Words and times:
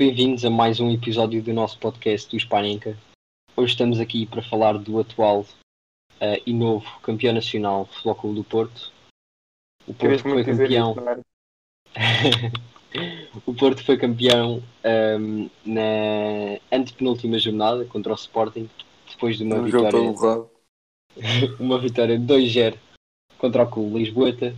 bem-vindos 0.00 0.46
a 0.46 0.50
mais 0.50 0.80
um 0.80 0.90
episódio 0.90 1.42
do 1.42 1.52
nosso 1.52 1.78
podcast 1.78 2.30
do 2.30 2.36
Hispanenca. 2.38 2.96
Hoje 3.54 3.72
estamos 3.72 4.00
aqui 4.00 4.24
para 4.24 4.40
falar 4.40 4.78
do 4.78 4.98
atual 4.98 5.44
eh, 6.18 6.40
e 6.46 6.54
novo 6.54 6.88
campeão 7.02 7.34
nacional 7.34 7.84
Futebol 7.84 8.14
Clube 8.14 8.36
do 8.36 8.44
Porto. 8.44 8.90
O 9.86 9.92
Porto 9.92 10.22
foi 10.22 10.42
campeão. 10.42 10.96
o 13.44 13.52
Porto 13.52 13.84
foi 13.84 13.98
campeão 13.98 14.62
ehm, 14.82 15.50
na 15.66 16.58
antepenúltima 16.72 17.38
jornada 17.38 17.84
contra 17.84 18.12
o 18.12 18.16
Sporting, 18.16 18.70
depois 19.06 19.36
de 19.36 19.44
uma 19.44 19.56
Um 19.56 19.70
todo 19.70 19.82
vitória, 19.82 20.48
uma 21.60 21.78
vitória 21.78 22.18
de 22.18 22.24
2-0 22.24 22.78
contra 23.36 23.64
o 23.64 23.70
Clube 23.70 23.98
Lisboeta. 23.98 24.56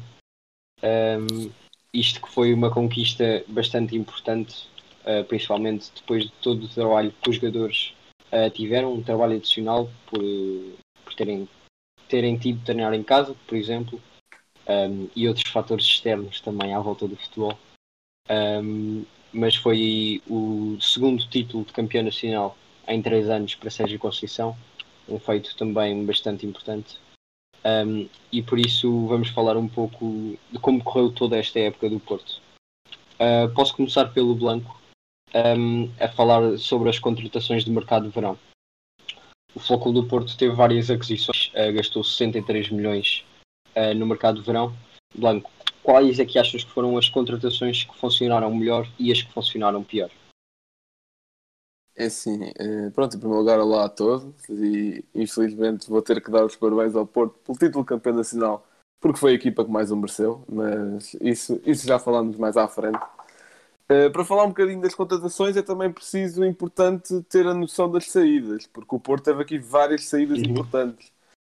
Ehm, 0.80 1.51
isto 1.93 2.23
que 2.23 2.30
foi 2.30 2.55
uma 2.55 2.71
conquista 2.71 3.45
bastante 3.49 3.97
importante, 3.97 4.71
eh, 5.05 5.23
principalmente 5.24 5.91
depois 5.95 6.24
de 6.24 6.33
todo 6.41 6.65
o 6.65 6.69
trabalho 6.69 7.12
que 7.20 7.30
os 7.30 7.37
jogadores 7.37 7.95
eh, 8.30 8.51
tiveram, 8.51 8.95
um 8.95 9.02
trabalho 9.02 9.37
adicional 9.37 9.91
por, 10.06 10.23
por 11.05 11.15
terem, 11.15 11.48
terem 12.09 12.37
tido 12.38 12.65
treinar 12.65 12.95
em 12.95 13.02
casa, 13.02 13.35
por 13.46 13.57
exemplo, 13.57 14.01
ehm, 14.66 15.07
e 15.16 15.29
outros 15.29 15.51
fatores 15.51 15.85
externos 15.85 16.40
também 16.40 16.73
à 16.73 16.79
volta 16.79 17.09
do 17.09 17.16
futebol. 17.16 17.59
Um, 18.30 19.04
mas 19.32 19.57
foi 19.57 20.23
o 20.29 20.79
segundo 20.80 21.27
título 21.29 21.65
de 21.65 21.73
campeão 21.73 22.05
nacional 22.05 22.57
em 22.87 23.02
três 23.02 23.29
anos 23.29 23.55
para 23.55 23.71
Sérgio 23.71 23.99
Conceição, 23.99 24.57
um 25.09 25.18
feito 25.18 25.57
também 25.57 26.05
bastante 26.05 26.46
importante. 26.46 26.99
Um, 27.65 28.09
e 28.30 28.43
por 28.43 28.59
isso 28.59 29.07
vamos 29.07 29.29
falar 29.29 29.57
um 29.57 29.68
pouco 29.68 30.37
de 30.51 30.59
como 30.59 30.82
correu 30.82 31.10
toda 31.12 31.38
esta 31.38 31.59
época 31.60 31.88
do 31.88 32.01
Porto. 32.01 32.40
Uh, 33.15 33.52
posso 33.55 33.74
começar 33.74 34.07
pelo 34.07 34.34
Blanco 34.34 34.82
um, 35.35 35.91
a 35.99 36.09
falar 36.09 36.59
sobre 36.59 36.88
as 36.88 36.99
contratações 36.99 37.65
de 37.65 37.71
mercado 37.71 38.07
de 38.07 38.15
verão. 38.15 38.38
O 39.55 39.61
Flóculo 39.61 40.01
do 40.01 40.09
Porto 40.09 40.37
teve 40.37 40.55
várias 40.55 40.91
aquisições, 40.91 41.52
uh, 41.55 41.73
gastou 41.74 42.02
63 42.02 42.71
milhões 42.71 43.24
uh, 43.77 43.95
no 43.95 44.07
mercado 44.07 44.41
de 44.41 44.47
verão. 44.47 44.74
Blanco, 45.15 45.51
quais 45.83 46.19
é 46.19 46.24
que 46.24 46.39
achas 46.39 46.65
que 46.65 46.71
foram 46.71 46.97
as 46.97 47.09
contratações 47.09 47.85
que 47.85 47.97
funcionaram 47.99 48.55
melhor 48.55 48.89
e 48.99 49.13
as 49.13 49.21
que 49.21 49.33
funcionaram 49.33 49.83
pior? 49.85 50.11
É 51.95 52.07
assim, 52.07 52.41
eh, 52.59 52.91
pronto, 52.95 53.17
em 53.17 53.21
primeiro 53.21 53.41
lugar, 53.41 53.61
olá 53.61 53.85
a 53.85 53.89
todos 53.89 54.49
e 54.49 55.05
infelizmente 55.15 55.91
vou 55.91 56.01
ter 56.01 56.23
que 56.23 56.30
dar 56.30 56.45
os 56.45 56.57
parabéns 56.57 56.96
ao 56.96 57.07
Porto 57.07 57.39
pelo 57.45 57.59
título 57.59 57.85
de 57.85 57.89
campeão 57.89 58.17
nacional, 58.17 58.67
porque 58.99 59.19
foi 59.19 59.33
a 59.33 59.35
equipa 59.35 59.63
que 59.63 59.71
mais 59.71 59.91
o 59.91 59.96
mereceu, 59.96 60.43
mas 60.49 61.15
isso, 61.21 61.61
isso 61.67 61.87
já 61.87 61.99
falamos 61.99 62.39
mais 62.39 62.57
à 62.57 62.67
frente. 62.67 62.99
Eh, 63.93 64.09
para 64.09 64.25
falar 64.25 64.44
um 64.44 64.48
bocadinho 64.48 64.81
das 64.81 64.94
contratações, 64.94 65.54
é 65.54 65.60
também 65.62 65.93
preciso, 65.93 66.43
importante, 66.44 67.22
ter 67.25 67.47
a 67.47 67.53
noção 67.53 67.91
das 67.91 68.10
saídas, 68.10 68.66
porque 68.66 68.94
o 68.94 68.99
Porto 69.00 69.25
teve 69.25 69.43
aqui 69.43 69.59
várias 69.59 70.06
saídas 70.06 70.38
Uhum. 70.38 70.50
importantes. 70.50 71.12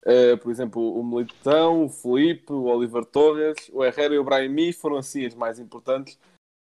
Eh, 0.03 0.36
por 0.38 0.52
exemplo, 0.52 1.00
o 1.00 1.03
Militão, 1.03 1.86
o 1.86 1.90
Felipe, 1.90 2.52
o 2.52 2.64
Oliver 2.64 3.06
Torres, 3.06 3.70
o 3.72 3.86
Herrera 3.86 4.16
e 4.16 4.18
o 4.18 4.24
Brahimi 4.24 4.74
foram 4.74 4.97
assim 4.97 5.25
as 5.25 5.35
mais 5.35 5.59
importantes. 5.59 6.18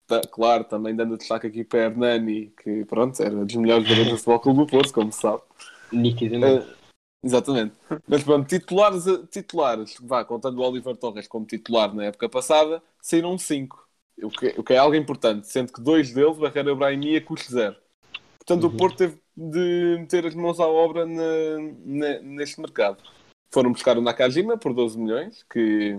Tá, 0.08 0.20
claro, 0.20 0.64
também 0.64 0.94
dando 0.94 1.16
destaque 1.16 1.46
aqui 1.46 1.62
para 1.62 1.84
Hernani, 1.84 2.52
que 2.62 2.84
pronto, 2.86 3.22
era 3.22 3.44
dos 3.44 3.54
melhores 3.54 3.84
jogadores 3.84 4.10
do 4.10 4.16
Futebol 4.18 4.40
Clube 4.40 4.58
do 4.58 4.66
Porto, 4.66 4.92
como 4.92 5.12
se 5.12 5.20
sabe. 5.20 5.42
Nitidamente. 5.92 6.66
Eh, 6.68 6.74
exatamente. 7.22 7.74
Mas 8.08 8.24
pronto, 8.24 8.48
titulares, 8.48 9.04
titulares, 9.30 9.96
vá, 10.02 10.24
contando 10.24 10.58
o 10.60 10.68
Oliver 10.68 10.96
Torres 10.96 11.28
como 11.28 11.46
titular 11.46 11.94
na 11.94 12.06
época 12.06 12.28
passada, 12.28 12.82
saíram 13.00 13.38
cinco. 13.38 13.88
O 14.22 14.30
que, 14.30 14.54
o 14.58 14.62
que 14.62 14.72
é 14.74 14.78
algo 14.78 14.94
importante, 14.94 15.46
sendo 15.46 15.72
que 15.72 15.80
dois 15.80 16.12
deles, 16.12 16.36
e 16.38 16.70
o 16.70 16.76
Brahimi, 16.76 17.16
a 17.16 17.20
custo 17.24 17.52
zero. 17.52 17.76
Portanto, 18.38 18.64
Uhum. 18.64 18.74
o 18.74 18.76
Porto 18.76 18.96
teve 18.98 19.18
de 19.36 19.96
meter 20.00 20.26
as 20.26 20.34
mãos 20.34 20.58
à 20.60 20.66
obra 20.66 21.06
na- 21.06 21.22
na- 21.84 22.20
neste 22.20 22.60
mercado. 22.60 23.02
Foram 23.52 23.72
buscar 23.72 23.96
o 23.98 24.00
Nakajima 24.02 24.56
por 24.58 24.72
12 24.74 24.98
milhões, 24.98 25.44
que 25.50 25.98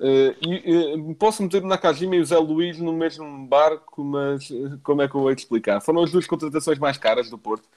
eh, 0.00 0.34
e, 0.44 0.54
eh, 0.54 1.14
posso 1.18 1.42
meter 1.42 1.62
o 1.62 1.66
Nakajima 1.66 2.16
e 2.16 2.20
o 2.20 2.24
Zé 2.24 2.36
Luís 2.36 2.78
no 2.78 2.92
mesmo 2.92 3.46
barco, 3.46 4.02
mas 4.02 4.50
eh, 4.50 4.78
como 4.82 5.00
é 5.02 5.08
que 5.08 5.14
eu 5.14 5.20
vou 5.20 5.30
explicar? 5.30 5.80
Foram 5.80 6.02
as 6.02 6.10
duas 6.10 6.26
contratações 6.26 6.78
mais 6.78 6.96
caras 6.98 7.30
do 7.30 7.38
Porto. 7.38 7.68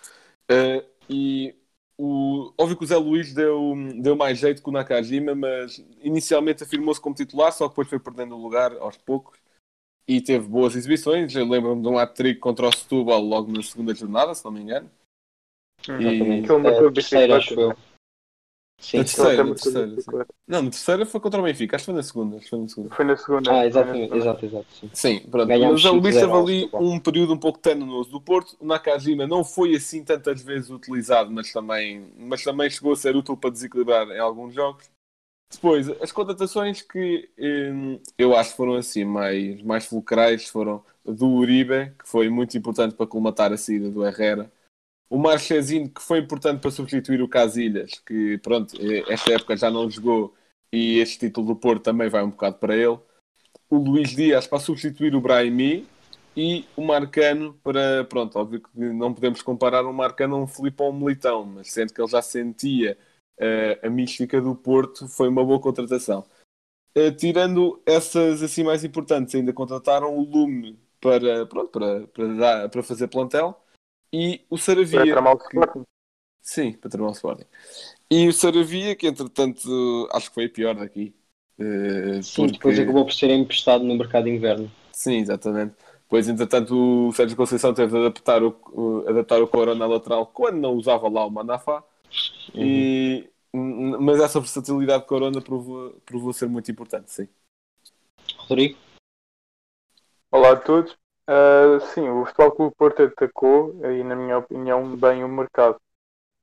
E 1.09 1.53
o, 1.97 2.53
óbvio 2.57 2.77
que 2.77 2.83
o 2.83 2.87
Zé 2.87 2.97
Luís 2.97 3.33
deu, 3.33 3.73
deu 4.01 4.15
mais 4.15 4.37
jeito 4.37 4.61
que 4.61 4.69
o 4.69 4.71
Nakajima, 4.71 5.33
mas 5.33 5.83
inicialmente 6.01 6.63
afirmou-se 6.63 6.99
como 6.99 7.15
titular, 7.15 7.51
só 7.51 7.65
que 7.65 7.71
depois 7.71 7.87
foi 7.87 7.99
perdendo 7.99 8.35
o 8.35 8.41
lugar 8.41 8.73
aos 8.77 8.97
poucos. 8.97 9.39
E 10.07 10.21
teve 10.21 10.47
boas 10.47 10.75
exibições. 10.75 11.35
Eu 11.35 11.47
lembro-me 11.47 11.81
de 11.81 11.87
um 11.87 11.97
hat-trick 11.97 12.39
contra 12.39 12.67
o 12.67 12.71
Setúbal 12.71 13.21
logo 13.21 13.51
na 13.51 13.63
segunda 13.63 13.95
jornada, 13.95 14.35
se 14.35 14.45
não 14.45 14.51
me 14.51 14.61
engano. 14.61 14.91
Exatamente. 15.81 16.47
E... 16.47 16.51
A 16.51 16.69
é 16.69 16.87
É, 16.87 16.91
terceira, 16.91 17.37
acho 17.37 17.59
eu. 17.59 17.77
Sim, 18.79 18.99
A 18.99 19.03
sim. 19.03 19.15
terceira. 19.15 19.43
Não, 20.47 20.61
na 20.61 20.69
terceira 20.69 21.05
foi 21.05 21.19
contra 21.19 21.39
o 21.39 21.43
Benfica, 21.43 21.75
acho 21.75 21.85
que 21.85 21.91
foi 21.91 21.95
na 21.95 22.03
segunda. 22.03 22.35
Acho 22.35 22.43
que 22.43 22.49
foi 22.49 22.59
na 22.59 22.67
segunda. 22.67 22.95
Foi 22.95 23.05
na 23.05 23.17
segunda. 23.17 23.51
Ah, 23.51 23.55
na 23.55 23.65
exatamente, 23.65 24.17
exato, 24.17 24.45
exato. 24.45 24.67
Sim. 24.75 24.89
Sim, 24.93 25.19
pronto. 25.31 25.47
Ganhámos 25.47 25.83
Mas 25.83 25.91
o 25.91 25.95
Luís 25.95 26.15
5-0 26.15 26.19
teve 26.19 26.37
ali 26.37 26.69
um 26.79 26.99
período 26.99 27.33
um 27.33 27.37
pouco 27.37 27.59
tenenoso 27.59 28.11
do 28.11 28.21
Porto. 28.21 28.55
O 28.59 28.65
Nakajima 28.65 29.25
não 29.25 29.43
foi 29.43 29.75
assim 29.75 30.03
tantas 30.03 30.41
vezes 30.41 30.69
utilizado, 30.69 31.31
mas 31.31 31.51
também, 31.51 32.11
mas 32.17 32.43
também 32.43 32.69
chegou 32.69 32.93
a 32.93 32.95
ser 32.95 33.15
útil 33.15 33.35
para 33.35 33.49
desequilibrar 33.49 34.07
em 34.09 34.19
alguns 34.19 34.53
jogos. 34.53 34.89
Depois, 35.51 35.89
as 36.01 36.11
contratações 36.11 36.81
que 36.81 37.29
hum, 37.39 37.99
eu 38.17 38.35
acho 38.35 38.51
que 38.51 38.57
foram 38.57 38.75
assim 38.75 39.05
mais, 39.05 39.61
mais 39.61 39.85
fulcrais 39.85 40.47
foram 40.47 40.83
do 41.03 41.27
Uribe, 41.27 41.91
que 41.99 42.07
foi 42.07 42.29
muito 42.29 42.57
importante 42.57 42.95
para 42.95 43.07
colmatar 43.07 43.53
a 43.53 43.57
saída 43.57 43.89
do 43.89 44.05
Herrera. 44.05 44.51
O 45.09 45.17
Marchezinho, 45.17 45.89
que 45.89 46.01
foi 46.01 46.19
importante 46.19 46.59
para 46.61 46.71
substituir 46.71 47.21
o 47.21 47.29
Casilhas, 47.29 47.99
que 48.05 48.37
pronto, 48.39 48.75
esta 49.07 49.33
época 49.33 49.55
já 49.55 49.69
não 49.69 49.89
jogou 49.89 50.33
e 50.71 50.99
este 50.99 51.19
título 51.19 51.47
do 51.47 51.55
Porto 51.55 51.83
também 51.83 52.09
vai 52.09 52.23
um 52.23 52.31
bocado 52.31 52.57
para 52.57 52.75
ele. 52.75 52.99
O 53.69 53.77
Luís 53.77 54.09
Dias 54.15 54.47
para 54.47 54.59
substituir 54.59 55.15
o 55.15 55.21
Brahimi 55.21 55.87
e 56.35 56.65
o 56.75 56.83
Marcano 56.83 57.53
para, 57.63 58.03
pronto, 58.05 58.37
óbvio 58.37 58.61
que 58.61 58.69
não 58.75 59.13
podemos 59.13 59.41
comparar 59.41 59.85
um 59.85 59.93
Marcano 59.93 60.35
a 60.35 60.39
um 60.39 60.47
Filipe 60.47 60.81
ou 60.83 60.91
um 60.91 60.99
Militão, 60.99 61.45
mas 61.45 61.71
sendo 61.71 61.93
que 61.93 62.01
ele 62.01 62.09
já 62.09 62.21
sentia 62.21 62.97
eh, 63.37 63.79
a 63.83 63.89
mística 63.89 64.41
do 64.41 64.55
Porto, 64.55 65.07
foi 65.07 65.29
uma 65.29 65.43
boa 65.45 65.59
contratação. 65.59 66.25
Eh, 66.95 67.11
tirando 67.11 67.81
essas 67.85 68.41
assim 68.43 68.63
mais 68.63 68.83
importantes, 68.83 69.35
ainda 69.35 69.53
contrataram 69.53 70.17
o 70.17 70.21
Lume 70.23 70.79
para, 70.99 71.45
pronto, 71.45 71.69
para, 71.71 72.07
para, 72.07 72.33
dar, 72.35 72.69
para 72.69 72.83
fazer 72.83 73.07
plantel 73.07 73.61
e 74.15 74.45
o 74.49 74.57
Saravia. 74.57 74.99
Para 74.99 75.11
tramar 75.11 75.35
o 75.35 75.37
Sporting. 75.41 75.83
Sim, 76.41 76.73
para 76.73 76.89
tramar 76.89 77.09
o 77.11 77.13
Sporting. 77.13 77.45
E 78.09 78.27
o 78.27 78.33
Saravia, 78.33 78.95
que 78.95 79.07
entretanto 79.07 80.07
acho 80.11 80.29
que 80.29 80.35
foi 80.35 80.45
a 80.45 80.49
pior 80.49 80.75
daqui. 80.75 81.13
Eh, 81.59 82.21
Sim, 82.21 82.47
depois 82.47 82.77
acabou 82.79 83.05
por 83.05 83.13
ser 83.13 83.29
emprestado 83.31 83.83
no 83.83 83.95
mercado 83.95 84.25
de 84.25 84.31
inverno. 84.31 84.71
Sim, 84.91 85.17
exatamente. 85.17 85.75
Pois, 86.07 86.27
entretanto, 86.29 87.07
o 87.07 87.11
Sérgio 87.13 87.35
Conceição 87.35 87.73
teve 87.73 87.91
de 87.91 87.97
adaptar 87.97 88.43
o, 88.43 88.55
o- 88.71 89.09
adaptar 89.09 89.41
o 89.41 89.47
Corona 89.47 89.85
lateral 89.87 90.27
quando 90.27 90.57
não 90.59 90.73
usava 90.73 91.09
lá 91.09 91.25
o 91.25 91.31
Manafá. 91.31 91.83
E, 92.53 93.27
n- 93.53 93.97
mas 93.97 94.19
essa 94.19 94.39
versatilidade 94.39 95.03
de 95.03 95.09
Corona 95.09 95.41
provou, 95.41 95.91
provou 96.05 96.31
ser 96.31 96.47
muito 96.47 96.69
importante, 96.71 97.11
sim. 97.11 97.27
Rodrigo? 98.37 98.77
Olá 100.31 100.51
a 100.53 100.55
todos. 100.57 100.95
Ah, 101.27 101.79
sim, 101.93 102.07
o 102.07 102.25
Futebol 102.25 102.51
Clube 102.55 102.75
Porto 102.77 103.01
atacou, 103.03 103.73
e 103.91 104.03
na 104.03 104.15
minha 104.15 104.37
opinião, 104.37 104.95
bem 104.95 105.23
o 105.23 105.27
mercado. 105.27 105.79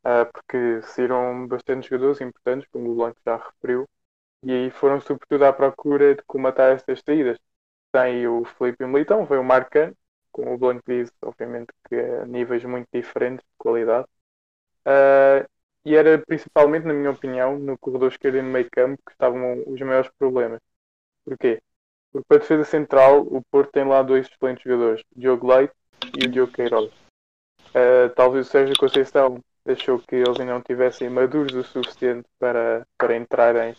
Ah, 0.05 0.27
porque 0.27 0.83
saíram 0.83 1.47
bastantes 1.49 1.89
jogadores 1.91 2.21
importantes, 2.21 2.69
como 2.73 2.91
o 2.93 2.97
Blanco 2.97 3.19
já 3.27 3.37
referiu, 3.39 3.89
e 4.45 4.53
aí 4.53 4.71
foram 4.73 5.01
sobretudo 5.01 5.45
à 5.47 5.53
procura 5.53 6.15
de 6.17 6.23
comatar 6.27 6.73
estas 6.75 7.03
saídas. 7.07 7.39
Tem 7.93 8.27
o 8.29 8.45
Felipe 8.45 8.87
Militão, 8.87 9.27
veio 9.27 9.43
o 9.43 9.45
Marcano, 9.45 9.97
como 10.33 10.55
o 10.55 10.59
Blanco 10.59 10.83
disse, 10.89 11.13
obviamente 11.23 11.69
que 11.89 11.97
a 11.97 12.27
níveis 12.27 12.65
muito 12.65 12.89
diferentes 12.93 13.45
de 13.45 13.55
qualidade. 13.59 14.07
Ah, 14.87 15.47
e 15.85 15.97
era 15.97 16.19
principalmente, 16.27 16.87
na 16.87 16.95
minha 16.95 17.11
opinião, 17.11 17.59
no 17.59 17.79
corredor 17.79 18.11
esquerdo 18.13 18.39
e 18.39 18.43
no 18.43 18.51
meio 18.51 18.71
campo 18.71 19.03
que 19.07 19.13
estavam 19.13 19.63
os 19.67 19.81
maiores 19.81 20.11
problemas. 20.19 20.61
Porquê? 21.25 21.63
Porque 22.13 22.27
para 22.29 22.37
a 22.37 22.41
defesa 22.41 22.65
central, 22.65 23.23
o 23.23 23.43
Porto 23.51 23.73
tem 23.73 23.85
lá 23.85 24.03
dois 24.03 24.29
excelentes 24.29 24.63
jogadores, 24.63 25.03
o 25.17 25.21
Diogo 25.21 25.47
Leite 25.47 25.75
e 26.15 26.27
o 26.27 26.31
Diogo 26.31 26.53
Queiroz. 26.53 26.93
Uh, 27.71 28.11
talvez 28.15 28.47
o 28.47 28.51
Sérgio 28.51 28.77
Conceição 28.79 29.43
achou 29.67 29.99
que 29.99 30.17
eles 30.17 30.39
ainda 30.39 30.53
não 30.53 30.61
tivessem 30.61 31.09
maduros 31.09 31.55
o 31.55 31.65
suficiente 31.65 32.29
para, 32.39 32.87
para 32.99 33.17
entrarem 33.17 33.75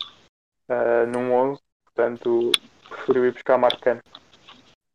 uh, 0.70 1.06
num 1.08 1.32
11, 1.34 1.62
portanto 1.86 2.52
preferiu 2.90 3.26
ir 3.26 3.34
buscar 3.34 3.58
Marcano. 3.58 4.02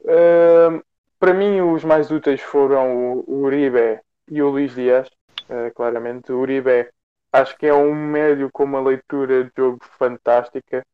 Uh, 0.00 0.82
para 1.19 1.35
mim, 1.35 1.61
os 1.61 1.85
mais 1.85 2.11
úteis 2.11 2.40
foram 2.40 3.23
o 3.26 3.43
Uribe 3.43 4.00
e 4.31 4.43
o 4.43 4.50
Luís 4.50 4.75
Dias, 4.75 5.08
uh, 5.49 5.73
claramente. 5.75 6.32
O 6.32 6.38
Uribe 6.38 6.88
acho 7.32 7.56
que 7.56 7.67
é 7.67 7.75
um 7.75 7.94
médio 7.94 8.50
com 8.52 8.64
uma 8.64 8.81
leitura 8.81 9.44
de 9.44 9.52
jogo 9.56 9.79
fantástica 9.99 10.85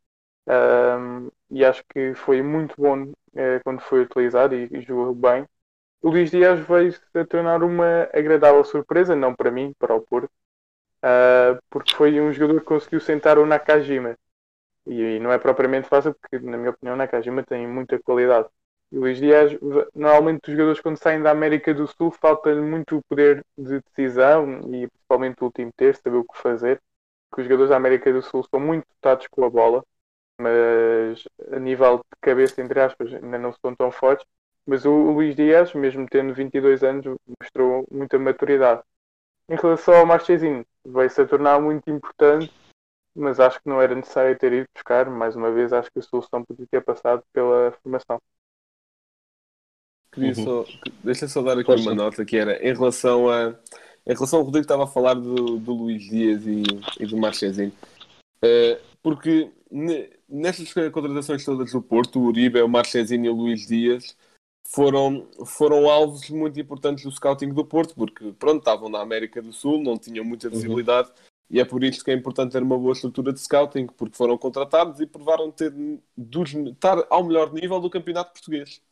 um, 0.46 1.30
e 1.50 1.64
acho 1.64 1.82
que 1.88 2.14
foi 2.14 2.42
muito 2.42 2.74
bom 2.76 3.04
uh, 3.04 3.60
quando 3.64 3.80
foi 3.80 4.02
utilizado 4.02 4.54
e, 4.54 4.68
e 4.70 4.80
jogou 4.82 5.14
bem. 5.14 5.46
O 6.02 6.10
Luís 6.10 6.30
Dias 6.30 6.60
veio 6.60 6.94
a 7.14 7.24
tornar 7.24 7.62
uma 7.62 8.08
agradável 8.12 8.62
surpresa, 8.64 9.16
não 9.16 9.34
para 9.34 9.50
mim, 9.50 9.74
para 9.78 9.94
o 9.94 10.02
Porto, 10.02 10.30
uh, 11.02 11.58
porque 11.70 11.94
foi 11.94 12.20
um 12.20 12.32
jogador 12.32 12.60
que 12.60 12.66
conseguiu 12.66 13.00
sentar 13.00 13.38
o 13.38 13.46
Nakajima. 13.46 14.16
E, 14.86 15.16
e, 15.16 15.20
não 15.20 15.32
é 15.32 15.38
propriamente 15.38 15.88
fácil, 15.88 16.14
porque, 16.14 16.38
na 16.44 16.58
minha 16.58 16.70
opinião, 16.70 16.94
o 16.94 16.98
Nakajima 16.98 17.42
tem 17.42 17.66
muita 17.66 17.98
qualidade. 17.98 18.48
E 18.92 18.98
o 18.98 19.00
Luís 19.00 19.18
Dias, 19.18 19.52
normalmente, 19.94 20.42
os 20.48 20.52
jogadores, 20.52 20.80
quando 20.80 20.98
saem 20.98 21.22
da 21.22 21.30
América 21.30 21.72
do 21.72 21.86
Sul, 21.86 22.10
falta-lhe 22.10 22.60
muito 22.60 22.98
o 22.98 23.02
poder 23.08 23.44
de 23.56 23.80
decisão 23.80 24.60
e 24.72 24.86
principalmente 24.88 25.40
o 25.40 25.46
último 25.46 25.72
terço, 25.76 26.02
saber 26.02 26.18
o 26.18 26.24
que 26.24 26.38
fazer. 26.38 26.82
Porque 27.30 27.42
os 27.42 27.46
jogadores 27.46 27.70
da 27.70 27.76
América 27.76 28.12
do 28.12 28.22
Sul 28.22 28.44
são 28.44 28.60
muito 28.60 28.86
dotados 28.96 29.26
com 29.28 29.44
a 29.44 29.50
bola, 29.50 29.82
mas 30.40 31.24
a 31.52 31.58
nível 31.58 31.98
de 31.98 32.20
cabeça, 32.20 32.60
entre 32.60 32.80
aspas, 32.80 33.12
ainda 33.12 33.38
não 33.38 33.52
são 33.52 33.74
tão 33.74 33.90
fortes. 33.90 34.26
Mas 34.66 34.84
o, 34.84 35.12
Luís 35.12 35.36
Dias, 35.36 35.74
mesmo 35.74 36.06
tendo 36.08 36.34
22 36.34 36.82
anos, 36.82 37.04
mostrou 37.40 37.86
muita 37.90 38.18
maturidade. 38.18 38.82
Em 39.48 39.56
relação 39.56 39.94
ao 39.94 40.06
Marchezinho, 40.06 40.64
veio-se 40.84 41.20
a 41.20 41.26
tornar 41.26 41.60
muito 41.60 41.90
importante, 41.90 42.50
mas 43.14 43.38
acho 43.38 43.60
que 43.60 43.68
não 43.68 43.80
era 43.80 43.94
necessário 43.94 44.38
ter 44.38 44.52
ido 44.52 44.68
buscar. 44.74 45.10
Mais 45.10 45.36
uma 45.36 45.52
vez, 45.52 45.72
acho 45.72 45.90
que 45.92 45.98
a 45.98 46.02
solução 46.02 46.42
podia 46.42 46.66
ter 46.66 46.82
passado 46.82 47.22
pela 47.32 47.72
formação. 47.82 48.20
Queria 50.10 50.30
uhum. 50.30 50.64
só, 50.64 50.64
deixa 51.02 51.28
só 51.28 51.42
dar 51.42 51.58
aqui 51.58 51.64
Poxa. 51.64 51.82
uma 51.82 51.94
nota 51.94 52.24
que 52.24 52.36
era 52.36 52.56
em 52.66 52.72
relação 52.72 53.28
a 53.28 53.54
em 54.06 54.12
relação 54.12 54.38
ao 54.38 54.44
Rodrigo 54.44 54.64
estava 54.64 54.84
a 54.84 54.86
falar 54.86 55.14
do, 55.14 55.58
do 55.58 55.72
Luís 55.72 56.02
Dias 56.02 56.46
e, 56.46 56.62
e 57.00 57.06
do 57.06 57.16
Marchezinho. 57.16 57.72
Uh, 58.44 58.78
porque 59.02 59.50
nestas 60.34 60.72
contratações 60.72 61.44
todas 61.44 61.70
do 61.70 61.80
Porto, 61.80 62.18
o 62.18 62.24
Uribe, 62.24 62.60
o 62.60 62.68
Marchezinho 62.68 63.26
e 63.26 63.28
o 63.28 63.34
Luís 63.34 63.66
Dias 63.66 64.16
foram, 64.66 65.28
foram 65.46 65.88
alvos 65.88 66.28
muito 66.28 66.58
importantes 66.60 67.04
do 67.04 67.12
scouting 67.12 67.50
do 67.50 67.64
Porto, 67.64 67.94
porque 67.94 68.32
pronto, 68.32 68.58
estavam 68.58 68.88
na 68.88 69.00
América 69.00 69.40
do 69.40 69.52
Sul, 69.52 69.80
não 69.82 69.96
tinham 69.96 70.24
muita 70.24 70.48
uhum. 70.48 70.54
visibilidade, 70.54 71.08
uhum. 71.08 71.14
e 71.50 71.60
é 71.60 71.64
por 71.64 71.84
isso 71.84 72.04
que 72.04 72.10
é 72.10 72.14
importante 72.14 72.52
ter 72.52 72.62
uma 72.62 72.78
boa 72.78 72.92
estrutura 72.92 73.32
de 73.32 73.40
scouting, 73.40 73.86
porque 73.86 74.16
foram 74.16 74.36
contratados 74.36 75.00
e 75.00 75.06
provaram 75.06 75.50
ter, 75.50 75.72
dos, 76.16 76.52
estar 76.52 77.06
ao 77.08 77.24
melhor 77.24 77.52
nível 77.52 77.80
do 77.80 77.90
campeonato 77.90 78.32
português. 78.32 78.82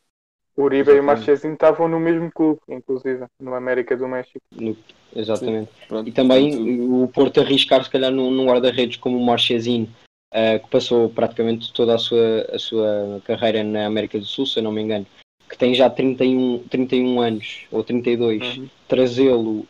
O 0.55 0.63
Uribe 0.63 0.91
exatamente. 0.91 0.97
e 0.97 1.01
o 1.01 1.05
Marchezinho 1.05 1.53
estavam 1.55 1.87
no 1.87 1.99
mesmo 1.99 2.31
clube, 2.31 2.61
inclusive, 2.69 3.25
no 3.39 3.55
América 3.55 3.97
do 3.97 4.07
México. 4.07 4.39
No, 4.51 4.77
exatamente. 5.15 5.71
Sim, 5.89 6.03
e 6.05 6.11
também 6.11 6.79
o 6.79 7.07
Porto 7.07 7.41
arriscar, 7.41 7.83
se 7.83 7.89
calhar, 7.89 8.11
num, 8.11 8.29
num 8.29 8.45
guarda-redes 8.45 8.97
como 8.97 9.17
o 9.17 9.25
Marchezinho, 9.25 9.89
uh, 10.33 10.63
que 10.63 10.69
passou 10.69 11.09
praticamente 11.09 11.71
toda 11.71 11.95
a 11.95 11.97
sua, 11.97 12.49
a 12.51 12.59
sua 12.59 13.21
carreira 13.23 13.63
na 13.63 13.85
América 13.85 14.19
do 14.19 14.25
Sul, 14.25 14.45
se 14.45 14.59
eu 14.59 14.63
não 14.63 14.71
me 14.71 14.81
engano, 14.81 15.05
que 15.49 15.57
tem 15.57 15.73
já 15.73 15.89
31, 15.89 16.63
31 16.69 17.21
anos 17.21 17.65
ou 17.71 17.83
32, 17.83 18.57
uhum. 18.57 18.69
trazê-lo 18.87 19.67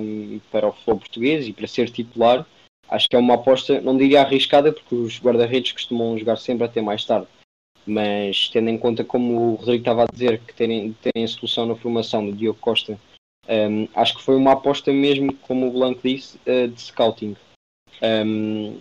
um, 0.00 0.40
para 0.50 0.68
o 0.68 0.72
futebol 0.72 0.98
português 0.98 1.46
e 1.46 1.52
para 1.52 1.66
ser 1.66 1.90
titular, 1.90 2.46
acho 2.88 3.08
que 3.08 3.16
é 3.16 3.18
uma 3.18 3.34
aposta, 3.34 3.80
não 3.80 3.96
diria 3.96 4.22
arriscada, 4.22 4.72
porque 4.72 4.94
os 4.94 5.20
guarda-redes 5.20 5.72
costumam 5.72 6.16
jogar 6.16 6.36
sempre 6.36 6.64
até 6.64 6.80
mais 6.80 7.04
tarde. 7.04 7.26
Mas 7.86 8.48
tendo 8.48 8.70
em 8.70 8.78
conta, 8.78 9.04
como 9.04 9.52
o 9.52 9.54
Rodrigo 9.56 9.82
estava 9.82 10.04
a 10.04 10.06
dizer, 10.10 10.40
que 10.40 10.54
terem, 10.54 10.94
terem 11.02 11.24
a 11.24 11.28
solução 11.28 11.66
na 11.66 11.76
formação 11.76 12.24
do 12.24 12.32
Diogo 12.32 12.58
Costa, 12.60 12.98
um, 13.48 13.88
acho 13.94 14.16
que 14.16 14.22
foi 14.22 14.36
uma 14.36 14.52
aposta 14.52 14.92
mesmo, 14.92 15.32
como 15.34 15.68
o 15.68 15.72
Blanco 15.72 16.00
disse, 16.04 16.38
uh, 16.46 16.68
de 16.68 16.80
scouting. 16.80 17.34
Um, 18.02 18.78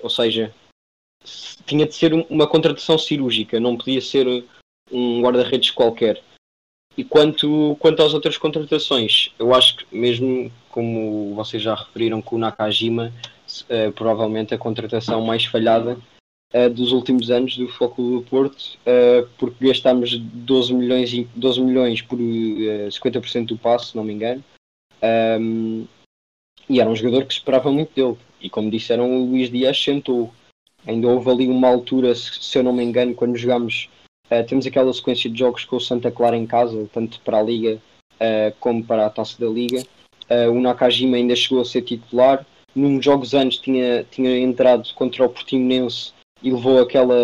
ou 0.00 0.10
seja, 0.10 0.54
tinha 1.64 1.86
de 1.86 1.94
ser 1.94 2.12
uma 2.30 2.46
contratação 2.46 2.98
cirúrgica, 2.98 3.58
não 3.58 3.76
podia 3.76 4.00
ser 4.00 4.44
um 4.90 5.20
guarda-redes 5.20 5.70
qualquer. 5.70 6.22
E 6.96 7.04
quanto, 7.04 7.76
quanto 7.78 8.02
às 8.02 8.14
outras 8.14 8.38
contratações, 8.38 9.32
eu 9.38 9.54
acho 9.54 9.76
que 9.76 9.96
mesmo 9.96 10.50
como 10.70 11.34
vocês 11.34 11.62
já 11.62 11.74
referiram 11.74 12.22
com 12.22 12.36
o 12.36 12.38
Nakajima, 12.38 13.12
uh, 13.64 13.92
provavelmente 13.92 14.54
a 14.54 14.58
contratação 14.58 15.20
mais 15.22 15.44
falhada 15.44 15.98
uh, 16.54 16.70
dos 16.70 16.92
últimos 16.92 17.30
anos 17.30 17.56
do 17.56 17.68
Foco 17.68 18.02
do 18.02 18.22
Porto, 18.22 18.78
uh, 18.86 19.28
porque 19.38 19.66
gastámos 19.66 20.18
12 20.18 20.72
milhões, 20.72 21.10
12 21.34 21.60
milhões 21.60 22.02
por 22.02 22.18
50% 22.18 23.46
do 23.46 23.58
passe, 23.58 23.88
se 23.88 23.96
não 23.96 24.04
me 24.04 24.14
engano. 24.14 24.42
Um, 25.02 25.86
e 26.68 26.80
era 26.80 26.88
um 26.88 26.96
jogador 26.96 27.26
que 27.26 27.34
esperava 27.34 27.70
muito 27.70 27.94
dele. 27.94 28.18
E 28.40 28.50
como 28.50 28.70
disseram, 28.70 29.10
o 29.10 29.26
Luís 29.26 29.50
Dias 29.50 29.82
sentou. 29.82 30.32
Ainda 30.86 31.08
houve 31.08 31.30
ali 31.30 31.48
uma 31.48 31.68
altura, 31.68 32.14
se 32.14 32.56
eu 32.58 32.62
não 32.62 32.72
me 32.72 32.84
engano, 32.84 33.14
quando 33.14 33.36
jogámos 33.36 33.88
Uh, 34.26 34.44
temos 34.44 34.66
aquela 34.66 34.92
sequência 34.92 35.30
de 35.30 35.38
jogos 35.38 35.64
com 35.64 35.76
o 35.76 35.80
Santa 35.80 36.10
Clara 36.10 36.36
em 36.36 36.46
casa, 36.46 36.88
tanto 36.92 37.20
para 37.20 37.38
a 37.38 37.42
Liga 37.42 37.80
uh, 38.14 38.54
como 38.58 38.82
para 38.84 39.06
a 39.06 39.10
Taça 39.10 39.38
da 39.38 39.46
Liga. 39.46 39.82
Uh, 40.28 40.50
o 40.50 40.60
Nakajima 40.60 41.16
ainda 41.16 41.36
chegou 41.36 41.60
a 41.60 41.64
ser 41.64 41.82
titular. 41.82 42.44
Num 42.74 43.00
jogos 43.00 43.34
antes 43.34 43.58
tinha, 43.58 44.04
tinha 44.10 44.38
entrado 44.38 44.92
contra 44.94 45.24
o 45.24 45.28
Portimonense 45.28 46.12
e 46.42 46.50
levou 46.50 46.80
aquela, 46.80 47.14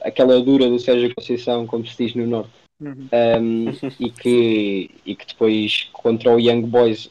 aquela 0.00 0.40
dura 0.40 0.68
do 0.68 0.78
Sérgio 0.78 1.14
Conceição, 1.14 1.66
como 1.66 1.86
se 1.86 2.04
diz 2.04 2.14
no 2.14 2.26
Norte. 2.26 2.50
Uhum. 2.80 3.08
Um, 3.12 3.66
e, 4.00 4.10
que, 4.10 4.90
e 5.04 5.14
que 5.14 5.26
depois 5.26 5.88
contra 5.92 6.34
o 6.34 6.40
Young 6.40 6.62
Boys 6.62 7.10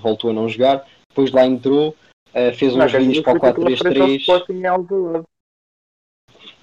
voltou 0.00 0.30
a 0.30 0.32
não 0.32 0.48
jogar. 0.48 0.86
Depois 1.10 1.30
lá 1.32 1.44
entrou, 1.44 1.94
fez 2.56 2.74
uns 2.74 2.92
vídeos 2.92 3.20
para 3.20 3.38
o 3.38 3.40
4-3-3. 3.40 4.24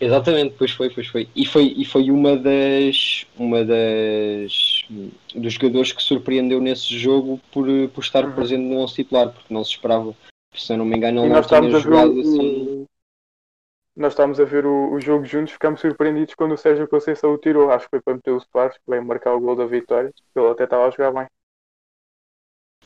Exatamente, 0.01 0.55
pois 0.57 0.71
foi, 0.71 0.89
pois 0.89 1.07
foi. 1.07 1.29
E 1.35 1.45
foi, 1.45 1.75
e 1.77 1.85
foi 1.85 2.09
uma 2.09 2.35
das 2.35 3.27
uma 3.37 3.63
das 3.63 4.83
dos 5.35 5.53
jogadores 5.53 5.91
que 5.91 6.01
surpreendeu 6.01 6.59
nesse 6.59 6.97
jogo 6.97 7.39
por, 7.51 7.67
por 7.93 8.03
estar 8.03 8.25
uhum. 8.25 8.33
presente 8.33 8.63
no 8.63 8.79
11 8.79 8.95
titular, 8.95 9.31
porque 9.31 9.53
não 9.53 9.63
se 9.63 9.71
esperava, 9.71 10.15
se 10.55 10.73
eu 10.73 10.77
não 10.77 10.85
me 10.85 10.97
engano, 10.97 11.23
ele 11.23 11.33
não 11.33 11.41
tinha 11.43 11.79
jogado 11.79 12.19
assim. 12.19 12.87
Nós 13.95 14.13
estávamos 14.13 14.39
a 14.39 14.45
ver 14.45 14.65
o, 14.65 14.93
o, 14.93 14.99
jogo 14.99 15.25
juntos, 15.25 15.53
ficámos 15.53 15.81
surpreendidos 15.81 16.33
quando 16.33 16.53
o 16.53 16.57
Sérgio 16.57 16.87
Conceição 16.87 17.33
o 17.33 17.37
tirou. 17.37 17.69
Acho 17.69 17.85
que 17.85 17.91
foi 17.91 18.01
para 18.01 18.15
meter 18.15 18.31
o 18.31 18.39
Soares, 18.39 18.77
que 18.77 18.83
veio 18.87 19.05
marcar 19.05 19.33
o 19.35 19.39
gol 19.39 19.55
da 19.55 19.65
vitória. 19.65 20.11
Ele 20.35 20.47
até 20.47 20.63
estava 20.63 20.87
a 20.87 20.89
jogar 20.89 21.11
bem. 21.11 21.27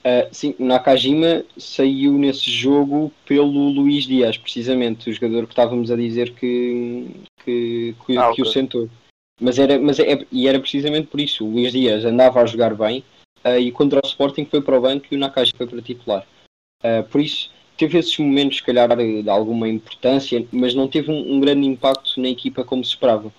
Uh, 0.05 0.29
sim, 0.31 0.53
Nakajima 0.59 1.43
saiu 1.57 2.13
nesse 2.13 2.51
jogo 2.51 3.11
pelo 3.25 3.69
Luís 3.69 4.03
Dias, 4.03 4.37
precisamente, 4.37 5.09
o 5.09 5.13
jogador 5.13 5.47
que 5.47 5.53
estávamos 5.53 5.89
a 5.89 5.95
dizer 5.95 6.35
que, 6.35 7.07
que, 7.43 7.95
que, 8.05 8.15
ah, 8.15 8.31
que 8.31 8.41
okay. 8.41 8.43
o 8.43 8.45
sentou. 8.45 8.89
Mas 9.41 9.57
era, 9.57 9.79
mas 9.79 9.99
é, 9.99 10.23
e 10.31 10.47
era 10.47 10.59
precisamente 10.59 11.07
por 11.07 11.19
isso, 11.19 11.43
o 11.43 11.49
Luís 11.49 11.71
Dias 11.71 12.05
andava 12.05 12.39
a 12.39 12.45
jogar 12.45 12.75
bem 12.75 13.03
uh, 13.43 13.57
e 13.59 13.71
contra 13.71 13.99
o 14.03 14.07
Sporting 14.07 14.45
foi 14.45 14.61
para 14.61 14.77
o 14.77 14.81
banco 14.81 15.07
e 15.09 15.15
o 15.15 15.19
Nakajima 15.19 15.57
foi 15.57 15.65
para 15.65 15.81
titular. 15.81 16.27
Uh, 16.83 17.03
por 17.09 17.19
isso, 17.19 17.49
teve 17.75 17.97
esses 17.97 18.15
momentos, 18.19 18.57
se 18.57 18.63
calhar, 18.63 18.95
de 18.95 19.27
alguma 19.27 19.67
importância, 19.67 20.45
mas 20.51 20.75
não 20.75 20.87
teve 20.87 21.11
um, 21.11 21.33
um 21.33 21.39
grande 21.39 21.65
impacto 21.65 22.21
na 22.21 22.29
equipa 22.29 22.63
como 22.63 22.85
se 22.85 22.91
esperava. 22.91 23.33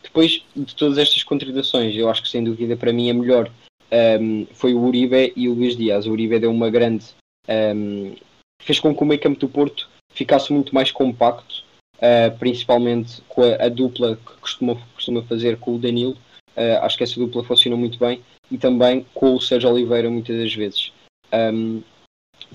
Depois 0.00 0.44
de 0.54 0.74
todas 0.76 0.98
estas 0.98 1.24
contratações, 1.24 1.96
eu 1.96 2.08
acho 2.08 2.22
que 2.22 2.28
sem 2.28 2.44
dúvida 2.44 2.76
para 2.76 2.92
mim 2.92 3.10
a 3.10 3.14
melhor 3.14 3.50
um, 3.92 4.46
foi 4.54 4.72
o 4.72 4.80
Uribe 4.80 5.32
e 5.36 5.48
o 5.48 5.54
Luís 5.54 5.76
Dias. 5.76 6.06
O 6.06 6.12
Uribe 6.12 6.38
deu 6.38 6.50
uma 6.50 6.70
grande. 6.70 7.06
Um, 7.48 8.14
fez 8.62 8.80
com 8.80 8.94
que 8.94 9.02
o 9.02 9.06
meio 9.06 9.20
campo 9.20 9.38
do 9.38 9.48
Porto 9.48 9.88
ficasse 10.14 10.52
muito 10.52 10.74
mais 10.74 10.90
compacto, 10.90 11.64
uh, 11.96 12.36
principalmente 12.38 13.20
com 13.28 13.42
a, 13.42 13.66
a, 13.66 13.68
dupla 13.68 14.16
que 14.16 14.36
costuma, 14.40 14.76
costuma 14.94 15.22
fazer 15.22 15.58
com 15.58 15.74
o 15.74 15.78
Danilo. 15.78 16.16
Uh, 16.56 16.78
acho 16.82 16.96
que 16.96 17.04
essa 17.04 17.18
dupla 17.18 17.44
funcionou 17.44 17.78
muito 17.78 17.98
bem 17.98 18.22
e 18.50 18.58
também 18.58 19.06
com 19.14 19.34
o 19.34 19.40
Sérgio 19.40 19.70
Oliveira 19.70 20.08
muitas 20.10 20.36
das 20.36 20.54
vezes. 20.54 20.92
Um, 21.32 21.82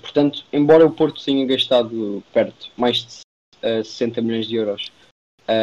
portanto, 0.01 0.45
embora 0.53 0.85
o 0.85 0.91
Porto 0.91 1.23
tenha 1.23 1.45
gastado 1.45 2.23
perto 2.31 2.71
mais 2.77 2.97
de 3.61 3.79
uh, 3.79 3.83
60 3.83 4.21
milhões 4.21 4.47
de 4.47 4.55
euros 4.55 4.91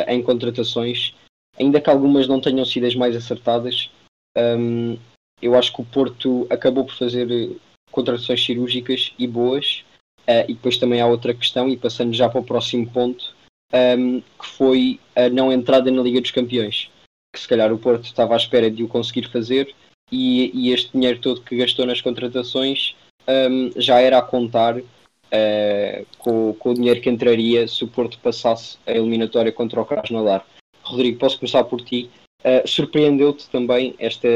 em 0.09 0.23
contratações, 0.23 1.15
ainda 1.61 1.79
que 1.79 1.91
algumas 1.91 2.27
não 2.27 2.41
tenham 2.41 2.65
sido 2.65 2.87
as 2.87 2.95
mais 2.95 3.15
acertadas, 3.15 3.91
um, 4.35 4.97
eu 5.45 5.55
acho 5.55 5.73
que 5.75 5.83
o 5.83 5.85
Porto 5.85 6.47
acabou 6.49 6.85
por 6.85 6.95
fazer 6.95 7.31
eh, 7.31 7.55
contratações 7.91 8.43
cirúrgicas 8.45 9.13
e 9.19 9.27
boas. 9.27 9.85
Uh, 10.23 10.49
e 10.49 10.55
depois 10.55 10.79
também 10.79 11.03
há 11.03 11.07
outra 11.07 11.35
questão, 11.35 11.69
e 11.69 11.77
passando 11.77 12.15
já 12.15 12.31
para 12.31 12.41
o 12.41 12.45
próximo 12.45 12.89
ponto, 12.91 13.35
um, 13.71 13.77
ehm, 13.77 14.21
que 14.41 14.47
foi 14.47 14.99
a 15.15 15.29
não 15.29 15.53
entrada 15.53 15.91
na 15.91 16.03
Liga 16.03 16.19
dos 16.19 16.31
Campeões. 16.31 16.91
Que 17.31 17.39
se 17.39 17.47
calhar 17.47 17.71
o 17.71 17.79
Porto 17.79 18.05
estava 18.05 18.33
à 18.33 18.37
espera 18.39 18.71
de 18.71 18.83
o 18.83 18.89
conseguir 18.89 19.29
fazer 19.29 19.75
e, 20.11 20.51
e 20.55 20.73
este 20.73 20.93
dinheiro 20.93 21.21
todo 21.21 21.43
que 21.43 21.57
gastou 21.57 21.85
nas 21.85 22.01
contratações 22.01 22.95
um, 23.29 23.71
já 23.77 24.01
era 24.01 24.17
a 24.19 24.23
contar 24.23 24.79
uh, 24.79 26.07
com, 26.19 26.55
com, 26.55 26.71
o 26.71 26.75
dinheiro 26.75 27.03
que 27.03 27.11
entraria 27.11 27.69
se 27.69 27.85
o 27.85 27.89
Porto 27.89 28.19
passasse 28.19 28.79
a 28.87 28.93
eliminatória 28.93 29.53
contra 29.53 29.81
o 29.81 29.85
Krasnodar. 29.85 30.47
Rodrigo, 30.83 31.19
posso 31.19 31.39
começar 31.39 31.65
por 31.65 31.83
ti. 31.83 32.11
Uh, 32.41 32.67
Surpreendeu-te 32.67 33.49
também 33.51 33.95
esta, 33.99 34.29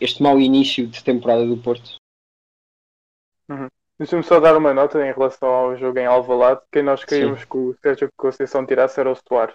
este 0.00 0.22
mau 0.22 0.38
início 0.38 0.86
de 0.86 1.02
temporada 1.02 1.46
do 1.46 1.56
Porto? 1.56 1.96
Uhum. 3.48 3.68
Deixa-me 3.98 4.22
só 4.22 4.38
dar 4.38 4.56
uma 4.56 4.72
nota 4.72 5.04
em 5.04 5.12
relação 5.12 5.48
ao 5.48 5.76
jogo 5.76 5.98
em 5.98 6.06
Alvalade. 6.06 6.60
Quem 6.70 6.82
nós 6.82 7.04
queríamos 7.04 7.44
que 7.44 7.56
o 7.56 7.76
Sérgio 7.82 8.08
Conceição 8.16 8.64
tirasse 8.64 9.00
era 9.00 9.10
o 9.10 9.16
Soares. 9.16 9.54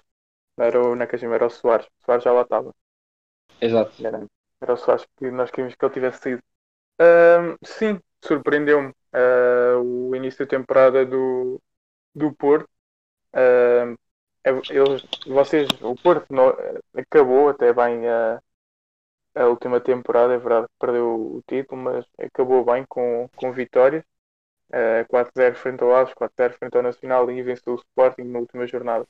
Era 0.58 0.80
o 0.82 0.94
Nakajima, 0.94 1.34
era 1.34 1.46
o 1.46 1.50
Soares. 1.50 1.86
O 1.86 2.04
Soares 2.04 2.24
já 2.24 2.32
lá 2.32 2.42
estava. 2.42 2.74
Exato. 3.60 4.06
Era, 4.06 4.26
era 4.60 4.72
o 4.72 4.76
Soares 4.76 5.06
que 5.16 5.30
nós 5.30 5.50
queríamos 5.50 5.74
que 5.74 5.84
ele 5.84 5.94
tivesse 5.94 6.20
saído. 6.20 6.42
Uh, 7.00 7.56
sim, 7.64 7.98
surpreendeu-me 8.22 8.90
uh, 8.90 9.80
o 9.80 10.14
início 10.14 10.44
da 10.44 10.50
temporada 10.50 11.06
do, 11.06 11.58
do 12.14 12.32
Porto. 12.34 12.68
Uh, 13.32 13.96
eles, 14.44 15.06
vocês, 15.26 15.68
o 15.80 15.94
Porto 15.96 16.32
não, 16.32 16.54
acabou 16.94 17.48
até 17.48 17.72
bem 17.72 18.06
a, 18.06 18.42
a 19.34 19.46
última 19.46 19.80
temporada, 19.80 20.34
é 20.34 20.38
verdade 20.38 20.66
que 20.68 20.78
perdeu 20.78 21.06
o 21.06 21.42
título, 21.46 21.82
mas 21.82 22.06
acabou 22.18 22.64
bem 22.64 22.84
com, 22.88 23.28
com 23.36 23.52
vitórias. 23.52 24.04
Uh, 24.70 25.06
4-0 25.08 25.54
frente 25.54 25.82
ao 25.82 25.94
Aves, 25.94 26.14
4-0 26.14 26.52
frente 26.54 26.76
ao 26.76 26.82
Nacional 26.82 27.30
e 27.30 27.42
venceu 27.42 27.74
o 27.74 27.76
Sporting 27.76 28.22
na 28.22 28.38
última 28.38 28.66
jornada. 28.66 29.06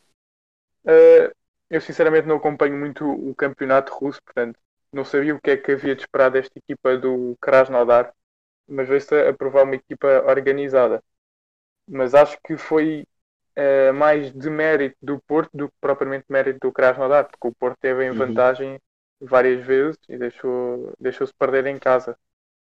Uh, 0.84 1.32
eu 1.70 1.80
sinceramente 1.80 2.26
não 2.26 2.36
acompanho 2.36 2.76
muito 2.76 3.04
o 3.06 3.34
campeonato 3.34 3.92
russo, 3.94 4.22
portanto 4.22 4.58
não 4.92 5.04
sabia 5.04 5.34
o 5.34 5.40
que 5.40 5.50
é 5.50 5.56
que 5.56 5.72
havia 5.72 5.94
de 5.94 6.02
esperar 6.02 6.30
desta 6.30 6.58
equipa 6.58 6.96
do 6.96 7.36
Krasnodar, 7.40 8.14
mas 8.68 8.88
veio-se 8.88 9.14
a 9.14 9.32
provar 9.34 9.64
uma 9.64 9.74
equipa 9.74 10.06
organizada. 10.26 11.02
Mas 11.88 12.14
acho 12.14 12.38
que 12.44 12.56
foi 12.56 13.06
uh, 13.58 13.92
mais 13.92 14.32
de 14.32 14.48
mérito 14.48 14.96
do 15.02 15.18
Porto 15.20 15.50
do 15.52 15.68
que 15.68 15.74
propriamente 15.80 16.26
mérito 16.28 16.60
do 16.60 16.72
Krasnodar, 16.72 17.28
porque 17.28 17.48
o 17.48 17.54
Porto 17.54 17.78
teve 17.80 18.04
em 18.04 18.10
uhum. 18.10 18.16
vantagem 18.16 18.80
várias 19.24 19.64
vezes 19.64 19.98
e 20.08 20.16
deixou, 20.18 20.92
deixou-se 21.00 21.32
perder 21.34 21.66
em 21.66 21.78
casa, 21.78 22.16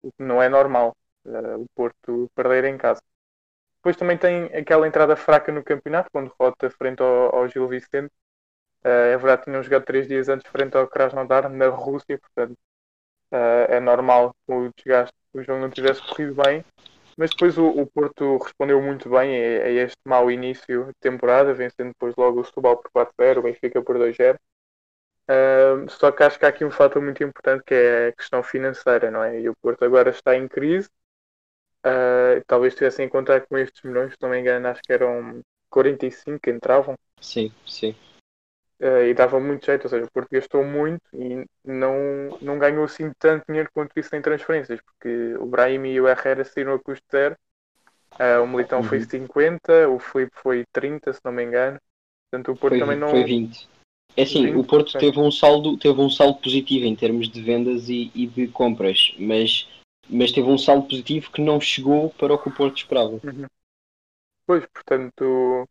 o 0.01 0.11
que 0.11 0.23
não 0.23 0.41
é 0.41 0.49
normal, 0.49 0.95
uh, 1.25 1.61
o 1.61 1.65
Porto 1.75 2.29
perder 2.35 2.65
em 2.65 2.77
casa. 2.77 3.01
Depois 3.77 3.95
também 3.97 4.17
tem 4.17 4.45
aquela 4.55 4.87
entrada 4.87 5.15
fraca 5.15 5.51
no 5.51 5.63
campeonato, 5.63 6.09
quando 6.11 6.33
rota 6.39 6.69
frente 6.71 7.01
ao, 7.01 7.35
ao 7.35 7.47
Gil 7.47 7.67
Vicente. 7.67 8.11
Uh, 8.83 9.13
é 9.13 9.17
verdade, 9.17 9.43
tinham 9.45 9.63
jogado 9.63 9.85
três 9.85 10.07
dias 10.07 10.29
antes 10.29 10.49
frente 10.51 10.77
ao 10.77 10.87
Krasnodar, 10.87 11.49
na 11.49 11.67
Rússia, 11.69 12.19
portanto 12.19 12.57
uh, 13.31 13.71
é 13.71 13.79
normal 13.79 14.35
que 14.45 14.53
o 14.53 14.71
desgaste 14.75 15.15
o 15.33 15.43
jogo 15.43 15.61
não 15.61 15.69
tivesse 15.69 16.01
corrido 16.01 16.35
bem. 16.41 16.63
Mas 17.17 17.31
depois 17.31 17.57
o, 17.57 17.67
o 17.67 17.87
Porto 17.87 18.37
respondeu 18.37 18.81
muito 18.81 19.09
bem 19.09 19.35
a, 19.35 19.63
a, 19.65 19.69
este 19.69 19.97
mau 20.05 20.29
início 20.29 20.85
de 20.85 20.93
temporada, 20.99 21.53
vencendo 21.53 21.89
depois 21.89 22.15
logo 22.15 22.41
o 22.41 22.45
Setúbal 22.45 22.77
por 22.77 22.91
4-0, 22.91 23.39
o 23.39 23.41
Benfica 23.41 23.81
por 23.81 23.97
2-0. 23.97 24.37
Uh, 25.29 25.89
só 25.89 26.09
que 26.11 26.23
acho 26.23 26.39
que 26.39 26.45
há 26.45 26.49
aqui 26.49 26.63
um 26.63 26.71
fator 26.71 27.01
muito 27.01 27.21
importante 27.21 27.63
que 27.65 27.73
é 27.73 28.07
a 28.07 28.11
questão 28.13 28.41
financeira, 28.41 29.11
não 29.11 29.21
é? 29.21 29.41
E 29.41 29.49
o 29.49 29.55
Porto 29.61 29.83
agora 29.83 30.09
está 30.09 30.35
em 30.35 30.47
crise. 30.47 30.89
Uh, 31.85 32.43
talvez 32.47 32.75
tivessem 32.75 33.05
em 33.05 33.09
contar 33.09 33.41
com 33.41 33.57
estes 33.57 33.81
milhões, 33.83 34.13
se 34.13 34.17
não 34.21 34.29
me 34.29 34.39
engano, 34.39 34.67
acho 34.67 34.81
que 34.81 34.93
eram 34.93 35.41
45 35.69 36.39
que 36.39 36.49
entravam. 36.49 36.95
Sim, 37.19 37.51
sim. 37.65 37.95
Uh, 38.79 39.03
e 39.09 39.13
dava 39.13 39.39
muito 39.39 39.65
jeito, 39.65 39.85
ou 39.85 39.89
seja, 39.89 40.05
o 40.05 40.11
Porto 40.11 40.29
gastou 40.31 40.63
muito 40.63 41.01
e 41.11 41.43
não, 41.65 42.37
não 42.41 42.59
ganhou 42.59 42.85
assim 42.85 43.11
tanto 43.17 43.45
dinheiro 43.47 43.69
quanto 43.73 43.99
isso 43.99 44.15
em 44.15 44.21
transferências, 44.21 44.79
porque 44.81 45.35
o 45.39 45.45
Brahim 45.45 45.87
e 45.87 45.99
o 45.99 46.07
Herrera 46.07 46.45
saíram 46.45 46.73
a 46.73 46.79
custo 46.79 47.05
zero. 47.11 47.35
Uh, 48.13 48.43
o 48.43 48.47
Militão 48.47 48.79
uhum. 48.79 48.85
foi 48.85 49.01
50, 49.01 49.89
o 49.89 49.99
Felipe 49.99 50.31
foi 50.35 50.65
30, 50.71 51.11
se 51.11 51.19
não 51.25 51.31
me 51.31 51.43
engano. 51.43 51.79
Portanto, 52.29 52.51
o 52.51 52.57
Porto 52.57 52.73
foi, 52.73 52.79
também 52.79 52.97
não. 52.97 53.09
Foi 53.09 53.23
20. 53.23 53.67
É 54.17 54.23
assim, 54.23 54.55
o 54.55 54.63
Porto 54.63 54.97
teve 54.97 55.19
um, 55.19 55.29
saldo, 55.29 55.77
teve 55.77 56.01
um 56.01 56.09
saldo 56.09 56.39
positivo 56.39 56.85
em 56.85 56.95
termos 56.95 57.29
de 57.29 57.39
vendas 57.39 57.87
e, 57.87 58.11
e, 58.15 58.25
de 58.25 58.47
compras, 58.47 59.13
mas, 59.19 59.69
mas 60.09 60.31
teve 60.31 60.47
um 60.49 60.57
saldo 60.57 60.87
positivo 60.87 61.31
que 61.31 61.39
não 61.39 61.61
chegou 61.61 62.09
para 62.09 62.33
o 62.33 62.41
que 62.41 62.49
o 62.49 62.55
Porto 62.55 62.77
esperava. 62.77 63.19
Uhum. 63.23 63.45
Pois, 64.47 64.65
portanto, 64.73 65.69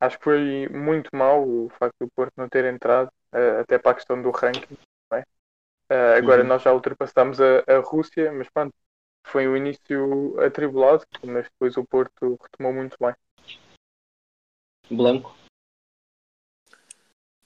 acho 0.00 0.18
que 0.18 0.24
foi 0.24 0.68
muito 0.68 1.14
mal 1.14 1.48
o 1.48 1.68
facto 1.78 1.94
do 2.00 2.10
Porto 2.10 2.32
não 2.36 2.48
ter 2.48 2.64
entrado, 2.64 3.08
uh, 3.32 3.60
até 3.60 3.78
para 3.78 3.92
a 3.92 3.94
questão 3.94 4.20
do 4.20 4.32
ranking. 4.32 4.76
É? 5.12 5.20
Uh, 5.20 6.18
agora 6.18 6.42
uhum. 6.42 6.48
nós 6.48 6.62
já 6.62 6.72
ultrapassamos 6.72 7.40
a, 7.40 7.62
a 7.68 7.78
Rússia, 7.78 8.32
mas 8.32 8.48
pronto, 8.50 8.74
foi 9.24 9.46
um 9.46 9.56
início 9.56 10.40
atribulado, 10.40 11.04
mas 11.24 11.44
depois 11.44 11.76
o 11.76 11.84
Porto 11.84 12.36
retomou 12.42 12.72
muito 12.72 12.96
bem. 13.00 13.14
Blanco. 14.90 15.45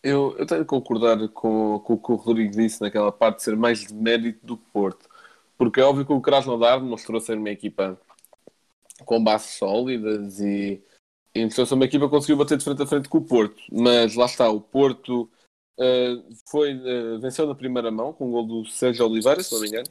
Eu, 0.02 0.34
eu 0.38 0.46
tenho 0.46 0.62
de 0.62 0.66
concordar 0.66 1.28
com, 1.28 1.78
com 1.80 1.92
o 1.94 1.98
que 1.98 2.12
o 2.12 2.16
Rodrigo 2.16 2.50
disse 2.52 2.80
naquela 2.80 3.12
parte 3.12 3.38
de 3.38 3.42
ser 3.42 3.56
mais 3.56 3.80
de 3.80 3.94
mérito 3.94 4.44
do 4.46 4.56
Porto. 4.56 5.08
Porque 5.58 5.80
é 5.80 5.84
óbvio 5.84 6.06
que 6.06 6.12
o 6.12 6.20
Krasnodar 6.20 6.80
mostrou 6.80 7.20
ser 7.20 7.36
uma 7.36 7.50
equipa 7.50 8.00
com 9.04 9.22
bases 9.22 9.58
sólidas 9.58 10.40
e, 10.40 10.82
e 11.34 11.44
mostrou 11.44 11.66
ser 11.66 11.74
uma 11.74 11.84
equipa 11.84 12.06
que 12.06 12.10
conseguiu 12.10 12.36
bater 12.36 12.56
de 12.56 12.64
frente 12.64 12.82
a 12.82 12.86
frente 12.86 13.08
com 13.08 13.18
o 13.18 13.24
Porto. 13.24 13.62
Mas 13.70 14.14
lá 14.14 14.24
está, 14.24 14.48
o 14.48 14.60
Porto 14.60 15.30
uh, 15.78 16.34
foi, 16.50 16.74
uh, 16.74 17.20
venceu 17.20 17.46
na 17.46 17.54
primeira 17.54 17.90
mão 17.90 18.12
com 18.12 18.28
o 18.28 18.30
gol 18.30 18.46
do 18.46 18.64
Sérgio 18.64 19.06
Oliveira, 19.06 19.42
se 19.42 19.52
não 19.52 19.60
me 19.60 19.68
engano. 19.68 19.88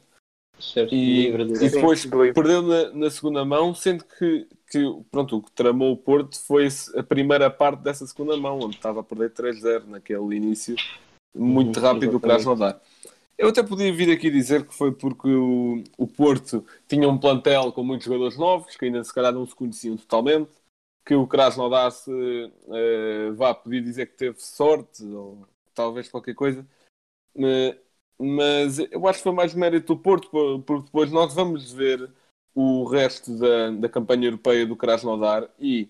Certo. 0.60 0.94
E, 0.94 1.28
e 1.28 1.70
depois 1.70 2.04
perdeu 2.06 2.62
na, 2.62 2.90
na, 2.90 3.10
segunda 3.10 3.44
mão, 3.44 3.74
sendo 3.74 4.04
que, 4.04 4.46
que 4.70 4.84
pronto, 5.10 5.38
o 5.38 5.42
que 5.42 5.50
tramou 5.52 5.92
o 5.92 5.96
Porto 5.96 6.38
foi 6.38 6.68
a 6.96 7.02
primeira 7.02 7.50
parte 7.50 7.82
dessa 7.82 8.06
segunda 8.06 8.36
mão, 8.36 8.58
onde 8.60 8.76
estava 8.76 9.00
a 9.00 9.04
perder 9.04 9.30
3-0 9.30 9.86
naquele 9.86 10.36
início 10.36 10.76
muito 11.34 11.78
uhum, 11.78 11.82
rápido 11.82 12.12
do 12.12 12.20
Krasnodar. 12.20 12.80
Eu 13.38 13.48
até 13.48 13.62
podia 13.62 13.92
vir 13.92 14.10
aqui 14.10 14.30
dizer 14.30 14.66
que 14.66 14.74
foi 14.74 14.92
porque 14.92 15.28
o, 15.28 15.82
o 15.96 16.06
Porto 16.06 16.64
tinha 16.86 17.08
um 17.08 17.18
plantel 17.18 17.72
com 17.72 17.82
muitos 17.82 18.04
jogadores 18.04 18.36
novos, 18.36 18.76
que 18.76 18.84
ainda 18.84 19.02
se 19.02 19.14
calhar 19.14 19.32
não 19.32 19.46
se 19.46 19.54
conheciam 19.54 19.96
totalmente, 19.96 20.50
que 21.06 21.14
o 21.14 21.26
Krasnodar 21.26 21.90
se 21.90 22.10
uh, 22.10 23.34
vá 23.34 23.54
poder 23.54 23.80
dizer 23.80 24.06
que 24.06 24.16
teve 24.16 24.40
sorte, 24.40 25.02
ou 25.04 25.46
talvez 25.74 26.08
qualquer 26.08 26.34
coisa. 26.34 26.66
Uh, 27.34 27.89
mas 28.20 28.78
eu 28.78 29.08
acho 29.08 29.20
que 29.20 29.22
foi 29.24 29.32
mais 29.32 29.54
mérito 29.54 29.94
do 29.94 30.00
Porto, 30.00 30.28
porque 30.66 30.84
depois 30.84 31.10
nós 31.10 31.34
vamos 31.34 31.72
ver 31.72 32.12
o 32.54 32.84
resto 32.84 33.38
da, 33.38 33.70
da 33.70 33.88
campanha 33.88 34.26
europeia 34.26 34.66
do 34.66 34.76
Krasnodar 34.76 35.48
e 35.58 35.88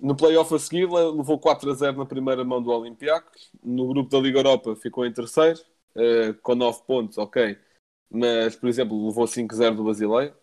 no 0.00 0.16
playoff 0.16 0.54
a 0.54 0.58
seguir 0.58 0.88
levou 0.90 1.38
4 1.38 1.70
a 1.70 1.74
0 1.74 1.98
na 1.98 2.06
primeira 2.06 2.44
mão 2.44 2.62
do 2.62 2.70
Olympiacos, 2.70 3.50
no 3.62 3.88
grupo 3.88 4.10
da 4.10 4.18
Liga 4.18 4.38
Europa 4.38 4.74
ficou 4.76 5.04
em 5.04 5.12
terceiro, 5.12 5.60
uh, 5.96 6.34
com 6.42 6.54
9 6.54 6.82
pontos, 6.86 7.18
ok, 7.18 7.58
mas 8.10 8.56
por 8.56 8.68
exemplo 8.68 9.06
levou 9.06 9.26
5 9.26 9.54
a 9.54 9.58
0 9.58 9.76
do 9.76 9.84
Basileia. 9.84 10.34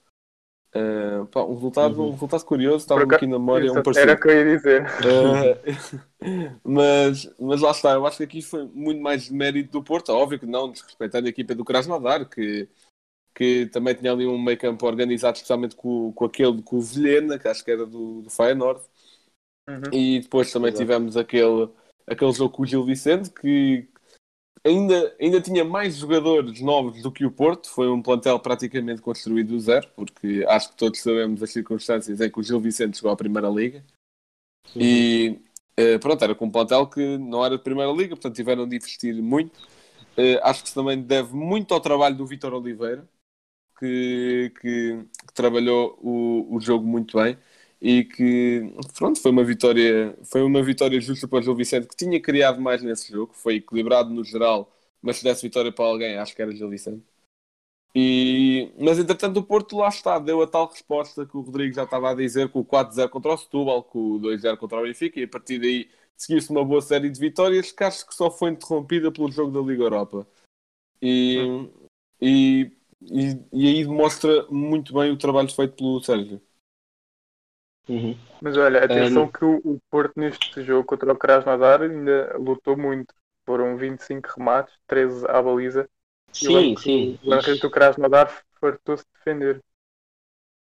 Uh, 0.75 1.27
pá, 1.27 1.44
um, 1.44 1.53
resultado, 1.53 2.01
uhum. 2.01 2.08
um 2.08 2.12
resultado 2.13 2.46
curioso, 2.46 2.77
estava 2.77 3.03
aqui 3.03 3.27
na 3.27 3.38
memória. 3.38 3.72
Um 3.72 3.75
Era 3.96 4.13
o 4.13 4.20
que 4.20 4.27
eu 4.27 4.32
ia 4.32 4.58
dizer. 4.58 4.84
Uh, 4.84 6.50
mas, 6.63 7.32
mas 7.39 7.62
lá 7.62 7.70
está, 7.70 7.92
eu 7.92 8.08
acho 8.08 8.18
que 8.18 8.24
aqui 8.24 8.42
foi 8.42 8.65
muito 8.74 9.00
mais 9.00 9.30
mérito 9.30 9.72
do 9.72 9.84
Porto. 9.84 10.10
Óbvio 10.10 10.39
que 10.39 10.48
não 10.48 10.72
desrespeitando 10.72 11.27
a 11.27 11.30
equipa 11.30 11.53
do 11.53 11.63
Krasnodar, 11.63 12.27
que, 12.27 12.68
que 13.36 13.68
também 13.68 13.94
tinha 13.94 14.12
ali 14.12 14.25
um 14.25 14.42
meio 14.42 14.58
campo 14.58 14.88
organizado, 14.88 15.36
especialmente 15.36 15.75
com, 15.75 16.12
com 16.12 16.25
aquele 16.25 16.60
com 16.63 16.77
o 16.77 16.82
Vilhena, 16.82 17.38
que 17.38 17.48
acho 17.48 17.63
que 17.63 17.70
era 17.70 17.86
do, 17.86 18.24
do 18.24 18.30
Feyenoord. 18.32 18.82
Uhum. 19.70 19.94
E 19.94 20.22
depois 20.22 20.51
também 20.51 20.70
Exato. 20.70 20.84
tivemos 20.84 21.15
aquele, 21.15 21.70
aquele 22.08 22.32
jogo 22.32 22.56
com 22.56 22.63
o 22.63 22.65
Gil 22.65 22.84
Vicente, 22.84 23.30
que, 23.30 23.88
ainda, 24.63 25.15
ainda 25.20 25.41
tinha 25.41 25.63
mais 25.65 25.98
jogadores 25.98 26.60
novos 26.62 27.01
do 27.01 27.12
que 27.12 27.25
o 27.25 27.32
Porto, 27.32 27.70
foi 27.70 27.89
um 27.89 28.01
plantel 28.01 28.39
praticamente 28.39 29.01
construído 29.01 29.50
do 29.50 29.60
zero, 29.60 29.88
porque 29.96 30.46
acho 30.48 30.70
que 30.70 30.77
todos 30.77 31.01
sabemos 31.01 31.43
as 31.43 31.51
circunstâncias 31.51 32.22
em 32.22 32.32
que 32.32 32.39
o 32.39 32.43
Gil 32.43 32.60
Vicente 32.60 32.98
chegou 32.98 33.12
à 33.12 33.15
Primeira 33.15 33.50
Liga. 33.50 33.84
Sim. 34.67 34.79
E 34.79 35.41
uh, 35.79 36.00
pronto, 36.00 36.24
era 36.24 36.34
com 36.34 36.46
um 36.46 36.51
plantel 36.51 36.88
que 36.88 37.17
não 37.17 37.46
era 37.46 37.58
de 37.58 37.63
Primeira 37.63 37.91
Liga, 37.91 38.15
portanto 38.15 38.36
tiveram 38.36 38.67
de 38.67 38.75
investir 38.77 39.13
muito. 39.22 39.58
Uh, 40.17 40.39
acho 40.43 40.63
que 40.63 40.70
se 40.70 40.75
também 40.75 41.01
deve 41.01 41.36
muito 41.36 41.74
ao 41.74 41.82
trabalho 41.82 42.15
do 42.15 42.25
Vitor 42.25 42.53
Oliveira, 42.53 43.08
que, 43.77 44.53
que, 44.62 45.05
que 45.27 45.34
trabalhou 45.34 45.98
o, 46.01 46.55
o 46.55 46.60
jogo 46.62 46.86
muito 46.86 47.17
bem 47.17 47.38
e 47.83 48.05
que 48.05 48.73
pronto, 48.97 49.19
foi 49.21 49.31
uma 49.31 49.43
vitória, 49.43 50.17
foi 50.23 50.41
uma 50.41 50.63
vitória 50.63 51.01
justa 51.01 51.27
para 51.27 51.39
o 51.39 51.41
Gil 51.41 51.55
Vicente 51.55 51.85
que 51.85 51.97
tinha 51.97 52.21
criado 52.21 52.61
mais 52.61 52.81
nesse 52.81 53.11
jogo, 53.11 53.33
foi 53.33 53.55
equilibrado 53.55 54.09
no 54.09 54.23
geral, 54.23 54.71
mas 55.01 55.17
se 55.17 55.23
desse 55.25 55.41
vitória 55.41 55.69
para 55.69 55.83
alguém, 55.83 56.17
acho 56.17 56.33
que 56.33 56.41
era 56.41 56.55
Gil 56.55 56.69
Vicente. 56.69 57.03
E, 57.95 58.71
mas 58.79 58.97
entretanto 58.97 59.37
o 59.37 59.43
Porto 59.43 59.77
lá 59.77 59.89
está, 59.89 60.17
deu 60.17 60.41
a 60.41 60.47
tal 60.47 60.67
resposta 60.67 61.25
que 61.25 61.35
o 61.37 61.41
Rodrigo 61.41 61.75
já 61.75 61.83
estava 61.83 62.09
a 62.11 62.15
dizer 62.15 62.49
com 62.49 62.61
o 62.61 62.65
4-0 62.65 63.09
contra 63.09 63.33
o 63.33 63.37
Setúbal, 63.37 63.83
com 63.83 64.13
o 64.13 64.19
2-0 64.19 64.57
contra 64.57 64.79
o 64.79 64.83
Benfica 64.83 65.19
e 65.19 65.23
a 65.23 65.27
partir 65.27 65.59
daí 65.59 65.89
seguiu-se 66.15 66.49
uma 66.51 66.63
boa 66.63 66.81
série 66.81 67.09
de 67.09 67.19
vitórias 67.19 67.71
que 67.71 67.83
acho 67.83 68.07
que 68.07 68.15
só 68.15 68.31
foi 68.31 68.51
interrompida 68.51 69.11
pelo 69.11 69.31
jogo 69.31 69.51
da 69.51 69.59
Liga 69.59 69.83
Europa. 69.83 70.25
E, 71.01 71.67
e 72.21 72.71
e, 73.11 73.37
e 73.51 73.67
aí 73.67 73.83
demonstra 73.85 74.47
muito 74.49 74.93
bem 74.93 75.11
o 75.11 75.17
trabalho 75.17 75.49
feito 75.49 75.75
pelo 75.75 76.01
Sérgio. 76.01 76.41
Uhum. 77.87 78.15
Mas 78.41 78.57
olha, 78.57 78.83
atenção 78.83 79.23
Um, 79.23 79.27
que 79.27 79.43
o, 79.43 79.57
o 79.63 79.79
Porto 79.89 80.13
neste 80.15 80.63
jogo 80.63 80.85
contra 80.85 81.11
o 81.11 81.17
Krasnodar 81.17 81.81
ainda 81.81 82.35
lutou 82.37 82.77
muito. 82.77 83.13
Foram 83.45 83.75
25 83.75 84.29
remates, 84.37 84.73
13 84.87 85.25
à 85.27 85.41
baliza. 85.41 85.89
Sim, 86.31 86.75
sim. 86.77 87.19
O 87.23 87.29
guarda-redes 87.29 87.61
do 87.61 87.69
Krasnodar 87.69 88.43
fartou-se 88.59 89.03
de 89.03 89.09
defender. 89.17 89.61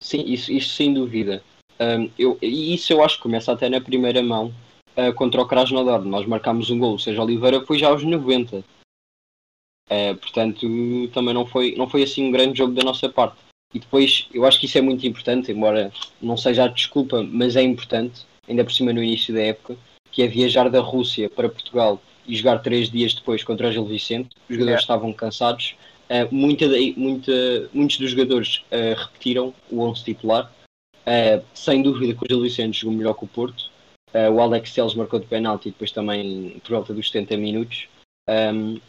Sim, 0.02 0.24
isso, 0.26 0.50
isso 0.50 0.74
sem 0.74 0.94
dúvida. 0.94 1.42
Um, 1.78 2.10
eu, 2.18 2.38
e 2.40 2.74
isso 2.74 2.92
eu 2.92 3.02
acho 3.02 3.16
que 3.16 3.22
começa 3.22 3.52
até 3.52 3.68
na 3.68 3.80
primeira 3.80 4.22
mão 4.22 4.52
uh, 4.96 5.12
contra 5.14 5.40
o 5.40 5.46
Krasnodar. 5.46 6.02
Nós 6.02 6.26
marcámos 6.26 6.70
um 6.70 6.78
gol, 6.78 6.92
ou 6.92 6.98
seja, 6.98 7.22
Oliveira 7.22 7.64
foi 7.64 7.78
já 7.78 7.88
aos 7.88 8.02
90. 8.02 8.58
Uh, 8.58 10.16
portanto, 10.20 10.66
também 11.12 11.34
não 11.34 11.46
foi, 11.46 11.74
não 11.76 11.88
foi 11.88 12.02
assim 12.02 12.28
um 12.28 12.30
grande 12.30 12.56
jogo 12.56 12.72
da 12.72 12.82
nossa 12.82 13.08
parte. 13.08 13.36
E 13.72 13.78
depois, 13.78 14.28
eu 14.34 14.44
acho 14.44 14.58
que 14.58 14.66
isso 14.66 14.78
é 14.78 14.80
muito 14.80 15.06
importante, 15.06 15.52
embora 15.52 15.92
não 16.20 16.36
seja 16.36 16.64
a 16.64 16.68
desculpa, 16.68 17.22
mas 17.22 17.54
é 17.54 17.62
importante, 17.62 18.22
ainda 18.48 18.64
por 18.64 18.72
cima 18.72 18.92
no 18.92 19.02
início 19.02 19.32
da 19.32 19.40
época, 19.40 19.76
que 20.10 20.22
é 20.22 20.26
viajar 20.26 20.68
da 20.68 20.80
Rússia 20.80 21.30
para 21.30 21.48
Portugal 21.48 22.00
e 22.26 22.36
jogar 22.36 22.58
três 22.58 22.90
dias 22.90 23.14
depois 23.14 23.44
contra 23.44 23.68
o 23.68 23.72
Gil 23.72 23.84
Vicente. 23.84 24.30
Os 24.48 24.56
jogadores 24.56 24.80
estavam 24.80 25.12
cansados. 25.12 25.76
Uh, 26.10 26.34
muita, 26.34 26.66
muita, 26.96 27.32
muitos 27.72 27.98
dos 27.98 28.10
jogadores 28.10 28.64
uh, 28.72 28.98
repetiram 28.98 29.54
o 29.70 29.80
11 29.82 30.04
titular. 30.04 30.52
Uh, 31.00 31.44
sem 31.54 31.82
dúvida 31.82 32.14
que 32.14 32.24
o 32.24 32.28
Gil 32.28 32.42
Vicente 32.42 32.80
jogou 32.80 32.96
melhor 32.96 33.14
que 33.14 33.24
o 33.24 33.28
Porto. 33.28 33.70
O 34.12 34.40
Alex 34.40 34.74
Teles 34.74 34.94
marcou 34.96 35.20
de 35.20 35.26
penalti 35.26 35.68
e 35.68 35.70
depois 35.70 35.92
também 35.92 36.60
por 36.64 36.70
volta 36.70 36.92
dos 36.92 37.08
70 37.08 37.36
minutos. 37.36 37.86
Um, 38.28 38.80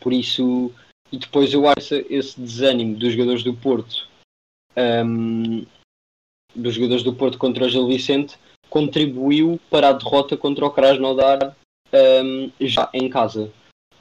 por 0.00 0.12
isso, 0.12 0.70
e 1.14 1.16
depois 1.16 1.54
eu 1.54 1.68
acho 1.68 1.94
esse, 2.10 2.40
desânimo 2.40 2.96
dos 2.96 3.12
jogadores 3.12 3.44
do 3.44 3.54
Porto, 3.54 4.08
um, 4.76 5.64
dos 6.52 6.74
jogadores 6.74 7.04
do 7.04 7.14
Porto 7.14 7.38
contra 7.38 7.66
o 7.66 7.68
Gil 7.68 7.86
Vicente, 7.86 8.36
contribuiu 8.68 9.60
para 9.70 9.90
a 9.90 9.92
derrota 9.92 10.36
contra 10.36 10.66
o 10.66 10.70
Krasnodar 10.72 11.56
um, 11.92 12.50
já 12.60 12.90
em 12.92 13.08
casa. 13.08 13.52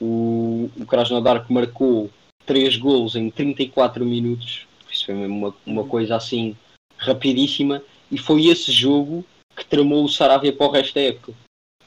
O, 0.01 0.71
o 0.75 0.85
Krasnodar 0.87 1.45
que 1.45 1.53
marcou 1.53 2.09
3 2.47 2.77
golos 2.77 3.15
em 3.15 3.29
34 3.29 4.03
minutos, 4.03 4.65
isso 4.91 5.05
foi 5.05 5.13
mesmo 5.13 5.37
uma, 5.37 5.55
uma 5.67 5.83
coisa 5.83 6.15
assim 6.15 6.57
rapidíssima, 6.97 7.83
e 8.09 8.17
foi 8.17 8.47
esse 8.47 8.71
jogo 8.71 9.23
que 9.55 9.63
tramou 9.65 10.03
o 10.03 10.09
Saravia 10.09 10.51
para 10.51 10.65
o 10.65 10.71
resto 10.71 10.95
da 10.95 11.01
época. 11.01 11.31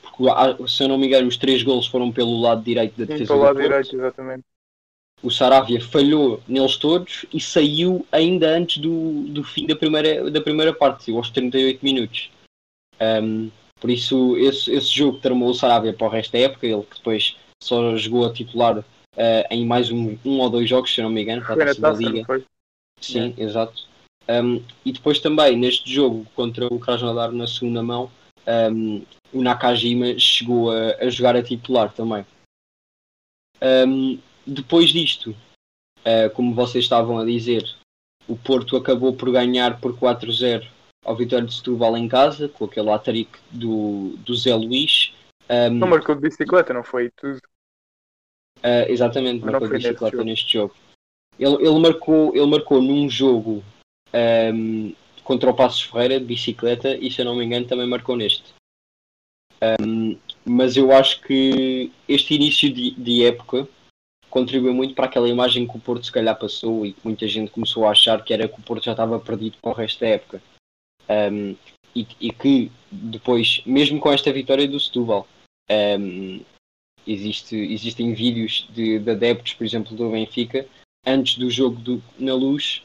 Porque, 0.00 0.68
se 0.68 0.84
eu 0.84 0.88
não 0.88 0.96
me 0.96 1.08
engano, 1.08 1.26
os 1.26 1.36
3 1.36 1.64
golos 1.64 1.88
foram 1.88 2.12
pelo 2.12 2.40
lado 2.40 2.62
direito 2.62 2.96
da 2.96 3.06
Sim, 3.06 3.12
defesa 3.12 3.26
para 3.26 3.34
o 3.34 3.38
do 3.38 3.44
lado 3.44 3.60
direito, 3.60 3.96
exatamente. 3.96 4.44
O 5.22 5.30
Saravia 5.30 5.80
falhou 5.80 6.42
neles 6.46 6.76
todos 6.76 7.24
e 7.32 7.40
saiu 7.40 8.06
ainda 8.12 8.48
antes 8.48 8.78
do, 8.78 9.22
do 9.28 9.42
fim 9.42 9.66
da 9.66 9.74
primeira, 9.74 10.30
da 10.30 10.40
primeira 10.40 10.74
parte, 10.74 11.10
aos 11.10 11.30
38 11.30 11.82
minutos. 11.82 12.30
Um, 13.00 13.50
por 13.80 13.90
isso, 13.90 14.36
esse, 14.36 14.70
esse 14.72 14.88
jogo 14.88 15.18
tramou 15.18 15.50
o 15.50 15.54
Saravia 15.54 15.92
para 15.92 16.06
o 16.06 16.10
resto 16.10 16.32
da 16.32 16.38
época, 16.40 16.66
ele 16.66 16.82
que 16.82 16.96
depois 16.96 17.36
só 17.62 17.96
jogou 17.96 18.26
a 18.26 18.32
titular 18.32 18.78
uh, 18.78 18.84
em 19.50 19.64
mais 19.64 19.90
um, 19.90 20.18
um 20.24 20.38
ou 20.38 20.50
dois 20.50 20.68
jogos, 20.68 20.94
se 20.94 21.02
não 21.02 21.10
me 21.10 21.22
engano, 21.22 21.42
para 21.42 21.54
a 21.54 21.66
taça 21.66 21.80
da 21.80 21.92
Liga. 21.92 22.24
foi? 22.24 22.44
Sim, 23.00 23.34
exato. 23.36 23.86
Um, 24.28 24.62
e 24.84 24.92
depois 24.92 25.20
também, 25.20 25.56
neste 25.56 25.92
jogo 25.92 26.26
contra 26.34 26.66
o 26.66 26.78
Krasnodar 26.78 27.30
na 27.32 27.46
segunda 27.46 27.82
mão, 27.82 28.10
um, 28.72 29.02
o 29.32 29.42
Nakajima 29.42 30.18
chegou 30.18 30.70
a, 30.70 30.96
a 31.00 31.08
jogar 31.08 31.36
a 31.36 31.42
titular 31.42 31.92
também. 31.92 32.24
Um, 33.62 34.18
depois 34.46 34.90
disto, 34.90 35.30
uh, 35.30 36.30
como 36.34 36.54
vocês 36.54 36.84
estavam 36.84 37.18
a 37.18 37.24
dizer, 37.24 37.68
o 38.28 38.36
Porto 38.36 38.76
acabou 38.76 39.14
por 39.14 39.30
ganhar 39.30 39.80
por 39.80 39.96
4-0 39.96 40.66
ao 41.04 41.16
Vitória 41.16 41.46
de 41.46 41.54
Setúbal 41.54 41.96
em 41.96 42.08
casa, 42.08 42.48
com 42.48 42.64
aquele 42.64 42.90
hat 42.90 43.06
do, 43.50 44.16
do 44.18 44.34
Zé 44.34 44.54
Luís. 44.54 45.14
Um, 45.48 45.74
Não 45.74 45.88
marcou 45.88 46.14
de 46.14 46.20
bicicleta, 46.20 46.74
não 46.74 46.82
foi? 46.82 47.10
Tudo. 47.10 47.38
Uh, 48.58 48.88
exatamente, 48.88 49.44
não 49.44 49.52
marcou 49.52 49.68
foi 49.68 49.78
de 49.78 49.88
bicicleta 49.88 50.24
neste 50.24 50.52
jogo. 50.52 50.74
Ele, 51.38 51.54
ele, 51.56 51.78
marcou, 51.78 52.34
ele 52.34 52.46
marcou 52.46 52.82
num 52.82 53.08
jogo 53.08 53.62
um, 54.52 54.94
contra 55.22 55.50
o 55.50 55.54
Passos 55.54 55.82
Ferreira 55.82 56.18
de 56.18 56.24
bicicleta 56.24 56.96
e 56.96 57.10
se 57.10 57.20
eu 57.20 57.24
não 57.24 57.36
me 57.36 57.44
engano 57.44 57.66
também 57.66 57.86
marcou 57.86 58.16
neste. 58.16 58.54
Um, 59.80 60.18
mas 60.44 60.76
eu 60.76 60.92
acho 60.92 61.20
que 61.22 61.92
este 62.08 62.34
início 62.34 62.72
de, 62.72 62.92
de 62.92 63.24
época 63.24 63.68
contribuiu 64.30 64.74
muito 64.74 64.94
para 64.94 65.06
aquela 65.06 65.28
imagem 65.28 65.66
que 65.66 65.76
o 65.76 65.80
Porto 65.80 66.04
se 66.04 66.12
calhar 66.12 66.38
passou 66.38 66.84
e 66.84 66.92
que 66.92 67.00
muita 67.04 67.26
gente 67.26 67.50
começou 67.50 67.86
a 67.86 67.90
achar 67.90 68.22
que 68.24 68.34
era 68.34 68.48
que 68.48 68.58
o 68.58 68.62
Porto 68.62 68.84
já 68.84 68.92
estava 68.92 69.18
perdido 69.18 69.56
para 69.60 69.70
o 69.70 69.74
resto 69.74 70.00
da 70.00 70.08
época. 70.08 70.42
Um, 71.08 71.56
e, 71.94 72.06
e 72.20 72.30
que 72.30 72.70
depois, 72.90 73.62
mesmo 73.64 73.98
com 73.98 74.12
esta 74.12 74.32
vitória 74.32 74.68
do 74.68 74.78
Setúbal, 74.78 75.26
um, 75.70 76.40
existe, 77.06 77.56
existem 77.56 78.12
vídeos 78.12 78.68
de, 78.72 78.98
de 78.98 79.10
adeptos, 79.10 79.54
por 79.54 79.64
exemplo, 79.64 79.96
do 79.96 80.10
Benfica, 80.10 80.66
antes 81.06 81.38
do 81.38 81.48
jogo 81.48 81.76
do, 81.76 82.02
na 82.18 82.34
luz, 82.34 82.82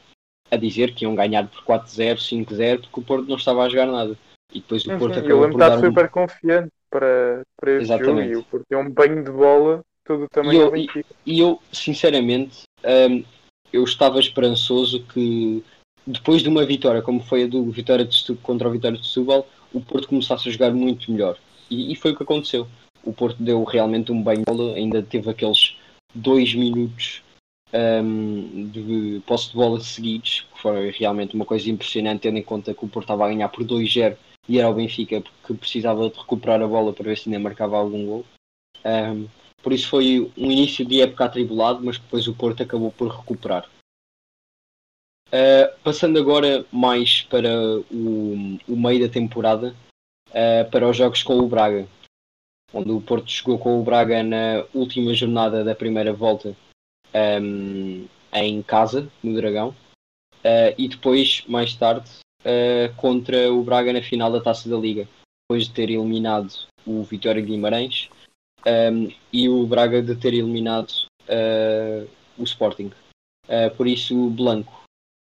a 0.50 0.56
dizer 0.56 0.94
que 0.94 1.04
iam 1.04 1.14
ganhar 1.14 1.46
por 1.48 1.62
4-0, 1.64 2.16
5-0, 2.16 2.80
porque 2.82 3.00
o 3.00 3.02
Porto 3.02 3.28
não 3.28 3.36
estava 3.36 3.64
a 3.64 3.68
jogar 3.68 3.86
nada. 3.86 4.16
E 4.52 4.60
depois 4.60 4.82
o 4.82 4.90
Sim, 4.90 4.98
Porto 4.98 5.14
sim, 5.14 5.20
Eu 5.20 5.24
acabou 5.24 5.42
lembro 5.42 5.58
por 5.58 5.58
dar 5.58 5.78
um... 5.78 5.80
super 5.80 6.10
confiante 6.10 6.72
para, 6.90 7.42
para 7.56 7.72
este 7.72 7.88
jogo 7.88 8.02
Exatamente. 8.02 8.32
e 8.32 8.36
o 8.36 8.44
Porto 8.44 8.66
é 8.70 8.76
um 8.76 8.90
banho 8.90 9.24
de 9.24 9.30
bola 9.30 9.82
todo 10.04 10.26
o 10.36 10.52
E 10.52 10.56
eu- 10.56 10.70
Benfica. 10.70 11.04
E 11.24 11.40
eu, 11.40 11.60
sinceramente, 11.72 12.62
hum, 12.84 13.24
eu 13.72 13.84
estava 13.84 14.18
esperançoso 14.20 15.04
que 15.06 15.62
depois 16.06 16.42
de 16.42 16.48
uma 16.48 16.64
vitória, 16.64 17.02
como 17.02 17.20
foi 17.20 17.44
a 17.44 17.46
do 17.46 17.70
Vitória 17.70 18.04
de 18.04 18.16
Setúbal 18.16 18.42
contra 18.42 18.68
o 18.68 18.72
Vitória 18.72 18.98
de 18.98 19.06
Setúbal, 19.06 19.46
o 19.72 19.80
Porto 19.80 20.08
começasse 20.08 20.48
a 20.48 20.52
jogar 20.52 20.72
muito 20.72 21.10
melhor. 21.10 21.38
E, 21.70 21.92
e 21.92 21.96
foi 21.96 22.12
o 22.12 22.16
que 22.16 22.22
aconteceu. 22.22 22.66
O 23.04 23.12
Porto 23.12 23.42
deu 23.42 23.62
realmente 23.64 24.12
um 24.12 24.22
banho 24.22 24.44
ainda 24.76 25.02
teve 25.02 25.30
aqueles 25.30 25.76
dois 26.14 26.54
minutos 26.54 27.22
hum, 27.72 28.68
de 28.70 29.22
posse 29.26 29.50
de 29.50 29.54
bola 29.54 29.80
seguidos, 29.80 30.46
que 30.52 30.60
foi 30.60 30.90
realmente 30.90 31.34
uma 31.34 31.44
coisa 31.44 31.70
impressionante, 31.70 32.22
tendo 32.22 32.38
em 32.38 32.42
conta 32.42 32.74
que 32.74 32.84
o 32.84 32.88
Porto 32.88 33.04
estava 33.06 33.24
a 33.24 33.28
ganhar 33.28 33.48
por 33.48 33.64
2-0 33.64 34.16
e 34.48 34.58
era 34.58 34.68
o 34.68 34.74
Benfica 34.74 35.22
que 35.46 35.54
precisava 35.54 36.10
de 36.10 36.18
recuperar 36.18 36.60
a 36.60 36.66
bola 36.66 36.92
para 36.92 37.04
ver 37.04 37.16
se 37.16 37.28
ainda 37.28 37.38
marcava 37.38 37.76
algum 37.76 38.04
gol. 38.04 38.24
Hum, 38.84 39.26
por 39.62 39.72
isso 39.72 39.88
foi 39.88 40.30
um 40.36 40.50
início 40.50 40.84
de 40.84 41.00
época 41.00 41.24
atribulado, 41.24 41.82
mas 41.82 41.98
depois 41.98 42.26
o 42.26 42.34
Porto 42.34 42.62
acabou 42.62 42.90
por 42.90 43.08
recuperar. 43.08 43.68
Uh, 45.28 45.72
passando 45.82 46.18
agora 46.18 46.66
mais 46.70 47.22
para 47.22 47.48
o, 47.90 48.58
o 48.68 48.76
meio 48.76 49.06
da 49.06 49.12
temporada, 49.12 49.74
uh, 50.28 50.70
para 50.70 50.86
os 50.86 50.96
jogos 50.96 51.22
com 51.22 51.38
o 51.38 51.48
Braga, 51.48 51.88
onde 52.74 52.90
o 52.90 53.00
Porto 53.00 53.30
jogou 53.30 53.58
com 53.58 53.80
o 53.80 53.82
Braga 53.82 54.22
na 54.22 54.66
última 54.74 55.14
jornada 55.14 55.64
da 55.64 55.74
primeira 55.74 56.12
volta 56.12 56.54
um, 57.40 58.06
em 58.34 58.62
casa, 58.62 59.10
no 59.22 59.34
Dragão, 59.34 59.70
uh, 59.70 60.74
e 60.76 60.88
depois, 60.88 61.44
mais 61.46 61.74
tarde, 61.74 62.10
contra 62.96 63.52
o 63.52 63.62
Braga 63.62 63.92
na 63.92 64.02
final 64.02 64.30
da 64.32 64.40
Taça 64.40 64.68
da 64.68 64.76
Liga, 64.76 65.08
depois 65.44 65.68
de 65.68 65.72
ter 65.72 65.88
eliminado 65.88 66.52
o 66.84 67.04
Vitória 67.04 67.40
Guimarães 67.40 68.10
um, 68.66 69.12
e 69.32 69.48
o 69.48 69.66
Braga 69.66 70.02
de 70.02 70.14
ter 70.14 70.34
eliminado 70.34 70.90
uh, 71.28 72.08
o 72.38 72.44
Sporting. 72.44 72.92
Uh, 73.44 73.74
por 73.76 73.86
isso, 73.86 74.30
Blanco, 74.30 74.82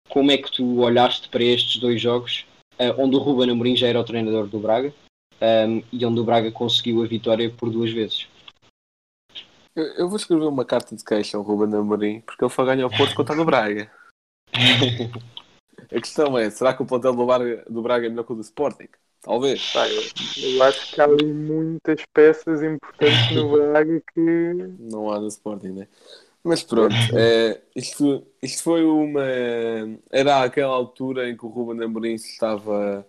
como 0.08 0.30
é 0.30 0.38
que 0.38 0.50
tu 0.50 0.80
olhaste 0.80 1.28
para 1.28 1.42
estes 1.42 1.80
dois 1.80 2.00
jogos, 2.00 2.46
uh, 2.74 3.00
onde 3.00 3.16
o 3.16 3.18
Ruben 3.18 3.50
Amorim 3.50 3.76
já 3.76 3.88
era 3.88 4.00
o 4.00 4.04
treinador 4.04 4.46
do 4.46 4.58
Braga 4.58 4.94
um, 5.40 5.82
e 5.92 6.04
onde 6.04 6.20
o 6.20 6.24
Braga 6.24 6.50
conseguiu 6.52 7.02
a 7.02 7.06
vitória 7.06 7.50
por 7.50 7.70
duas 7.70 7.90
vezes? 7.90 8.28
Eu, 9.74 9.84
eu 9.94 10.08
vou 10.08 10.16
escrever 10.16 10.44
uma 10.44 10.64
carta 10.64 10.94
de 10.94 11.04
queixa 11.04 11.36
ao 11.36 11.42
Ruben 11.42 11.76
Amorim 11.78 12.20
porque 12.20 12.44
ele 12.44 12.52
foi 12.52 12.64
ganhar 12.64 12.86
o 12.86 12.96
Porto 12.96 13.14
contra 13.14 13.40
o 13.40 13.44
Braga. 13.44 13.90
A 15.90 16.00
questão 16.00 16.38
é, 16.38 16.50
será 16.50 16.74
que 16.74 16.82
o 16.82 16.86
plantel 16.86 17.14
do 17.14 17.26
Braga, 17.26 17.64
do 17.68 17.82
Braga 17.82 18.06
é 18.06 18.08
melhor 18.08 18.24
que 18.24 18.32
o 18.32 18.36
do 18.36 18.40
Sporting? 18.40 18.88
Talvez. 19.24 19.72
Pá, 19.72 19.88
eu, 19.88 20.02
eu 20.36 20.62
acho 20.62 20.92
que 20.92 21.00
há 21.00 21.04
ali 21.04 21.32
muitas 21.32 22.00
peças 22.12 22.62
importantes 22.62 23.34
no 23.34 23.52
Braga 23.56 24.02
que 24.12 24.20
Não 24.78 25.10
há 25.10 25.18
no 25.18 25.28
Sporting, 25.28 25.68
né? 25.68 25.88
Mas 26.42 26.62
pronto, 26.62 26.94
é, 27.14 27.58
isto, 27.74 28.22
isto 28.42 28.62
foi 28.62 28.84
uma. 28.84 29.22
Era 30.10 30.42
aquela 30.42 30.74
altura 30.74 31.30
em 31.30 31.34
que 31.34 31.46
o 31.46 31.48
Ruben 31.48 31.82
Amorim 31.82 32.18
se 32.18 32.32
estava 32.32 33.06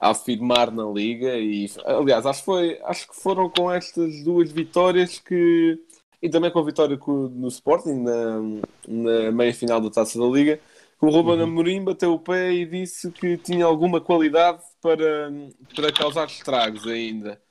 a 0.00 0.10
afirmar 0.10 0.72
na 0.72 0.84
liga 0.86 1.36
e 1.36 1.70
aliás 1.84 2.24
acho 2.24 2.40
que, 2.40 2.44
foi, 2.46 2.80
acho 2.84 3.08
que 3.08 3.14
foram 3.14 3.50
com 3.50 3.70
estas 3.70 4.24
duas 4.24 4.50
vitórias 4.50 5.18
que 5.18 5.78
e 6.20 6.30
também 6.30 6.50
com 6.50 6.60
a 6.60 6.64
vitória 6.64 6.98
no 7.06 7.46
Sporting 7.48 8.02
na, 8.02 8.40
na 8.88 9.30
meia 9.30 9.54
final 9.54 9.80
da 9.80 9.90
Taça 9.90 10.18
da 10.18 10.24
Liga 10.24 10.58
o 11.02 11.10
Ruben 11.10 11.42
Amorim 11.42 11.82
bateu 11.82 12.14
o 12.14 12.18
pé 12.18 12.52
e 12.52 12.64
disse 12.64 13.10
que 13.10 13.36
tinha 13.36 13.64
alguma 13.64 14.00
qualidade 14.00 14.62
para, 14.80 15.32
para 15.74 15.92
causar 15.92 16.26
estragos 16.26 16.86
ainda. 16.86 17.42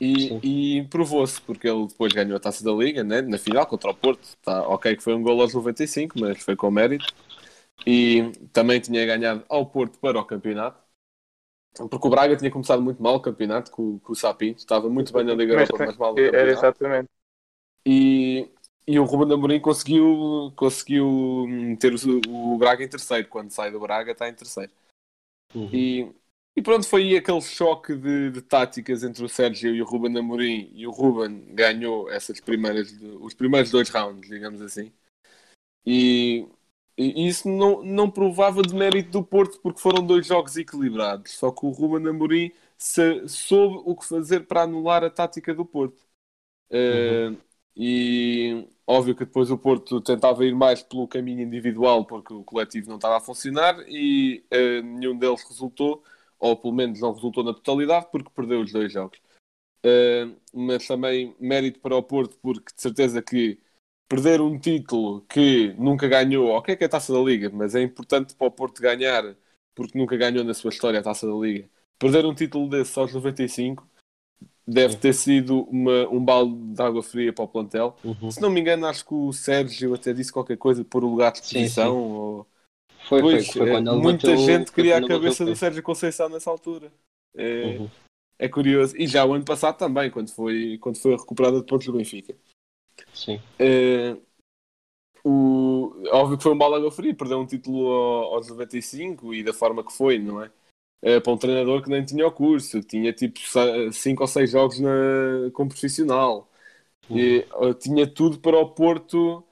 E, 0.00 0.78
e 0.78 0.82
provou-se, 0.88 1.40
porque 1.42 1.68
ele 1.68 1.86
depois 1.86 2.12
ganhou 2.12 2.36
a 2.36 2.40
taça 2.40 2.64
da 2.64 2.72
Liga, 2.72 3.04
né? 3.04 3.20
na 3.20 3.38
final 3.38 3.64
contra 3.66 3.90
o 3.90 3.94
Porto. 3.94 4.36
Tá, 4.42 4.66
ok, 4.66 4.96
que 4.96 5.02
foi 5.04 5.14
um 5.14 5.22
gol 5.22 5.40
aos 5.40 5.54
95, 5.54 6.18
mas 6.18 6.42
foi 6.42 6.56
com 6.56 6.68
mérito. 6.68 7.06
E 7.86 8.32
também 8.52 8.80
tinha 8.80 9.06
ganhado 9.06 9.44
ao 9.48 9.66
Porto 9.66 9.98
para 10.00 10.18
o 10.18 10.24
campeonato. 10.24 10.80
Porque 11.88 12.08
o 12.08 12.10
Braga 12.10 12.36
tinha 12.36 12.50
começado 12.50 12.82
muito 12.82 13.00
mal 13.00 13.14
o 13.14 13.20
campeonato 13.20 13.70
com, 13.70 14.00
com 14.00 14.12
o 14.12 14.16
Sapinto, 14.16 14.58
estava 14.58 14.88
muito 14.90 15.12
bem 15.12 15.22
na 15.22 15.34
Liga 15.34 15.54
Mas 15.54 15.70
Europa, 15.70 15.86
mas 15.86 15.96
mal 15.96 16.14
no 16.14 16.20
Era 16.20 16.50
exatamente. 16.50 17.08
E, 17.86 18.50
e 18.90 18.98
o 18.98 19.04
Ruben 19.04 19.32
Amorim 19.32 19.60
conseguiu, 19.60 20.52
conseguiu 20.56 21.46
meter 21.46 21.94
o, 21.94 22.54
o 22.54 22.58
Braga 22.58 22.82
em 22.82 22.88
terceiro. 22.88 23.28
Quando 23.28 23.52
sai 23.52 23.70
do 23.70 23.78
Braga, 23.78 24.10
está 24.10 24.28
em 24.28 24.34
terceiro. 24.34 24.72
Uhum. 25.54 25.70
E, 25.72 26.12
e 26.56 26.60
pronto, 26.60 26.88
foi 26.88 27.02
aí 27.02 27.16
aquele 27.16 27.40
choque 27.40 27.94
de, 27.94 28.30
de 28.32 28.42
táticas 28.42 29.04
entre 29.04 29.24
o 29.24 29.28
Sérgio 29.28 29.72
e 29.72 29.80
o 29.80 29.84
Ruben 29.84 30.18
Amorim. 30.18 30.72
E 30.74 30.88
o 30.88 30.90
Ruben 30.90 31.54
ganhou 31.54 32.10
essas 32.10 32.40
primeiras, 32.40 32.90
os 33.20 33.32
primeiros 33.32 33.70
dois 33.70 33.88
rounds, 33.88 34.28
digamos 34.28 34.60
assim. 34.60 34.92
E, 35.86 36.48
e 36.98 37.28
isso 37.28 37.48
não, 37.48 37.84
não 37.84 38.10
provava 38.10 38.60
de 38.60 38.74
mérito 38.74 39.10
do 39.10 39.22
Porto, 39.24 39.60
porque 39.60 39.80
foram 39.80 40.04
dois 40.04 40.26
jogos 40.26 40.56
equilibrados. 40.56 41.30
Só 41.30 41.52
que 41.52 41.64
o 41.64 41.70
Ruben 41.70 42.08
Amorim 42.08 42.50
se- 42.76 43.28
soube 43.28 43.82
o 43.84 43.94
que 43.94 44.04
fazer 44.04 44.48
para 44.48 44.62
anular 44.62 45.04
a 45.04 45.10
tática 45.10 45.54
do 45.54 45.64
Porto. 45.64 46.02
Eh, 46.70 47.32
e 47.76 48.66
óbvio 48.86 49.14
que 49.14 49.24
depois 49.24 49.50
o 49.50 49.58
Porto 49.58 50.00
tentava 50.00 50.44
ir 50.44 50.54
mais 50.54 50.82
pelo 50.82 51.08
caminho 51.08 51.42
individual 51.42 52.04
porque 52.04 52.32
o 52.34 52.44
coletivo 52.44 52.88
não 52.88 52.96
estava 52.96 53.16
a 53.18 53.20
funcionar 53.20 53.76
e 53.88 54.44
eh, 54.50 54.82
nenhum 54.82 55.16
deles 55.18 55.42
resultou, 55.48 56.02
ou 56.38 56.56
pelo 56.56 56.74
menos 56.74 57.00
não 57.00 57.12
resultou 57.12 57.44
na 57.44 57.54
totalidade, 57.54 58.08
porque 58.10 58.30
perdeu 58.34 58.60
os 58.60 58.72
dois 58.72 58.92
jogos. 58.92 59.20
Eh, 59.84 60.28
mas 60.52 60.86
também 60.86 61.34
mérito 61.40 61.80
para 61.80 61.96
o 61.96 62.02
Porto, 62.02 62.38
porque 62.42 62.74
de 62.74 62.82
certeza 62.82 63.22
que 63.22 63.58
perder 64.08 64.40
um 64.40 64.58
título 64.58 65.22
que 65.22 65.72
nunca 65.78 66.08
ganhou, 66.08 66.48
ok 66.50 66.76
que 66.76 66.84
é 66.84 66.86
a 66.86 66.90
Taça 66.90 67.12
da 67.12 67.20
Liga, 67.20 67.50
mas 67.50 67.74
é 67.74 67.82
importante 67.82 68.34
para 68.34 68.48
o 68.48 68.50
Porto 68.50 68.82
ganhar, 68.82 69.36
porque 69.74 69.98
nunca 69.98 70.16
ganhou 70.16 70.44
na 70.44 70.54
sua 70.54 70.70
história 70.70 71.00
a 71.00 71.02
Taça 71.02 71.26
da 71.26 71.34
Liga. 71.34 71.70
Perder 71.98 72.26
um 72.26 72.34
título 72.34 72.68
desse 72.68 72.98
aos 72.98 73.14
95 73.14 73.88
deve 74.72 74.96
ter 74.96 75.12
sido 75.12 75.62
uma, 75.62 76.08
um 76.08 76.24
balde 76.24 76.54
de 76.74 76.82
água 76.82 77.02
fria 77.02 77.32
para 77.32 77.44
o 77.44 77.48
plantel. 77.48 77.96
Uhum. 78.04 78.30
Se 78.30 78.40
não 78.40 78.50
me 78.50 78.60
engano, 78.60 78.86
acho 78.86 79.04
que 79.04 79.14
o 79.14 79.32
Sérgio 79.32 79.94
até 79.94 80.12
disse 80.12 80.32
qualquer 80.32 80.56
coisa 80.56 80.84
por 80.84 81.02
o 81.04 81.08
lugar 81.08 81.32
de 81.32 81.40
posição. 81.40 81.96
Ou... 81.98 82.46
Foi, 83.08 83.20
foi, 83.20 83.32
Pois, 83.32 83.46
foi 83.48 83.68
é, 83.68 83.72
quando 83.72 83.90
ele 83.90 84.00
muita 84.00 84.28
bateu- 84.30 84.44
gente 84.46 84.66
foi 84.66 84.74
queria 84.74 84.98
a 84.98 85.06
cabeça 85.06 85.44
do 85.44 85.56
Sérgio 85.56 85.82
Conceição 85.82 86.28
nessa 86.28 86.50
altura. 86.50 86.92
É, 87.34 87.64
Uhum. 87.78 87.90
é 88.38 88.48
curioso. 88.48 88.94
E 88.96 89.06
já 89.06 89.24
o 89.24 89.32
ano 89.34 89.44
passado 89.44 89.76
também, 89.76 90.10
quando 90.10 90.30
foi, 90.30 90.78
quando 90.78 90.98
foi 90.98 91.16
recuperada 91.16 91.58
de 91.60 91.66
pontos 91.66 91.86
do 91.86 91.92
Benfica. 91.94 92.36
Sim. 93.12 93.40
É, 93.58 94.16
o, 95.24 95.92
óbvio 96.12 96.36
que 96.38 96.42
foi 96.42 96.52
um 96.52 96.56
mal 96.56 96.74
água 96.74 96.90
fria, 96.90 97.14
perdeu 97.14 97.38
um 97.38 97.46
título 97.46 97.86
ao- 97.90 98.34
aos 98.34 98.48
95 98.48 99.34
e 99.34 99.42
da 99.42 99.52
forma 99.52 99.84
que 99.84 99.92
foi, 99.92 100.18
não 100.18 100.42
é? 100.42 100.50
É, 101.02 101.18
para 101.20 101.32
um 101.32 101.36
treinador 101.38 101.82
que 101.82 101.88
nem 101.88 102.04
tinha 102.04 102.26
o 102.26 102.32
curso, 102.32 102.82
tinha 102.82 103.12
tipo 103.12 103.38
5 103.92 104.22
ou 104.22 104.26
6 104.26 104.50
jogos 104.50 104.80
na, 104.80 105.50
como 105.52 105.70
profissional, 105.70 106.50
e, 107.10 107.46
eh, 107.62 107.74
tinha 107.74 108.06
tudo 108.06 108.38
para 108.38 108.58
o 108.58 108.70
Porto 108.70 109.44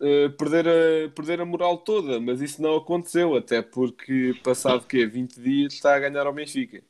eh, 0.00 0.28
perder, 0.30 0.66
a, 0.68 1.10
perder 1.10 1.40
a 1.40 1.44
moral 1.44 1.78
toda, 1.78 2.18
mas 2.20 2.40
isso 2.40 2.60
não 2.60 2.76
aconteceu, 2.76 3.36
até 3.36 3.62
porque 3.62 4.34
passado 4.42 4.86
que 4.86 5.06
20 5.06 5.40
dias 5.40 5.74
está 5.74 5.94
a 5.94 6.00
ganhar 6.00 6.26
ao 6.26 6.32
Benfica. 6.32 6.82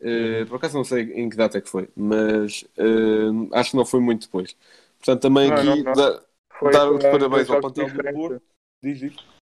Eh, 0.00 0.44
por 0.46 0.56
acaso 0.56 0.76
não 0.76 0.84
sei 0.84 1.12
em 1.12 1.28
que 1.28 1.36
data 1.36 1.58
é 1.58 1.60
que 1.60 1.68
foi, 1.68 1.88
mas 1.94 2.64
eh, 2.76 3.48
acho 3.52 3.72
que 3.72 3.76
não 3.76 3.84
foi 3.84 4.00
muito 4.00 4.22
depois. 4.26 4.56
Portanto, 4.98 5.22
também 5.22 5.48
Não, 5.48 5.56
aqui 5.56 5.82
não, 5.82 5.92
não. 5.92 6.22
Foi 6.58 6.72
dar 6.72 6.90
os 6.90 7.02
parabéns 7.02 7.50
ao 7.50 7.60
plantel 7.60 7.88
do. 7.90 8.12
Porto. 8.12 8.42
Diz, 8.82 8.98
diz. 8.98 9.39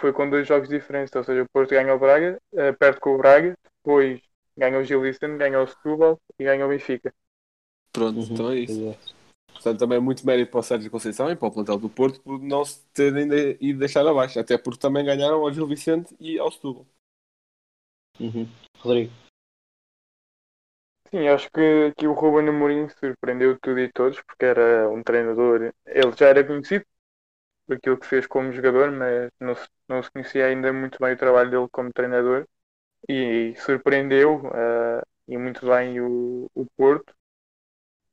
Foi 0.00 0.12
com 0.12 0.28
dois 0.30 0.46
jogos 0.46 0.68
diferentes, 0.68 1.14
ou 1.14 1.22
seja, 1.22 1.42
o 1.42 1.48
Porto 1.52 1.70
ganha 1.70 1.94
o 1.94 1.98
Braga, 1.98 2.40
eh, 2.54 2.72
perde 2.72 3.00
com 3.00 3.14
o 3.14 3.18
Braga, 3.18 3.54
depois 3.76 4.20
ganha 4.56 4.78
o 4.78 4.84
Gil 4.84 5.00
Vicente, 5.02 5.36
ganha 5.36 5.60
o 5.60 5.66
Setúbal 5.66 6.18
e 6.38 6.44
ganha 6.44 6.64
o 6.64 6.68
Benfica. 6.68 7.12
Pronto, 7.92 8.18
Uhum. 8.18 8.28
então 8.30 8.50
é 8.50 8.56
isso. 8.60 8.80
É. 8.88 8.98
Portanto, 9.52 9.78
também 9.78 9.98
é 9.98 10.00
muito 10.00 10.24
mérito 10.24 10.50
para 10.50 10.60
o 10.60 10.62
Sérgio 10.62 10.90
Conceição 10.90 11.30
e 11.30 11.36
para 11.36 11.48
o 11.48 11.52
plantel 11.52 11.76
do 11.76 11.90
Porto 11.90 12.20
por 12.22 12.40
não 12.40 12.64
se 12.64 12.80
terem 12.94 13.28
de- 13.28 13.58
ido 13.60 13.78
deixar 13.78 14.06
abaixo, 14.06 14.40
até 14.40 14.56
porque 14.56 14.78
também 14.80 15.04
ganharam 15.04 15.40
ao 15.42 15.52
Gil 15.52 15.66
Vicente 15.66 16.14
e 16.18 16.38
ao 16.38 16.50
Setúbal. 16.50 16.86
Uhum. 18.18 18.46
Rodrigo. 18.78 19.12
Sim, 21.10 21.26
acho 21.28 21.50
que, 21.50 21.92
que 21.96 22.06
o 22.06 22.12
Ruben 22.12 22.48
Amorim 22.48 22.88
surpreendeu 22.88 23.58
tudo 23.60 23.80
e 23.80 23.90
todos, 23.92 24.22
porque 24.22 24.44
era 24.44 24.88
um 24.88 25.02
treinador, 25.02 25.72
ele 25.84 26.12
já 26.16 26.28
era 26.28 26.46
conhecido 26.46 26.84
aquilo 27.74 27.98
que 27.98 28.06
fez 28.06 28.26
como 28.26 28.52
jogador, 28.52 28.90
mas 28.92 29.30
não 29.40 29.54
se, 29.54 29.68
não 29.88 30.02
se 30.02 30.10
conhecia 30.10 30.46
ainda 30.46 30.72
muito 30.72 30.98
bem 31.00 31.14
o 31.14 31.18
trabalho 31.18 31.50
dele 31.50 31.68
como 31.72 31.92
treinador 31.92 32.46
e 33.08 33.54
surpreendeu 33.58 34.42
eh, 34.54 35.02
e 35.28 35.38
muito 35.38 35.66
bem 35.66 36.00
o, 36.00 36.50
o 36.54 36.66
Porto. 36.76 37.14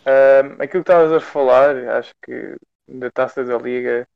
Ah, 0.06 0.40
aquilo 0.64 0.84
que 0.84 0.90
estavas 0.92 1.12
a 1.12 1.20
falar, 1.20 1.76
acho 1.98 2.14
que 2.24 2.56
da 2.88 3.12
taça 3.12 3.44
da 3.44 3.58
Liga, 3.58 4.08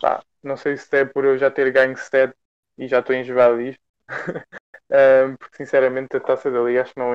pá, 0.00 0.24
não 0.42 0.56
sei 0.56 0.76
se 0.76 0.96
é 0.98 1.04
por 1.04 1.24
eu 1.24 1.38
já 1.38 1.50
ter 1.50 1.72
ganho 1.72 1.96
7 1.96 2.36
e 2.78 2.88
já 2.88 3.00
estou 3.00 3.14
enjoado 3.16 3.58
disto. 3.58 3.80
Ah, 4.90 5.34
porque 5.38 5.56
sinceramente 5.56 6.16
a 6.16 6.20
taça 6.20 6.50
da 6.50 6.60
Liga 6.60 6.82
acho 6.82 6.94
que 6.94 7.00
não, 7.00 7.12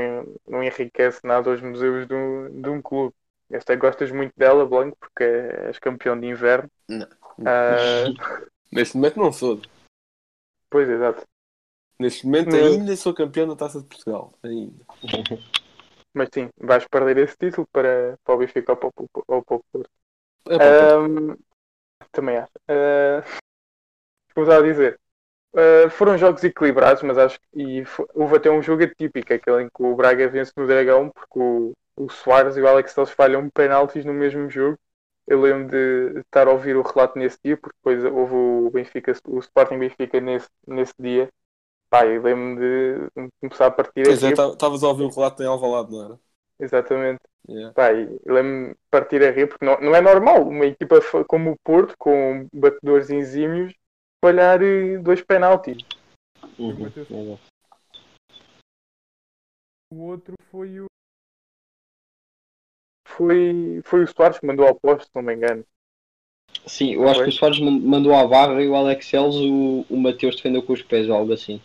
não 0.48 0.63
enriquece 0.63 1.22
nada 1.26 1.50
os 1.52 1.62
museus 1.62 2.08
de 2.08 2.13
um, 2.13 2.62
de 2.62 2.70
um 2.70 2.82
clube. 2.82 3.15
Sei 3.52 3.76
que 3.76 3.78
gostas 3.78 4.12
muito 4.12 4.34
dela, 4.38 4.65
Blanco, 4.65 4.98
porque 5.00 5.24
és 5.24 5.78
campeão 5.80 6.20
de 6.20 6.28
inverno. 6.28 6.70
Não. 6.88 7.08
Ah, 7.47 8.12
Neste 8.71 8.95
momento 8.95 9.19
não 9.19 9.32
sou. 9.32 9.62
pois, 10.69 10.89
exato. 10.89 11.25
Neste 11.99 12.25
momento 12.25 12.49
Mas- 12.51 12.65
ainda 12.65 12.95
sou 12.95 13.13
campeão 13.13 13.47
da 13.47 13.56
Taça 13.56 13.80
de 13.82 13.88
Portugal. 13.88 14.34
Ainda. 14.43 14.86
Mas 16.13 16.30
sim, 16.34 16.49
vais 16.58 16.86
perder 16.88 17.17
esse 17.19 17.38
título 17.38 17.65
para, 17.71 18.17
para 18.23 18.36
o 18.36 18.38
Benfica 18.38 18.73
ou 18.73 18.77
para 18.77 18.89
o, 19.38 19.43
Porto. 19.43 19.89
É 20.49 20.56
Ahm, 20.56 21.36
também 22.12 22.38
acho. 22.38 22.51
Ah, 22.67 23.23
como 24.34 24.45
estava 24.45 24.63
a 24.63 24.67
dizer, 24.67 24.99
ah, 25.56 25.89
foram 25.89 26.17
jogos 26.17 26.43
equilibrados, 26.43 27.01
mas 27.04 27.17
acho 27.17 27.39
que 27.39 27.62
e 27.62 27.84
houve 28.13 28.36
até 28.38 28.49
um 28.49 28.62
jogo 28.62 28.84
atípico, 28.84 29.34
aquele 29.34 29.63
em 29.63 29.67
que 29.69 29.84
o 29.84 29.95
Braga 29.95 30.27
vence 30.27 30.51
no 30.58 30.67
Dragão, 30.67 31.10
porque 31.10 31.39
o, 31.39 31.73
o 31.95 32.10
Soares 32.10 32.58
e 32.58 32.62
o 32.62 32.67
Alex 32.67 32.93
Telles 32.93 33.12
falham 33.12 33.49
penaltis 33.49 34.04
no 34.04 34.13
mesmo 34.13 34.49
jogo. 34.49 34.77
Eu 35.32 35.39
lembro 35.39 35.70
de 35.70 36.20
estar 36.20 36.46
a 36.50 36.52
ouvir 36.52 36.76
o 36.76 36.82
relato 36.82 37.17
nesse 37.17 37.39
dia, 37.41 37.56
porque 37.56 37.78
depois 37.78 38.04
houve 38.04 38.36
o 38.36 38.70
Benfica, 38.70 39.13
o 39.28 39.39
Sporting 39.39 39.80
Benfica 39.80 40.20
nesse, 40.20 40.50
nesse 40.67 40.94
dia. 41.00 41.30
Pá, 41.89 42.06
eu 42.06 42.22
lembro 42.22 42.60
de 42.60 43.30
começar 43.39 43.67
a 43.67 43.72
partir 43.72 44.04
Pois 44.04 44.22
é, 44.22 44.28
aqui. 44.28 44.41
estavas 44.41 44.84
a 44.84 44.89
ouvir 44.89 45.04
um 45.04 45.10
relato 45.10 45.41
em 45.41 45.46
Alvalade, 45.46 45.89
não 45.89 46.04
era? 46.04 46.20
Exatamente. 46.60 47.22
Yeah. 47.48 47.74
Pá, 47.74 47.94
eu 47.94 48.20
lembro-me 48.26 48.70
de 48.72 48.80
partir 48.89 49.24
a 49.24 49.32
rir, 49.32 49.48
porque 49.48 49.63
não, 49.63 49.80
não 49.80 49.96
é 49.96 50.02
normal 50.02 50.46
uma 50.46 50.65
equipa 50.65 51.00
como 51.26 51.52
o 51.52 51.60
Porto, 51.63 51.96
com 51.98 52.46
batedores 52.52 53.10
exímios, 53.10 53.74
falhar 54.24 54.62
eh, 54.62 54.98
dois 54.98 55.24
penaltis. 55.24 55.82
Uhum. 56.60 56.91
O 59.94 59.98
outro 60.04 60.36
foi 60.52 60.82
o. 60.82 60.88
Foi, 63.15 63.82
foi 63.89 64.04
o 64.04 64.08
Soares 64.08 64.39
que 64.39 64.47
mandou 64.47 64.65
ao 64.67 64.80
posto, 64.80 65.06
se 65.06 65.12
não 65.15 65.21
me 65.24 65.34
engano. 65.36 65.65
Sim, 66.65 66.93
eu 66.95 67.08
acho 67.08 67.21
Foi? 67.21 67.24
que 67.24 67.30
o 67.30 67.32
Soares 67.32 67.60
man- 67.60 67.80
mandou 67.80 68.15
à 68.15 68.26
barra 68.26 68.60
e 68.63 68.67
o 68.67 68.76
Alex 68.76 69.06
Celes, 69.06 69.36
o, 69.36 69.86
o 69.88 69.95
Mateus 69.95 70.36
defendeu 70.36 70.63
com 70.63 70.74
os 70.74 70.82
pés 70.82 71.08
ou 71.08 71.13
algo 71.15 71.32
assim. 71.34 71.62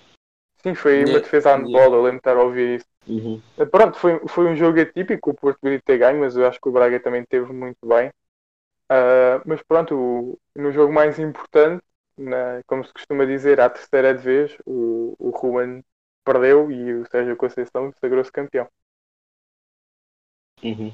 Sim, 0.63 0.75
foi 0.75 1.05
uma 1.05 1.21
Yeah, 1.21 1.21
defesa 1.21 1.55
handball, 1.57 1.95
eu 1.95 2.03
lembro 2.03 2.13
de 2.13 2.17
estar 2.19 2.37
a 2.37 2.43
ouvir 2.43 2.77
isso. 2.81 2.87
Uhum. 3.07 3.43
Eh, 3.59 3.67
Pronto, 3.67 3.99
foi, 3.99 4.21
foi 4.29 4.47
um 4.47 4.57
jogo 4.57 4.81
atípico, 4.81 5.31
o 5.31 5.35
Porto 5.35 5.61
poderia 5.61 5.83
ter 5.83 5.99
ganho, 5.99 6.21
mas 6.21 6.37
eu 6.37 6.47
acho 6.47 6.61
que 6.61 6.69
o 6.69 6.73
Braga 6.73 7.01
também 7.01 7.25
teve 7.27 7.53
muito 7.53 7.87
bem. 7.87 8.13
Ah, 8.91 9.43
mas 9.47 9.63
pronto, 9.65 9.95
o- 9.97 10.41
no 10.57 10.73
jogo 10.73 10.93
mais 10.93 11.19
importante, 11.19 11.83
na- 12.19 12.63
como 12.67 12.85
se 12.85 12.93
costuma 12.95 13.27
dizer, 13.27 13.61
à 13.61 13.71
terceira 13.71 14.15
de 14.15 14.23
vez, 14.23 14.57
o, 14.67 15.15
o 15.19 15.31
Ruben 15.31 15.85
perdeu 16.25 16.71
e 16.73 16.95
o 16.95 17.07
Sérgio 17.11 17.37
Conceição 17.37 17.93
sagrou-se 18.01 18.33
campeão. 18.33 18.69
Uhum. 20.63 20.93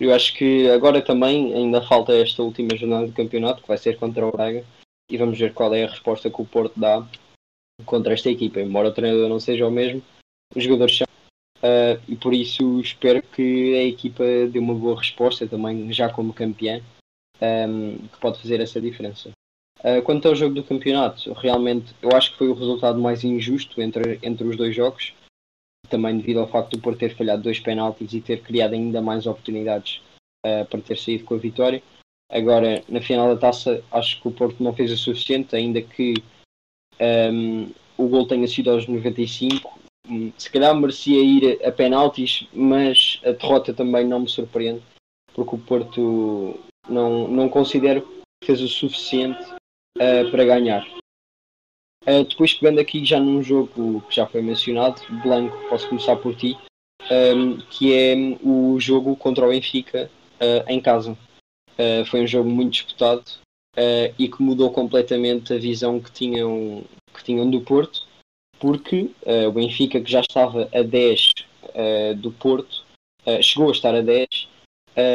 Eu 0.00 0.12
acho 0.12 0.34
que 0.34 0.68
agora 0.70 1.00
também 1.00 1.54
ainda 1.54 1.80
falta 1.80 2.12
esta 2.12 2.42
última 2.42 2.76
jornada 2.76 3.06
do 3.06 3.12
campeonato, 3.12 3.62
que 3.62 3.68
vai 3.68 3.78
ser 3.78 3.96
contra 3.96 4.26
o 4.26 4.32
Braga, 4.32 4.64
e 5.10 5.16
vamos 5.16 5.38
ver 5.38 5.52
qual 5.52 5.74
é 5.74 5.84
a 5.84 5.90
resposta 5.90 6.30
que 6.30 6.42
o 6.42 6.44
Porto 6.44 6.78
dá 6.78 7.06
contra 7.84 8.12
esta 8.12 8.30
equipa. 8.30 8.60
Embora 8.60 8.88
o 8.88 8.92
treinador 8.92 9.28
não 9.28 9.38
seja 9.38 9.66
o 9.66 9.70
mesmo, 9.70 10.02
os 10.54 10.62
jogadores 10.62 10.98
são. 10.98 11.06
ah, 11.62 12.00
e 12.08 12.16
por 12.16 12.34
isso 12.34 12.80
espero 12.80 13.22
que 13.22 13.74
a 13.76 13.84
equipa 13.84 14.24
dê 14.50 14.58
uma 14.58 14.74
boa 14.74 14.98
resposta 14.98 15.46
também, 15.46 15.92
já 15.92 16.08
como 16.08 16.32
campeã, 16.32 16.82
ahm, 17.40 17.98
que 18.12 18.18
pode 18.20 18.40
fazer 18.40 18.60
essa 18.60 18.80
diferença. 18.80 19.30
Ah, 19.82 20.00
quanto 20.02 20.26
ao 20.26 20.34
jogo 20.34 20.54
do 20.54 20.64
campeonato, 20.64 21.32
realmente 21.34 21.94
eu 22.02 22.10
acho 22.16 22.32
que 22.32 22.38
foi 22.38 22.48
o 22.48 22.54
resultado 22.54 22.98
mais 22.98 23.22
injusto 23.22 23.80
entre, 23.80 24.18
entre 24.22 24.46
os 24.46 24.56
dois 24.56 24.74
jogos. 24.74 25.12
Também 25.88 26.16
devido 26.16 26.40
ao 26.40 26.48
facto 26.48 26.72
do 26.72 26.80
Porto 26.80 26.98
ter 26.98 27.16
falhado 27.16 27.42
dois 27.42 27.60
penaltis 27.60 28.12
e 28.12 28.20
ter 28.20 28.42
criado 28.42 28.74
ainda 28.74 29.00
mais 29.00 29.26
oportunidades 29.26 30.00
uh, 30.44 30.64
para 30.66 30.80
ter 30.80 30.98
saído 30.98 31.24
com 31.24 31.34
a 31.34 31.38
vitória. 31.38 31.82
Agora, 32.30 32.82
na 32.88 33.00
final 33.00 33.28
da 33.28 33.40
taça, 33.40 33.82
acho 33.92 34.20
que 34.20 34.28
o 34.28 34.32
Porto 34.32 34.62
não 34.62 34.74
fez 34.74 34.90
o 34.90 34.96
suficiente, 34.96 35.54
ainda 35.54 35.80
que 35.80 36.14
um, 37.32 37.70
o 37.96 38.08
gol 38.08 38.26
tenha 38.26 38.46
sido 38.46 38.70
aos 38.70 38.86
95. 38.86 39.78
Hum, 40.08 40.32
se 40.36 40.50
calhar 40.50 40.74
merecia 40.74 41.22
ir 41.22 41.64
a 41.64 41.70
penaltis, 41.70 42.46
mas 42.52 43.20
a 43.24 43.32
derrota 43.32 43.72
também 43.72 44.06
não 44.06 44.20
me 44.20 44.28
surpreende, 44.28 44.82
porque 45.32 45.54
o 45.54 45.58
Porto 45.58 46.58
não, 46.88 47.28
não 47.28 47.48
considero 47.48 48.02
que 48.02 48.46
fez 48.46 48.60
o 48.60 48.68
suficiente 48.68 49.42
uh, 49.98 50.30
para 50.30 50.44
ganhar. 50.44 50.86
Uh, 52.06 52.22
depois 52.22 52.52
pegando 52.52 52.80
aqui 52.80 53.02
já 53.02 53.18
num 53.18 53.42
jogo 53.42 54.02
que 54.02 54.14
já 54.14 54.26
foi 54.26 54.42
mencionado, 54.42 55.00
Blanco, 55.22 55.56
posso 55.70 55.88
começar 55.88 56.16
por 56.16 56.36
ti, 56.36 56.54
um, 57.10 57.56
que 57.70 57.94
é 57.94 58.14
o 58.42 58.78
jogo 58.78 59.16
contra 59.16 59.46
o 59.46 59.48
Benfica 59.48 60.10
uh, 60.34 60.70
em 60.70 60.80
casa. 60.82 61.16
Uh, 61.78 62.04
foi 62.04 62.22
um 62.22 62.26
jogo 62.26 62.48
muito 62.48 62.72
disputado 62.72 63.24
e 64.16 64.28
que 64.28 64.40
mudou 64.40 64.70
completamente 64.70 65.52
a 65.52 65.58
visão 65.58 65.98
que 65.98 66.08
tinham, 66.12 66.84
que 67.12 67.24
tinham 67.24 67.50
do 67.50 67.60
Porto, 67.60 68.06
porque 68.60 69.10
o 69.48 69.50
Benfica, 69.50 70.00
que 70.00 70.08
já 70.08 70.20
estava 70.20 70.68
a 70.72 70.80
10 70.80 71.34
do 72.18 72.30
Porto, 72.30 72.84
chegou 73.42 73.70
a 73.70 73.72
estar 73.72 73.92
a 73.92 74.00
10 74.00 74.28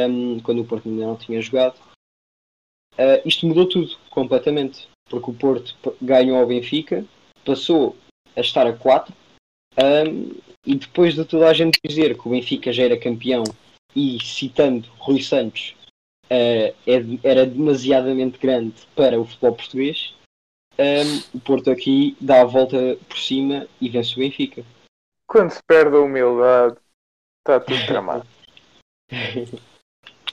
um, 0.09 0.41
quando 0.41 0.59
o 0.61 0.65
Porto 0.65 0.89
ainda 0.89 1.05
não 1.05 1.15
tinha 1.15 1.41
jogado. 1.41 1.79
isto 3.23 3.47
mudou 3.47 3.65
tudo 3.65 3.95
completamente 4.09 4.89
porque 5.09 5.31
o 5.31 5.33
Porto 5.33 5.75
ganhou 6.01 6.37
ao 6.37 6.47
Benfica, 6.47 7.05
passou 7.45 7.95
a 8.35 8.41
estar 8.41 8.67
a 8.67 8.73
4, 8.73 9.13
um, 9.77 10.35
e 10.65 10.75
depois 10.75 11.15
de 11.15 11.25
toda 11.25 11.47
a 11.47 11.53
gente 11.53 11.79
dizer 11.83 12.17
que 12.17 12.27
o 12.27 12.31
Benfica 12.31 12.71
já 12.71 12.83
era 12.83 12.99
campeão, 12.99 13.43
e 13.95 14.19
citando 14.23 14.87
Rui 14.99 15.21
Santos, 15.21 15.75
uh, 16.25 17.19
era 17.23 17.45
demasiadamente 17.45 18.37
grande 18.37 18.75
para 18.95 19.19
o 19.19 19.25
futebol 19.25 19.55
português, 19.55 20.13
um, 20.79 21.37
o 21.37 21.41
Porto 21.41 21.69
aqui 21.69 22.15
dá 22.21 22.41
a 22.41 22.45
volta 22.45 22.97
por 23.09 23.17
cima 23.17 23.67
e 23.81 23.89
vence 23.89 24.13
o 24.13 24.19
Benfica. 24.19 24.63
Quando 25.27 25.51
se 25.51 25.61
perde 25.67 25.97
a 25.97 25.99
humildade, 25.99 26.77
está 27.39 27.59
tudo 27.59 27.85
tramado. 27.85 28.25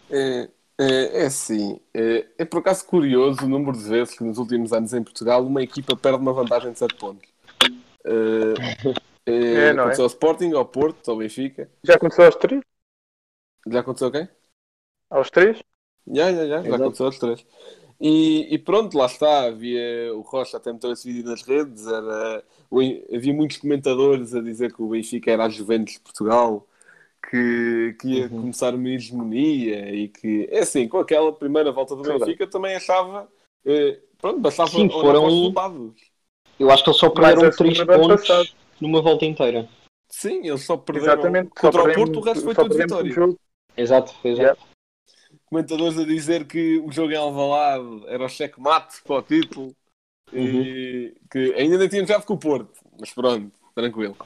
é, 0.09 0.49
é, 0.79 1.23
é 1.23 1.27
assim, 1.27 1.81
é, 1.95 2.27
é, 2.39 2.45
por 2.45 2.59
acaso 2.59 2.85
curioso 2.87 3.45
o 3.45 3.49
número 3.49 3.77
de 3.77 3.89
vezes 3.89 4.17
que 4.17 4.23
nos 4.23 4.37
últimos 4.37 4.73
anos 4.73 4.93
em 4.93 5.03
Portugal 5.03 5.45
uma 5.45 5.63
equipa 5.63 5.97
perde 5.97 6.19
uma 6.19 6.33
vantagem 6.33 6.73
de 6.73 6.79
7 6.79 6.95
pontos. 6.97 7.29
É, 8.05 9.31
é, 9.31 9.69
é, 9.69 9.73
não 9.73 9.85
aconteceu 9.85 10.05
é? 10.05 10.07
ao 10.07 10.11
Sporting, 10.11 10.53
ao 10.53 10.67
Porto, 10.67 11.11
ao 11.11 11.17
Benfica. 11.17 11.71
Já 11.83 11.95
aconteceu 11.95 12.27
aos 12.27 12.37
3? 12.37 12.61
Já 13.69 13.81
aconteceu 13.81 14.11
quem? 14.11 14.29
Aos 15.11 15.31
3? 15.31 15.63
Já, 16.09 16.33
já, 16.33 16.47
já, 16.47 16.63
já 16.63 16.77
aconteceu 16.77 17.07
aos 17.07 17.19
3. 17.19 17.47
E, 17.99 18.55
e, 18.55 18.59
pronto, 18.59 18.97
lá 18.97 19.07
está, 19.07 19.47
havia 19.47 20.15
o 20.15 20.21
Rocha 20.21 20.59
até 20.59 20.71
meteu 20.71 20.93
esse 20.93 21.11
vídeo 21.11 21.31
nas 21.31 21.43
redes, 21.43 21.87
era, 21.87 22.45
havia 23.15 23.33
muitos 23.33 23.57
comentadores 23.57 24.35
a 24.35 24.43
dizer 24.43 24.75
que 24.75 24.83
o 24.83 24.89
Benfica 24.89 25.31
era 25.31 25.47
a 25.47 25.49
Juventus 25.49 25.95
de 25.95 26.01
Portugal 26.01 26.67
que, 27.29 27.97
que 28.01 28.09
ia 28.09 28.25
uhum. 28.25 28.41
começar 28.43 28.75
uma 28.75 28.89
hegemonia 28.89 29.91
e 29.95 30.09
que, 30.09 30.49
é 30.51 30.61
assim, 30.61 30.89
com 30.89 30.99
aquela 30.99 31.33
primeira 31.33 31.73
volta 31.73 31.97
do 31.97 32.03
Benfica 32.03 32.47
também 32.47 32.77
achava, 32.77 33.29
eh, 33.65 33.99
pronto, 34.19 34.41
bastava 34.41 34.71
Sim, 34.71 34.89
foram... 34.89 35.25
resultados. 35.25 35.95
Eu 36.59 36.71
acho 36.71 36.85
que 36.85 36.91
eles 36.91 37.01
só 37.01 37.11
perderam 37.11 37.51
3 37.51 37.85
pontos 37.85 38.29
passado. 38.29 38.49
numa 38.81 39.03
volta 39.03 39.25
inteira. 39.25 39.69
Sim, 40.09 40.47
eles 40.47 40.65
só 40.65 40.77
perderam 40.77 41.15
Exatamente, 41.15 41.51
contra 41.51 41.83
só 41.83 41.89
o 41.89 41.95
Porto, 41.95 42.19
o 42.19 42.23
resto 42.23 42.45
foi 42.45 42.55
tudo 42.55 42.77
vitória. 42.77 43.15
Exato, 43.77 44.15
foi 44.23 44.31
exato. 44.31 44.43
Yeah. 44.43 44.61
Comentadores 45.47 45.99
a 45.99 46.05
dizer 46.05 46.47
que 46.47 46.79
o 46.79 46.91
jogo 46.91 47.13
em 47.13 47.17
Alvalade 47.17 48.05
era 48.07 48.25
o 48.25 48.29
cheque-mate 48.29 49.03
para 49.05 49.17
o 49.17 49.23
título 49.23 49.75
uhum. 50.33 50.63
e 50.63 51.15
que 51.31 51.55
ainda 51.55 51.77
nem 51.77 51.89
tínhamos 51.89 52.09
jogado 52.09 52.25
com 52.25 52.35
o 52.35 52.39
Porto, 52.39 52.81
mas 52.99 53.13
pronto, 53.13 53.53
tranquilo. 53.75 54.17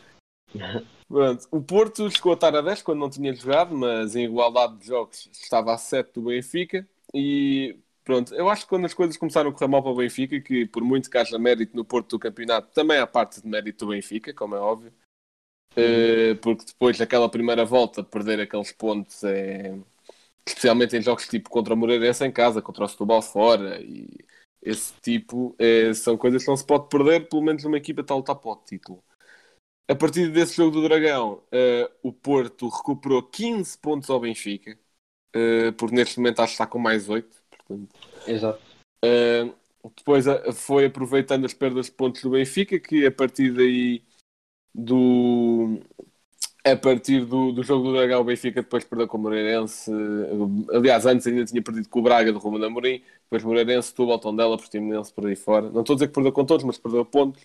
Pronto, 1.11 1.49
o 1.51 1.61
Porto 1.61 2.09
chegou 2.09 2.31
a 2.31 2.35
estar 2.37 2.55
a 2.55 2.61
10 2.61 2.83
quando 2.83 3.01
não 3.01 3.11
tinha 3.11 3.35
jogado, 3.35 3.77
mas 3.77 4.14
em 4.14 4.27
igualdade 4.27 4.77
de 4.79 4.87
jogos 4.87 5.29
estava 5.33 5.75
a 5.75 5.77
7 5.77 6.12
do 6.12 6.23
Benfica. 6.23 6.88
E 7.12 7.77
pronto, 8.05 8.33
eu 8.33 8.49
acho 8.49 8.62
que 8.62 8.68
quando 8.68 8.85
as 8.85 8.94
coisas 8.94 9.16
começaram 9.16 9.51
a 9.51 9.53
correr 9.53 9.66
mal 9.66 9.83
para 9.83 9.90
o 9.90 9.96
Benfica, 9.96 10.40
que 10.40 10.66
por 10.66 10.85
muito 10.85 11.11
que 11.11 11.18
haja 11.18 11.37
mérito 11.37 11.77
no 11.77 11.85
Porto 11.85 12.11
do 12.11 12.18
campeonato, 12.20 12.73
também 12.73 12.99
há 12.99 13.09
parte 13.09 13.42
de 13.42 13.49
mérito 13.49 13.87
do 13.87 13.90
Benfica, 13.90 14.33
como 14.33 14.55
é 14.55 14.61
óbvio. 14.61 14.92
Uh, 15.73 16.37
porque 16.40 16.64
depois 16.64 16.96
daquela 16.96 17.29
primeira 17.29 17.64
volta, 17.64 18.05
perder 18.05 18.40
aqueles 18.40 18.73
pontos 18.73 19.25
é. 19.25 19.77
Especialmente 20.46 20.96
em 20.96 21.03
jogos 21.03 21.29
tipo 21.29 21.51
contra 21.51 21.75
o 21.75 21.77
Moreirense 21.77 22.25
em 22.25 22.33
casa, 22.33 22.62
contra 22.62 22.85
o 22.85 22.88
Setúbal 22.88 23.23
fora, 23.23 23.81
e 23.83 24.09
esse 24.62 24.94
tipo 25.03 25.55
é, 25.59 25.92
são 25.94 26.16
coisas 26.16 26.42
que 26.42 26.49
não 26.49 26.57
se 26.57 26.64
pode 26.64 26.88
perder, 26.88 27.29
pelo 27.29 27.42
menos 27.42 27.64
numa 27.64 27.77
equipa 27.79 28.05
tal 28.05 28.20
está 28.20 28.35
para 28.35 28.51
o 28.51 28.57
título. 28.57 29.03
A 29.90 29.94
partir 29.96 30.31
desse 30.31 30.55
jogo 30.55 30.70
do 30.70 30.83
Dragão, 30.88 31.42
uh, 31.53 31.90
o 32.00 32.12
Porto 32.12 32.68
recuperou 32.68 33.24
15 33.24 33.76
pontos 33.79 34.09
ao 34.09 34.20
Benfica, 34.20 34.79
uh, 35.35 35.72
porque 35.72 35.96
neste 35.96 36.18
momento 36.18 36.38
acho 36.38 36.53
que 36.53 36.55
está 36.62 36.66
com 36.66 36.79
mais 36.79 37.09
8. 37.09 37.29
Portanto, 37.50 37.88
Exato. 38.24 38.62
Uh, 39.05 39.53
depois 39.96 40.26
foi 40.55 40.85
aproveitando 40.85 41.44
as 41.44 41.53
perdas 41.53 41.87
de 41.87 41.92
pontos 41.92 42.22
do 42.22 42.31
Benfica, 42.31 42.79
que 42.79 43.05
a 43.05 43.11
partir 43.11 43.53
daí 43.53 44.05
do. 44.72 45.81
A 46.64 46.76
partir 46.76 47.24
do, 47.24 47.50
do 47.50 47.64
jogo 47.64 47.88
do 47.88 47.92
Dragão, 47.94 48.20
o 48.20 48.24
Benfica 48.24 48.62
depois 48.62 48.85
perdeu 48.85 49.09
com 49.09 49.16
o 49.18 49.20
Moreirense. 49.22 49.90
Aliás, 50.72 51.05
antes 51.05 51.26
ainda 51.26 51.44
tinha 51.46 51.62
perdido 51.62 51.88
com 51.88 51.98
o 51.98 52.03
Braga 52.03 52.33
do 52.33 52.38
Rumo 52.38 52.64
Amorim. 52.64 53.03
Depois 53.24 53.42
Moreirense, 53.42 53.92
Tubal, 53.92 54.20
Tondela, 54.20 54.57
Portimonense 54.57 55.12
por 55.12 55.26
aí 55.26 55.35
fora. 55.35 55.68
Não 55.70 55.81
estou 55.81 55.94
a 55.94 55.96
dizer 55.96 56.09
que 56.09 56.14
perdeu 56.14 56.33
com 56.33 56.44
todos, 56.44 56.64
mas 56.64 56.79
perdeu 56.79 57.05
pontos. 57.05 57.42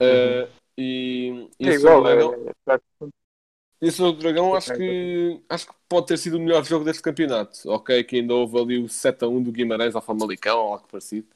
Uhum. 0.00 0.63
E, 0.76 1.48
e 1.58 1.68
é 1.68 1.74
igual, 1.74 2.02
Dragão, 2.02 2.34
é, 2.68 2.74
é, 2.74 4.12
Dragão 4.18 4.54
acho 4.54 4.74
que, 4.74 5.40
acho 5.48 5.66
que 5.66 5.74
pode 5.88 6.06
ter 6.06 6.18
sido 6.18 6.36
o 6.36 6.40
melhor 6.40 6.64
jogo 6.64 6.84
deste 6.84 7.02
campeonato. 7.02 7.68
Ok, 7.70 8.02
que 8.04 8.16
ainda 8.16 8.34
houve 8.34 8.58
ali 8.58 8.78
o 8.78 8.88
7 8.88 9.24
a 9.24 9.28
1 9.28 9.42
do 9.42 9.52
Guimarães 9.52 9.94
ao 9.94 10.02
Famalicão, 10.02 10.58
ou 10.58 10.72
algo 10.72 10.88
parecido. 10.88 11.26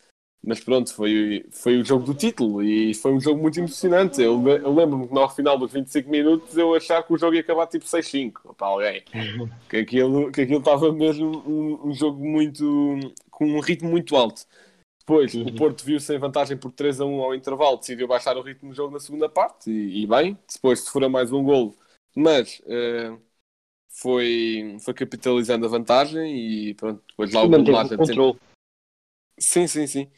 Mas 0.42 0.60
pronto, 0.60 0.94
foi, 0.94 1.44
foi 1.50 1.78
o 1.78 1.84
jogo 1.84 2.04
do 2.04 2.14
título 2.14 2.62
e 2.62 2.94
foi 2.94 3.12
um 3.12 3.20
jogo 3.20 3.42
muito 3.42 3.58
emocionante. 3.58 4.22
Eu, 4.22 4.40
eu 4.48 4.72
lembro-me 4.72 5.08
que 5.08 5.14
no 5.14 5.28
final 5.28 5.58
dos 5.58 5.72
25 5.72 6.08
minutos 6.08 6.56
eu 6.56 6.74
achar 6.74 7.02
que 7.02 7.12
o 7.12 7.18
jogo 7.18 7.34
ia 7.34 7.40
acabar 7.40 7.66
tipo 7.66 7.84
6-5 7.84 8.54
para 8.56 8.66
alguém. 8.66 9.02
Que 9.68 9.78
aquilo, 9.78 10.30
que 10.30 10.42
aquilo 10.42 10.60
estava 10.60 10.92
mesmo 10.92 11.42
um, 11.46 11.88
um 11.88 11.94
jogo 11.94 12.24
muito. 12.24 12.64
com 13.30 13.46
um 13.46 13.60
ritmo 13.60 13.90
muito 13.90 14.16
alto. 14.16 14.46
Depois, 15.08 15.34
o 15.34 15.54
Porto 15.54 15.82
viu-se 15.86 16.14
em 16.14 16.18
vantagem 16.18 16.54
por 16.54 16.70
3 16.70 17.00
a 17.00 17.06
1 17.06 17.22
ao 17.22 17.34
intervalo, 17.34 17.78
decidiu 17.78 18.06
baixar 18.06 18.36
o 18.36 18.42
ritmo 18.42 18.68
do 18.68 18.74
jogo 18.74 18.92
na 18.92 19.00
segunda 19.00 19.26
parte, 19.26 19.70
e, 19.70 20.02
e 20.02 20.06
bem, 20.06 20.38
depois 20.52 20.80
se 20.80 20.90
fora 20.90 21.08
mais 21.08 21.32
um 21.32 21.42
golo, 21.42 21.74
mas 22.14 22.60
uh, 22.66 23.18
foi, 23.88 24.76
foi 24.84 24.92
capitalizando 24.92 25.64
a 25.64 25.68
vantagem 25.70 26.36
e 26.36 26.74
pronto, 26.74 27.02
depois 27.08 27.32
lá 27.32 27.42
o 27.42 27.48
Bruno 27.48 27.72
Lage... 27.72 27.96
Sim, 29.38 29.66
sim, 29.66 29.86
sim. 29.86 30.10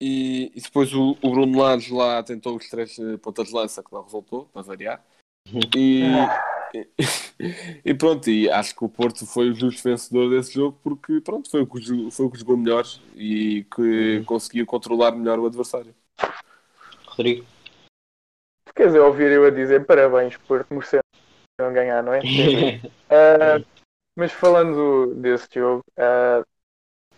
E, 0.00 0.50
e 0.54 0.60
depois 0.62 0.94
o, 0.94 1.10
o 1.20 1.30
Bruno 1.30 1.58
Lage 1.58 1.92
lá 1.92 2.22
tentou 2.22 2.56
os 2.56 2.70
três 2.70 2.96
uh, 2.96 3.18
pontas 3.18 3.48
de 3.48 3.54
lança, 3.54 3.82
que 3.82 3.92
não 3.92 4.02
resultou, 4.02 4.46
para 4.46 4.62
variar. 4.62 5.04
Uhum. 5.52 5.60
E, 5.76 6.02
e 7.84 7.94
pronto, 7.94 8.30
e 8.30 8.50
acho 8.50 8.74
que 8.74 8.84
o 8.84 8.88
Porto 8.88 9.26
foi 9.26 9.50
o 9.50 9.54
justo 9.54 9.82
vencedor 9.82 10.30
desse 10.30 10.54
jogo 10.54 10.78
porque 10.82 11.20
pronto, 11.20 11.50
foi 11.50 11.62
o 11.62 11.66
que, 11.66 12.10
foi 12.10 12.26
o 12.26 12.30
que 12.30 12.38
jogou 12.38 12.56
melhor 12.56 12.84
e 13.14 13.64
que 13.74 14.18
uhum. 14.18 14.24
conseguiu 14.24 14.66
controlar 14.66 15.12
melhor 15.12 15.38
o 15.38 15.46
adversário. 15.46 15.94
Rodrigo. 17.06 17.46
Quer 18.74 18.88
dizer, 18.88 19.00
ouvir 19.00 19.32
eu 19.32 19.44
a 19.46 19.50
dizer 19.50 19.86
parabéns 19.86 20.36
por 20.36 20.66
merecer 20.70 21.00
não 21.58 21.72
ganhar, 21.72 22.02
não 22.02 22.12
é? 22.12 22.20
uh, 22.20 23.66
mas 24.14 24.32
falando 24.32 25.14
desse 25.14 25.48
jogo, 25.54 25.82
uh, 25.98 26.44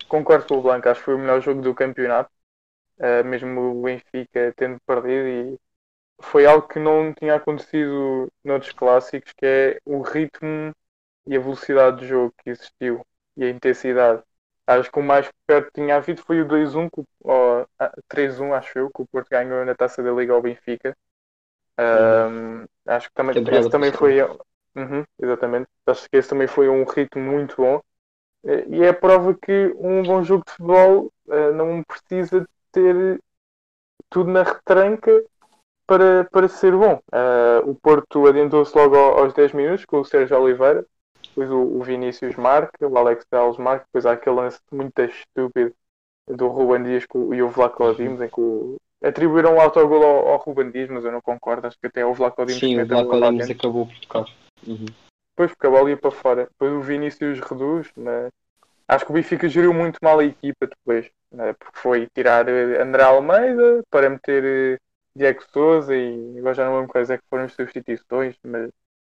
concordo 0.07 0.47
com 0.47 0.59
o 0.59 0.63
Blanco, 0.63 0.89
acho 0.89 1.01
que 1.01 1.05
foi 1.05 1.15
o 1.15 1.19
melhor 1.19 1.41
jogo 1.41 1.61
do 1.61 1.75
campeonato, 1.75 2.31
uh, 2.99 3.25
mesmo 3.25 3.61
o 3.61 3.83
Benfica 3.83 4.53
tendo 4.57 4.79
perdido 4.87 5.29
e 5.29 5.59
foi 6.21 6.47
algo 6.47 6.67
que 6.67 6.79
não 6.79 7.13
tinha 7.13 7.35
acontecido 7.35 8.31
noutros 8.45 8.73
clássicos, 8.73 9.33
que 9.33 9.47
é 9.47 9.79
o 9.85 10.03
ritmo 10.03 10.73
e 11.27 11.37
a 11.37 11.41
velocidade 11.41 11.99
do 11.99 12.07
jogo 12.07 12.35
que 12.39 12.51
existiu 12.51 13.05
e 13.37 13.45
a 13.45 13.51
intensidade. 13.51 14.23
Acho 14.67 14.91
que 14.91 14.99
o 14.99 15.03
mais 15.03 15.31
perto 15.47 15.67
que 15.67 15.81
tinha 15.81 15.97
havido 15.97 16.23
foi 16.23 16.43
o 16.43 16.47
2-1, 16.47 16.91
ou 17.21 17.67
3-1, 18.09 18.53
acho 18.53 18.79
eu, 18.79 18.91
que 18.91 19.03
o 19.03 19.07
Porto 19.07 19.29
ganhou 19.31 19.65
na 19.65 19.75
taça 19.75 20.03
da 20.03 20.11
Liga 20.13 20.35
ao 20.35 20.43
Benfica. 20.43 20.95
Um, 21.79 22.67
acho 22.87 23.09
que 23.09 23.15
também, 23.15 23.45
que 23.45 23.55
esse 23.55 23.71
também 23.71 23.93
foi. 23.93 24.21
Uhum, 24.75 25.05
exatamente. 25.19 25.69
Acho 25.87 26.09
que 26.11 26.17
esse 26.17 26.29
também 26.29 26.47
foi 26.47 26.69
um 26.69 26.85
ritmo 26.85 27.23
muito 27.23 27.57
bom. 27.57 27.81
E 28.45 28.85
é 28.85 28.91
a 28.91 28.95
prova 28.95 29.35
que 29.35 29.75
um 29.79 30.03
bom 30.03 30.23
jogo 30.23 30.45
de 30.47 30.53
futebol 30.53 31.13
uh, 31.27 31.53
não 31.55 31.83
precisa 31.83 32.47
ter 32.71 33.21
tudo 34.11 34.31
na 34.31 34.43
retranca 34.43 35.11
para, 35.89 36.29
para 36.31 36.49
ser 36.49 36.77
bom. 36.77 37.01
Uh, 37.11 37.71
o 37.71 37.75
Porto 37.75 38.27
adiantou-se 38.27 38.77
logo 38.77 38.95
aos 38.95 39.33
10 39.33 39.55
minutos 39.55 39.87
com 39.87 40.01
o 40.01 40.05
Sérgio 40.05 40.39
Oliveira, 40.39 40.85
depois 41.23 41.51
o, 41.51 41.57
o 41.57 41.83
Vinícius 41.83 42.37
marca, 42.37 42.87
o 42.87 42.99
Alex 42.99 43.25
Telles 43.25 43.57
marca, 43.57 43.87
depois 43.87 44.05
há 44.05 44.13
aquele 44.13 44.37
lance 44.37 44.61
muito 44.71 45.01
estúpido 45.01 45.75
do 46.29 46.49
Ruben 46.49 46.85
Dias 46.85 47.05
e 47.33 47.43
o 47.43 47.49
Vlaco 47.49 47.95
Dimos, 47.95 48.21
em 48.21 48.29
que 48.29 48.39
o, 48.39 48.77
atribuíram 49.03 49.57
o 49.57 49.61
autogol 49.61 50.05
ao, 50.05 50.29
ao 50.29 50.39
Ruben 50.39 50.71
Dias, 50.71 50.91
mas 50.91 51.05
eu 51.07 51.11
não 51.11 51.23
concordo, 51.23 51.67
acho 51.67 51.79
que 51.81 51.87
até 51.87 52.05
o 52.05 52.13
Vlaco 52.13 52.45
Dimos 52.45 52.61
Sim, 52.61 52.79
o 52.79 52.87
Vlaco 52.87 53.19
Dimos 53.19 53.51
acabou 53.51 53.87
por 53.87 53.99
tocar. 53.99 54.25
Uhum. 54.67 54.87
Depois 55.31 55.53
porque 55.53 55.67
a 55.67 55.71
bola 55.71 55.89
ia 55.89 55.97
para 55.97 56.11
fora. 56.11 56.45
Depois 56.51 56.73
o 56.73 56.81
Vinícius 56.81 57.41
reduz, 57.41 57.91
mas 57.97 58.31
acho 58.89 59.07
que 59.07 59.11
o 59.11 59.15
Benfica 59.15 59.49
geriu 59.49 59.73
muito 59.73 59.99
mal 60.03 60.19
a 60.19 60.25
equipa 60.25 60.67
depois, 60.67 61.09
né? 61.33 61.55
porque 61.59 61.79
foi 61.79 62.09
tirar 62.15 62.47
eh, 62.47 62.83
André 62.83 63.05
Almeida 63.05 63.83
para 63.89 64.11
meter 64.11 64.45
eh, 64.45 64.79
Diego 65.19 65.43
Souza 65.53 65.95
e 65.95 66.39
agora 66.39 66.55
já 66.55 66.65
não 66.65 66.77
lembro 66.77 66.93
quais 66.93 67.11
é 67.11 67.19
que 67.19 67.25
foram 67.29 67.45
as 67.45 67.53
substituições, 67.53 68.37
mas 68.45 68.71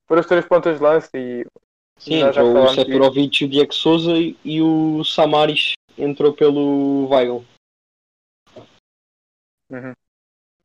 foram 0.09 0.21
as 0.21 0.27
três 0.27 0.47
pontas 0.47 0.79
de 0.79 0.83
lance 0.83 1.11
e 1.15 1.47
Sim, 1.99 2.23
entrou 2.23 2.65
o 2.65 2.69
Seferovic, 2.69 3.45
o 3.45 3.49
Diego 3.49 3.75
Souza 3.75 4.13
e, 4.13 4.37
e 4.43 4.63
o 4.63 5.05
Samaris 5.05 5.75
entrou 5.99 6.33
pelo 6.33 7.09
Weigl. 7.11 7.45
Uhum. 9.69 9.93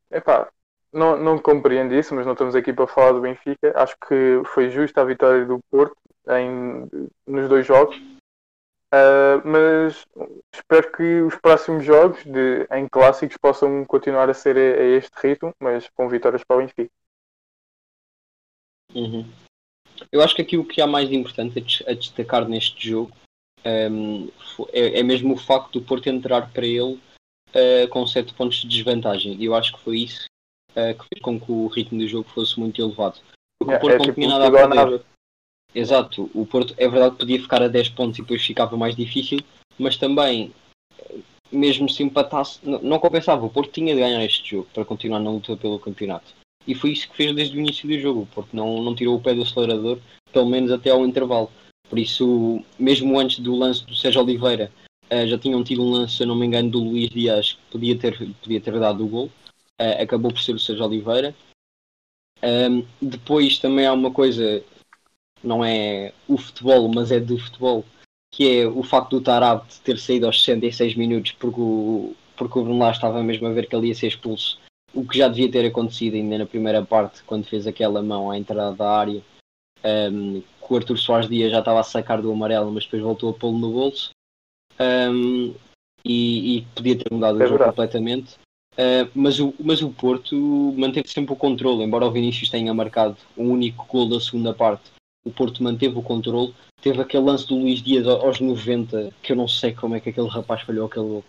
Epá, 0.10 0.50
não, 0.92 1.18
não 1.18 1.38
compreendo 1.38 1.94
isso, 1.94 2.16
mas 2.16 2.26
não 2.26 2.32
estamos 2.34 2.56
aqui 2.56 2.72
para 2.72 2.88
falar 2.88 3.12
do 3.12 3.22
Benfica. 3.22 3.74
Acho 3.76 3.96
que 4.08 4.42
foi 4.46 4.70
justa 4.70 5.02
a 5.02 5.06
vitória 5.06 5.46
do 5.46 5.60
Porto 5.70 5.98
em, 6.30 6.88
nos 7.28 7.50
dois 7.50 7.68
jogos. 7.68 7.98
Uh, 8.96 9.42
mas 9.44 10.06
espero 10.54 10.92
que 10.94 11.22
os 11.22 11.36
próximos 11.36 11.84
jogos 11.84 12.24
de, 12.24 12.66
em 12.72 12.88
clássicos 12.88 13.36
possam 13.36 13.84
continuar 13.84 14.30
a 14.30 14.34
ser 14.34 14.56
a, 14.56 14.60
a 14.60 14.86
este 14.98 15.12
ritmo, 15.22 15.54
mas 15.60 15.90
com 15.90 16.08
vitórias 16.08 16.44
para 16.46 16.56
o 16.56 16.60
Benfica. 16.60 16.92
Uhum. 18.94 19.26
Eu 20.12 20.22
acho 20.22 20.34
que 20.36 20.42
aqui 20.42 20.58
o 20.58 20.66
que 20.66 20.82
há 20.82 20.88
mais 20.88 21.12
importante 21.12 21.84
a 21.86 21.94
destacar 21.94 22.48
neste 22.48 22.90
jogo 22.90 23.12
um, 23.66 24.30
é, 24.72 25.00
é, 25.00 25.04
mesmo 25.04 25.34
o 25.34 25.38
facto 25.38 25.80
do 25.80 25.86
Porto 25.86 26.08
entrar 26.08 26.52
para 26.54 26.66
ele 26.66 26.94
uh, 27.50 27.88
com 27.90 28.06
7 28.06 28.34
pontos 28.34 28.58
de 28.58 28.68
desvantagem. 28.68 29.36
E 29.36 29.46
eu 29.46 29.56
acho 29.56 29.74
que 29.74 29.80
foi 29.80 29.98
isso 30.00 30.28
uh, 30.72 30.94
que 30.98 31.06
fez 31.10 31.22
com 31.22 31.40
que 31.40 31.52
o 31.52 31.68
ritmo 31.68 32.00
do 32.00 32.08
jogo 32.08 32.30
fosse 32.30 32.58
muito 32.60 32.82
elevado. 32.82 33.20
Porque 33.60 33.74
o 33.74 33.80
Porto 33.80 33.94
é, 33.94 33.98
não 33.98 34.06
tipo, 34.06 34.16
tinha 34.16 34.30
nada 34.30 34.48
a 34.48 34.52
perder. 34.52 34.76
Nada. 34.76 35.15
Exato, 35.76 36.32
o 36.34 36.46
Porto 36.46 36.74
é 36.78 36.88
verdade 36.88 37.18
podia 37.18 37.42
ficar 37.42 37.62
a 37.62 37.68
10 37.68 37.90
pontos 37.90 38.18
e 38.18 38.22
depois 38.22 38.42
ficava 38.42 38.78
mais 38.78 38.96
difícil, 38.96 39.40
mas 39.78 39.98
também, 39.98 40.54
mesmo 41.52 41.90
se 41.90 42.02
empatasse, 42.02 42.60
não, 42.64 42.82
não 42.82 43.00
compensava. 43.00 43.46
O 43.46 43.50
Porto 43.50 43.74
tinha 43.74 43.94
de 43.94 44.00
ganhar 44.00 44.24
este 44.24 44.52
jogo 44.52 44.70
para 44.74 44.86
continuar 44.86 45.20
na 45.20 45.30
luta 45.30 45.58
pelo 45.58 45.78
campeonato. 45.78 46.34
E 46.66 46.74
foi 46.74 46.92
isso 46.92 47.10
que 47.10 47.18
fez 47.18 47.36
desde 47.36 47.58
o 47.58 47.60
início 47.60 47.90
do 47.90 48.00
jogo, 48.00 48.26
porque 48.34 48.56
não, 48.56 48.82
não 48.82 48.96
tirou 48.96 49.18
o 49.18 49.22
pé 49.22 49.34
do 49.34 49.42
acelerador, 49.42 50.00
pelo 50.32 50.46
menos 50.48 50.72
até 50.72 50.92
ao 50.92 51.06
intervalo. 51.06 51.52
Por 51.90 52.00
isso, 52.00 52.64
mesmo 52.80 53.20
antes 53.20 53.40
do 53.40 53.54
lance 53.54 53.86
do 53.86 53.94
Sérgio 53.94 54.22
Oliveira, 54.22 54.72
uh, 55.12 55.28
já 55.28 55.38
tinham 55.38 55.62
tido 55.62 55.84
um 55.84 55.92
lance, 55.92 56.16
se 56.16 56.26
não 56.26 56.36
me 56.38 56.46
engano, 56.46 56.72
do 56.72 56.80
Luís 56.80 57.10
Dias 57.10 57.52
que 57.52 57.72
podia 57.72 57.98
ter, 57.98 58.18
podia 58.42 58.62
ter 58.62 58.80
dado 58.80 59.04
o 59.04 59.08
gol. 59.10 59.26
Uh, 59.80 60.02
acabou 60.02 60.32
por 60.32 60.42
ser 60.42 60.56
o 60.56 60.60
Sérgio 60.60 60.86
Oliveira. 60.86 61.36
Depois 63.02 63.58
também 63.58 63.88
há 63.88 63.94
uma 63.94 64.12
coisa, 64.12 64.64
não 65.46 65.64
é 65.64 66.12
o 66.28 66.38
futebol, 66.38 66.92
mas 66.94 67.12
é 67.12 67.20
do 67.20 67.38
futebol, 67.38 67.86
que 68.34 68.60
é 68.60 68.68
o 68.68 68.84
facto 68.84 69.12
do 69.12 69.22
Tarab 69.22 69.64
ter 69.84 69.98
saído 69.98 70.26
aos 70.26 70.44
66 70.44 70.96
minutos 70.96 71.32
porque 71.34 71.62
o, 71.62 72.14
porque 72.36 72.60
o 72.60 72.64
Bruno 72.64 72.90
estava 72.90 73.24
mesmo 73.24 73.48
a 73.48 73.52
ver 73.52 73.68
que 73.68 73.76
ele 73.76 73.88
ia 73.88 73.96
ser 73.96 74.08
expulso 74.08 74.60
o 74.96 75.06
que 75.06 75.18
já 75.18 75.28
devia 75.28 75.52
ter 75.52 75.66
acontecido 75.66 76.16
ainda 76.16 76.38
na 76.38 76.46
primeira 76.46 76.84
parte, 76.84 77.22
quando 77.24 77.46
fez 77.46 77.68
aquela 77.68 78.02
mão 78.02 78.32
à 78.32 78.38
entrada 78.38 78.74
da 78.74 78.90
área, 78.90 79.22
um, 79.84 80.42
que 80.42 80.74
o 80.74 80.76
Arthur 80.76 80.98
Soares 80.98 81.30
Dias 81.30 81.52
já 81.52 81.60
estava 81.60 81.82
a 81.82 81.84
sacar 81.84 82.22
do 82.22 82.32
amarelo, 82.32 82.72
mas 82.72 82.86
depois 82.86 83.04
voltou 83.04 83.30
a 83.30 83.34
pô-lo 83.34 83.60
no 83.60 83.72
bolso. 83.72 84.12
Um, 84.80 85.54
e, 86.04 86.58
e, 86.58 86.62
podia 86.74 86.98
ter 86.98 87.12
mudado 87.12 87.42
é 87.42 87.46
o 87.46 87.48
jogo 87.48 87.58
verdade. 87.58 87.72
completamente. 87.72 88.36
Uh, 88.74 89.10
mas, 89.14 89.40
o, 89.40 89.54
mas 89.60 89.82
o 89.82 89.90
Porto 89.90 90.36
manteve 90.78 91.10
sempre 91.10 91.34
o 91.34 91.38
controle, 91.38 91.84
embora 91.84 92.06
o 92.06 92.12
Vinícius 92.12 92.50
tenha 92.50 92.74
marcado 92.74 93.18
um 93.38 93.52
único 93.52 93.86
gol 93.86 94.08
da 94.08 94.20
segunda 94.20 94.54
parte. 94.54 94.92
O 95.26 95.32
Porto 95.32 95.64
manteve 95.64 95.98
o 95.98 96.04
controle. 96.04 96.54
Teve 96.82 97.02
aquele 97.02 97.24
lance 97.24 97.48
do 97.48 97.58
Luís 97.58 97.82
Dias 97.82 98.08
aos 98.08 98.40
90, 98.40 99.12
que 99.22 99.32
eu 99.32 99.36
não 99.36 99.48
sei 99.48 99.74
como 99.74 99.96
é 99.96 100.00
que 100.00 100.10
aquele 100.10 100.28
rapaz 100.28 100.62
falhou 100.62 100.86
aquele 100.86 101.08
gol. 101.08 101.26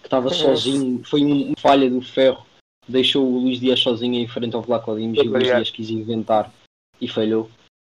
Que 0.00 0.06
estava 0.06 0.28
é. 0.28 0.34
sozinho, 0.34 1.02
foi 1.04 1.24
uma 1.24 1.54
falha 1.58 1.90
do 1.90 2.00
ferro 2.00 2.46
deixou 2.90 3.26
o 3.26 3.38
Luís 3.38 3.60
Dias 3.60 3.80
sozinho 3.80 4.16
em 4.16 4.26
frente 4.26 4.54
ao 4.54 4.62
Vlaco 4.62 4.94
Dimos 4.96 5.18
e 5.18 5.28
o 5.28 5.30
Luís 5.30 5.44
Dias 5.44 5.70
quis 5.70 5.90
inventar 5.90 6.52
e 7.00 7.08
falhou. 7.08 7.50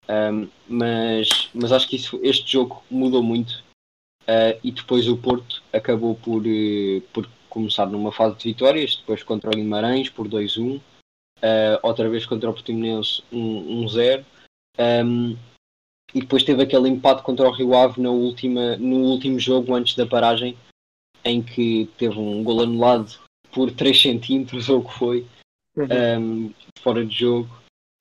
Um, 0.09 0.47
mas, 0.67 1.49
mas 1.53 1.71
acho 1.71 1.87
que 1.87 1.97
isso, 1.97 2.19
este 2.23 2.53
jogo 2.53 2.81
mudou 2.89 3.21
muito 3.21 3.61
uh, 4.23 4.57
e 4.63 4.71
depois 4.71 5.07
o 5.07 5.17
Porto 5.17 5.61
acabou 5.71 6.15
por, 6.15 6.43
uh, 6.45 7.01
por 7.13 7.29
começar 7.49 7.85
numa 7.87 8.11
fase 8.11 8.37
de 8.37 8.43
vitórias, 8.45 8.95
depois 8.95 9.21
contra 9.23 9.49
o 9.49 9.53
Guimarães 9.53 10.09
por 10.09 10.27
2-1, 10.27 10.77
uh, 10.77 10.81
outra 11.83 12.09
vez 12.09 12.25
contra 12.25 12.49
o 12.49 12.53
Portimonense 12.53 13.21
1-0 13.33 14.23
um, 14.79 15.35
e 16.13 16.21
depois 16.21 16.43
teve 16.43 16.63
aquele 16.63 16.89
empate 16.89 17.23
contra 17.23 17.47
o 17.47 17.51
Rio 17.51 17.75
Ave 17.75 18.01
na 18.01 18.09
última, 18.09 18.77
no 18.77 18.97
último 18.97 19.39
jogo 19.39 19.73
antes 19.73 19.95
da 19.95 20.05
paragem 20.05 20.57
em 21.23 21.41
que 21.41 21.89
teve 21.97 22.17
um 22.17 22.43
gol 22.43 22.61
anulado 22.61 23.19
por 23.51 23.71
3 23.71 24.01
centímetros 24.01 24.69
ou 24.69 24.79
o 24.79 24.83
que 24.83 24.93
foi, 24.93 25.25
uhum. 25.75 25.87
um, 26.19 26.53
fora 26.79 27.05
de 27.05 27.13
jogo, 27.13 27.49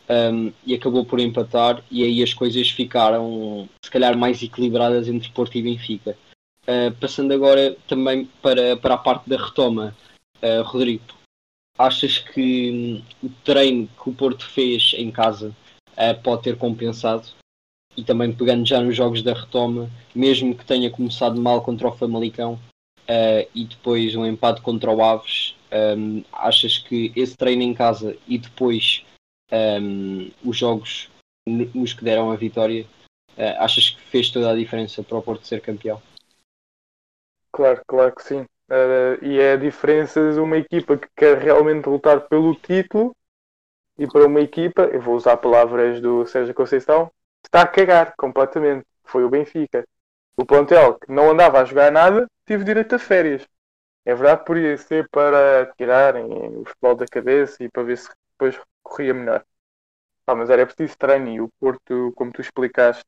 um, 0.08 0.52
e 0.64 0.74
acabou 0.74 1.04
por 1.04 1.18
empatar, 1.18 1.82
e 1.90 2.04
aí 2.04 2.22
as 2.22 2.32
coisas 2.32 2.70
ficaram 2.70 3.68
se 3.82 3.90
calhar 3.90 4.16
mais 4.16 4.42
equilibradas 4.42 5.08
entre 5.08 5.30
Porto 5.30 5.56
e 5.56 5.62
Benfica. 5.62 6.16
Uh, 6.62 6.92
passando 7.00 7.32
agora 7.32 7.76
também 7.86 8.28
para, 8.42 8.76
para 8.76 8.94
a 8.94 8.98
parte 8.98 9.28
da 9.28 9.36
retoma, 9.36 9.96
uh, 10.42 10.62
Rodrigo, 10.62 11.04
achas 11.78 12.18
que 12.18 13.02
hum, 13.22 13.26
o 13.26 13.30
treino 13.44 13.88
que 14.02 14.10
o 14.10 14.14
Porto 14.14 14.44
fez 14.46 14.92
em 14.96 15.10
casa 15.10 15.54
uh, 15.96 16.22
pode 16.22 16.42
ter 16.42 16.56
compensado? 16.56 17.28
E 17.96 18.04
também 18.04 18.32
pegando 18.32 18.66
já 18.66 18.80
nos 18.80 18.94
jogos 18.94 19.22
da 19.22 19.32
retoma, 19.32 19.90
mesmo 20.14 20.54
que 20.54 20.64
tenha 20.64 20.90
começado 20.90 21.40
mal 21.40 21.62
contra 21.62 21.88
o 21.88 21.92
Famalicão, 21.92 22.58
uh, 23.06 23.48
e 23.54 23.64
depois 23.64 24.14
um 24.14 24.26
empate 24.26 24.60
contra 24.60 24.90
o 24.90 25.02
Aves, 25.02 25.56
um, 25.98 26.22
achas 26.32 26.78
que 26.78 27.12
esse 27.16 27.36
treino 27.36 27.62
em 27.62 27.74
casa 27.74 28.16
e 28.26 28.38
depois 28.38 29.04
um, 29.52 30.30
os 30.44 30.56
jogos 30.56 31.10
nos 31.48 31.92
que 31.92 32.04
deram 32.04 32.30
a 32.30 32.36
vitória, 32.36 32.84
uh, 33.36 33.56
achas 33.58 33.90
que 33.90 34.00
fez 34.02 34.30
toda 34.30 34.50
a 34.50 34.56
diferença 34.56 35.02
para 35.02 35.18
o 35.18 35.22
Porto 35.22 35.46
ser 35.46 35.60
campeão? 35.60 36.02
Claro, 37.52 37.80
claro 37.86 38.14
que 38.14 38.22
sim. 38.22 38.40
Uh, 38.68 39.24
e 39.24 39.38
é 39.38 39.52
a 39.52 39.56
diferença 39.56 40.32
de 40.32 40.40
uma 40.40 40.58
equipa 40.58 40.96
que 40.96 41.08
quer 41.16 41.38
realmente 41.38 41.88
lutar 41.88 42.22
pelo 42.22 42.54
título 42.56 43.14
e 43.98 44.06
para 44.06 44.26
uma 44.26 44.40
equipa, 44.40 44.82
eu 44.82 45.00
vou 45.00 45.14
usar 45.16 45.36
palavras 45.38 46.00
do 46.00 46.26
Sérgio 46.26 46.54
Conceição, 46.54 47.10
está 47.44 47.62
a 47.62 47.66
cagar 47.66 48.14
completamente. 48.16 48.86
Foi 49.04 49.24
o 49.24 49.30
Benfica. 49.30 49.86
O 50.36 50.44
plantel 50.44 50.98
que 50.98 51.10
não 51.10 51.30
andava 51.30 51.60
a 51.60 51.64
jogar 51.64 51.90
nada, 51.90 52.26
tive 52.46 52.64
direito 52.64 52.94
a 52.94 52.98
férias. 52.98 53.46
É 54.04 54.14
verdade, 54.14 54.44
podia 54.44 54.76
ser 54.76 55.08
para 55.08 55.72
tirarem 55.76 56.26
o 56.26 56.64
futebol 56.64 56.94
da 56.94 57.06
cabeça 57.06 57.64
e 57.64 57.68
para 57.70 57.82
ver 57.82 57.98
se 57.98 58.08
depois 58.32 58.60
corria 58.82 59.14
melhor. 59.14 59.44
Ah, 60.26 60.34
mas 60.34 60.50
era 60.50 60.66
preciso 60.66 60.98
treino 60.98 61.28
e 61.28 61.40
o 61.40 61.48
Porto, 61.60 62.12
como 62.16 62.32
tu 62.32 62.40
explicaste 62.40 63.04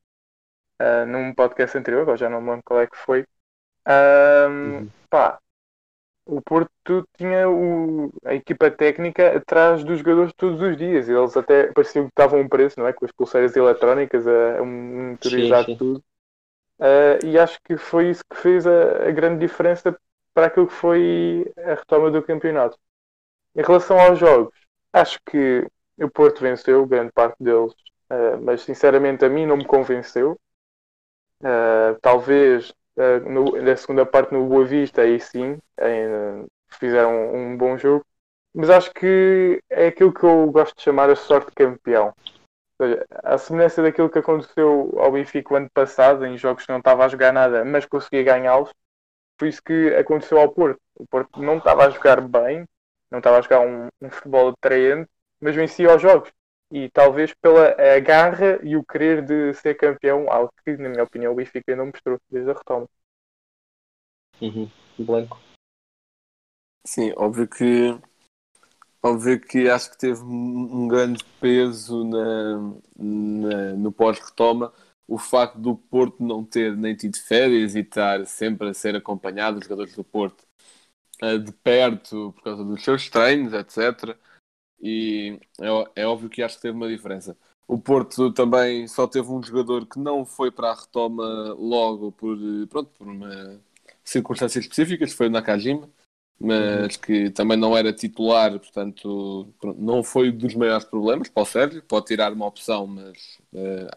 uh, 0.81 1.07
num 1.07 1.35
podcast 1.35 1.77
anterior, 1.77 2.03
agora 2.03 2.17
já 2.17 2.31
não 2.31 2.41
me 2.41 2.51
lembro 2.51 2.63
qual 2.65 2.81
é 2.81 2.87
que 2.87 2.97
foi, 2.97 3.23
uh, 3.23 4.49
uhum. 4.49 4.91
pá, 5.11 5.41
o 6.29 6.43
Porto 6.43 7.09
tinha 7.17 7.49
o, 7.49 8.13
a 8.23 8.35
equipa 8.35 8.71
técnica 8.71 9.35
atrás 9.35 9.83
dos 9.83 9.99
jogadores 9.99 10.33
todos 10.37 10.61
os 10.61 10.77
dias. 10.77 11.09
Eles 11.09 11.35
até 11.35 11.73
pareciam 11.73 12.05
que 12.05 12.11
estavam 12.11 12.41
um 12.41 12.49
preço, 12.49 12.79
não 12.79 12.87
é? 12.87 12.93
Com 12.93 13.07
as 13.07 13.13
pulseiras 13.13 13.57
eletrónicas 13.57 14.29
a, 14.29 14.59
a 14.59 14.65
monitorizar 14.65 15.65
tudo. 15.65 16.05
Uh, 16.79 17.25
e 17.27 17.39
acho 17.39 17.59
que 17.65 17.79
foi 17.79 18.11
isso 18.11 18.23
que 18.29 18.37
fez 18.37 18.67
a, 18.67 19.09
a, 19.09 19.11
grande 19.11 19.41
diferença 19.41 19.99
para 20.35 20.47
aquilo 20.47 20.69
que 20.69 20.75
foi 20.75 21.51
a 21.57 21.75
retoma 21.75 22.11
do 22.11 22.23
campeonato. 22.23 22.79
Em 23.57 23.63
relação 23.63 23.99
aos 23.99 24.19
jogos, 24.19 24.55
acho 24.93 25.19
que 25.25 25.67
o 25.99 26.11
Porto 26.11 26.41
venceu 26.41 26.87
grande 26.87 27.11
parte 27.11 27.43
deles, 27.43 27.73
uh, 27.73 28.39
mas 28.43 28.61
sinceramente 28.61 29.25
a 29.25 29.31
mim 29.31 29.47
não 29.47 29.57
me 29.57 29.65
convenceu. 29.65 30.39
Uh, 31.41 31.99
talvez 32.03 32.73
no, 33.29 33.61
na 33.63 33.77
segunda 33.77 34.05
parte 34.05 34.33
no 34.33 34.47
Boa 34.47 34.65
Vista, 34.65 35.03
aí 35.03 35.21
sim, 35.21 35.59
fizeram 36.69 37.35
um, 37.35 37.57
bom 37.57 37.77
jogo, 37.79 38.05
mas 38.55 38.71
acho 38.71 38.93
que 38.93 39.63
é 39.71 39.89
aquilo 39.89 40.13
que 40.13 40.25
eu 40.25 40.51
gosto 40.51 40.77
de 40.77 40.83
chamar 40.83 41.11
a 41.11 41.17
sorte 41.17 41.53
campeão 41.55 42.13
seja, 42.81 43.07
a 43.25 43.37
semelhança 43.37 43.83
daquilo 43.83 44.09
que 44.09 44.19
aconteceu 44.19 44.95
ao 44.99 45.13
Benfica 45.13 45.53
o 45.53 45.57
ano 45.57 45.71
passado, 45.71 46.25
em 46.25 46.39
jogos 46.39 46.65
que 46.65 46.73
não 46.73 46.79
estava 46.79 47.05
a 47.05 47.09
jogar 47.09 47.33
nada, 47.33 47.65
mas 47.65 47.85
conseguia 47.85 48.23
ganhá-los, 48.23 48.73
foi 49.39 49.49
isso 49.49 49.63
que 49.63 49.95
aconteceu 49.95 50.39
ao 50.41 50.51
Porto. 50.51 50.81
O 50.97 51.07
Porto 51.07 51.43
não 51.43 51.59
estava 51.59 51.87
a 51.87 51.91
jogar 51.91 52.21
bem, 52.21 52.65
não 53.11 53.19
estava 53.19 53.39
a 53.39 53.41
jogar 53.41 53.61
um, 53.61 53.89
um 54.01 54.11
futebol 54.11 54.49
atraente, 54.49 55.09
mas 55.41 55.55
vencia 55.55 55.95
os 55.95 56.03
jogos. 56.03 56.31
E 56.71 56.91
talvez 56.91 57.35
pela 57.35 57.71
a 57.97 57.99
garra 58.01 58.59
e 58.63 58.77
o 58.77 58.85
querer 58.85 59.25
de 59.25 59.55
ser 59.55 59.75
campeão, 59.75 60.31
algo 60.31 60.53
que, 60.65 60.77
na 60.77 60.89
minha 60.89 61.05
opinião, 61.05 61.33
o 61.33 61.37
Benfica 61.37 61.75
não 61.77 61.87
mostrou 61.87 62.19
desde 62.31 62.51
a 62.51 62.55
retoma. 62.55 62.87
Uhum. 64.41 64.71
Blanco. 64.99 65.39
Sim, 66.85 67.13
óbvio 67.17 67.47
que 67.47 67.97
óbvio 69.03 69.41
que 69.41 69.69
acho 69.69 69.91
que 69.91 69.99
teve 69.99 70.23
um 70.23 70.89
grande 70.89 71.25
peso 71.41 72.05
na, 72.05 72.59
na- 72.97 73.73
no 73.75 73.93
pós-retoma 73.93 74.73
o 75.07 75.17
facto 75.19 75.59
do 75.59 75.75
Porto 75.77 76.23
não 76.23 76.45
ter 76.45 76.77
nem 76.77 76.95
tido 76.95 77.17
férias 77.19 77.75
e 77.75 77.81
estar 77.81 78.27
sempre 78.27 78.69
a 78.69 78.75
ser 78.75 78.95
acompanhado, 78.97 79.59
os 79.59 79.65
jogadores 79.65 79.95
do 79.97 80.05
Porto, 80.05 80.45
eh, 81.23 81.39
de 81.39 81.53
perto 81.53 82.33
por 82.35 82.43
causa 82.45 82.65
dos 82.65 82.83
seus 82.85 83.09
treinos, 83.11 83.53
etc. 83.55 84.19
E 84.81 85.39
é, 85.61 86.03
é 86.03 86.07
óbvio 86.07 86.29
que 86.29 86.43
acho 86.43 86.57
que 86.57 86.63
teve 86.63 86.77
uma 86.77 86.89
diferença. 86.89 87.37
O 87.67 87.79
Porto 87.79 88.33
também 88.33 88.89
só 88.89 89.07
teve 89.07 89.31
um 89.31 89.43
jogador 89.43 89.87
que 89.87 89.99
não 89.99 90.25
foi 90.25 90.51
para 90.51 90.71
a 90.71 90.75
retoma 90.75 91.55
logo 91.59 92.13
por, 92.13 92.39
pronto, 92.71 92.91
por 92.97 93.07
uma 93.07 93.61
circunstâncias 94.05 94.65
específicas, 94.65 95.13
foi 95.13 95.27
o 95.27 95.31
Nakajima, 95.31 95.91
mas 96.41 96.97
que 96.97 97.31
também 97.31 97.57
não 97.59 97.77
era 97.77 97.93
titular, 97.93 98.59
portanto 98.59 99.53
não 99.77 100.03
foi 100.03 100.31
dos 100.33 100.55
maiores 100.55 100.85
problemas 100.87 101.29
para 101.29 101.43
o 101.43 101.47
Sérgio, 101.47 101.83
pode 101.83 102.07
tirar 102.07 102.33
uma 102.33 102.47
opção, 102.47 102.87
mas 102.87 103.39
eh, 103.55 103.89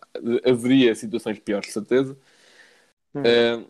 haveria 0.49 0.93
situações 0.95 1.39
piores, 1.39 1.67
de 1.67 1.73
certeza. 1.73 2.17
Hum. 3.15 3.21
Eh, 3.23 3.63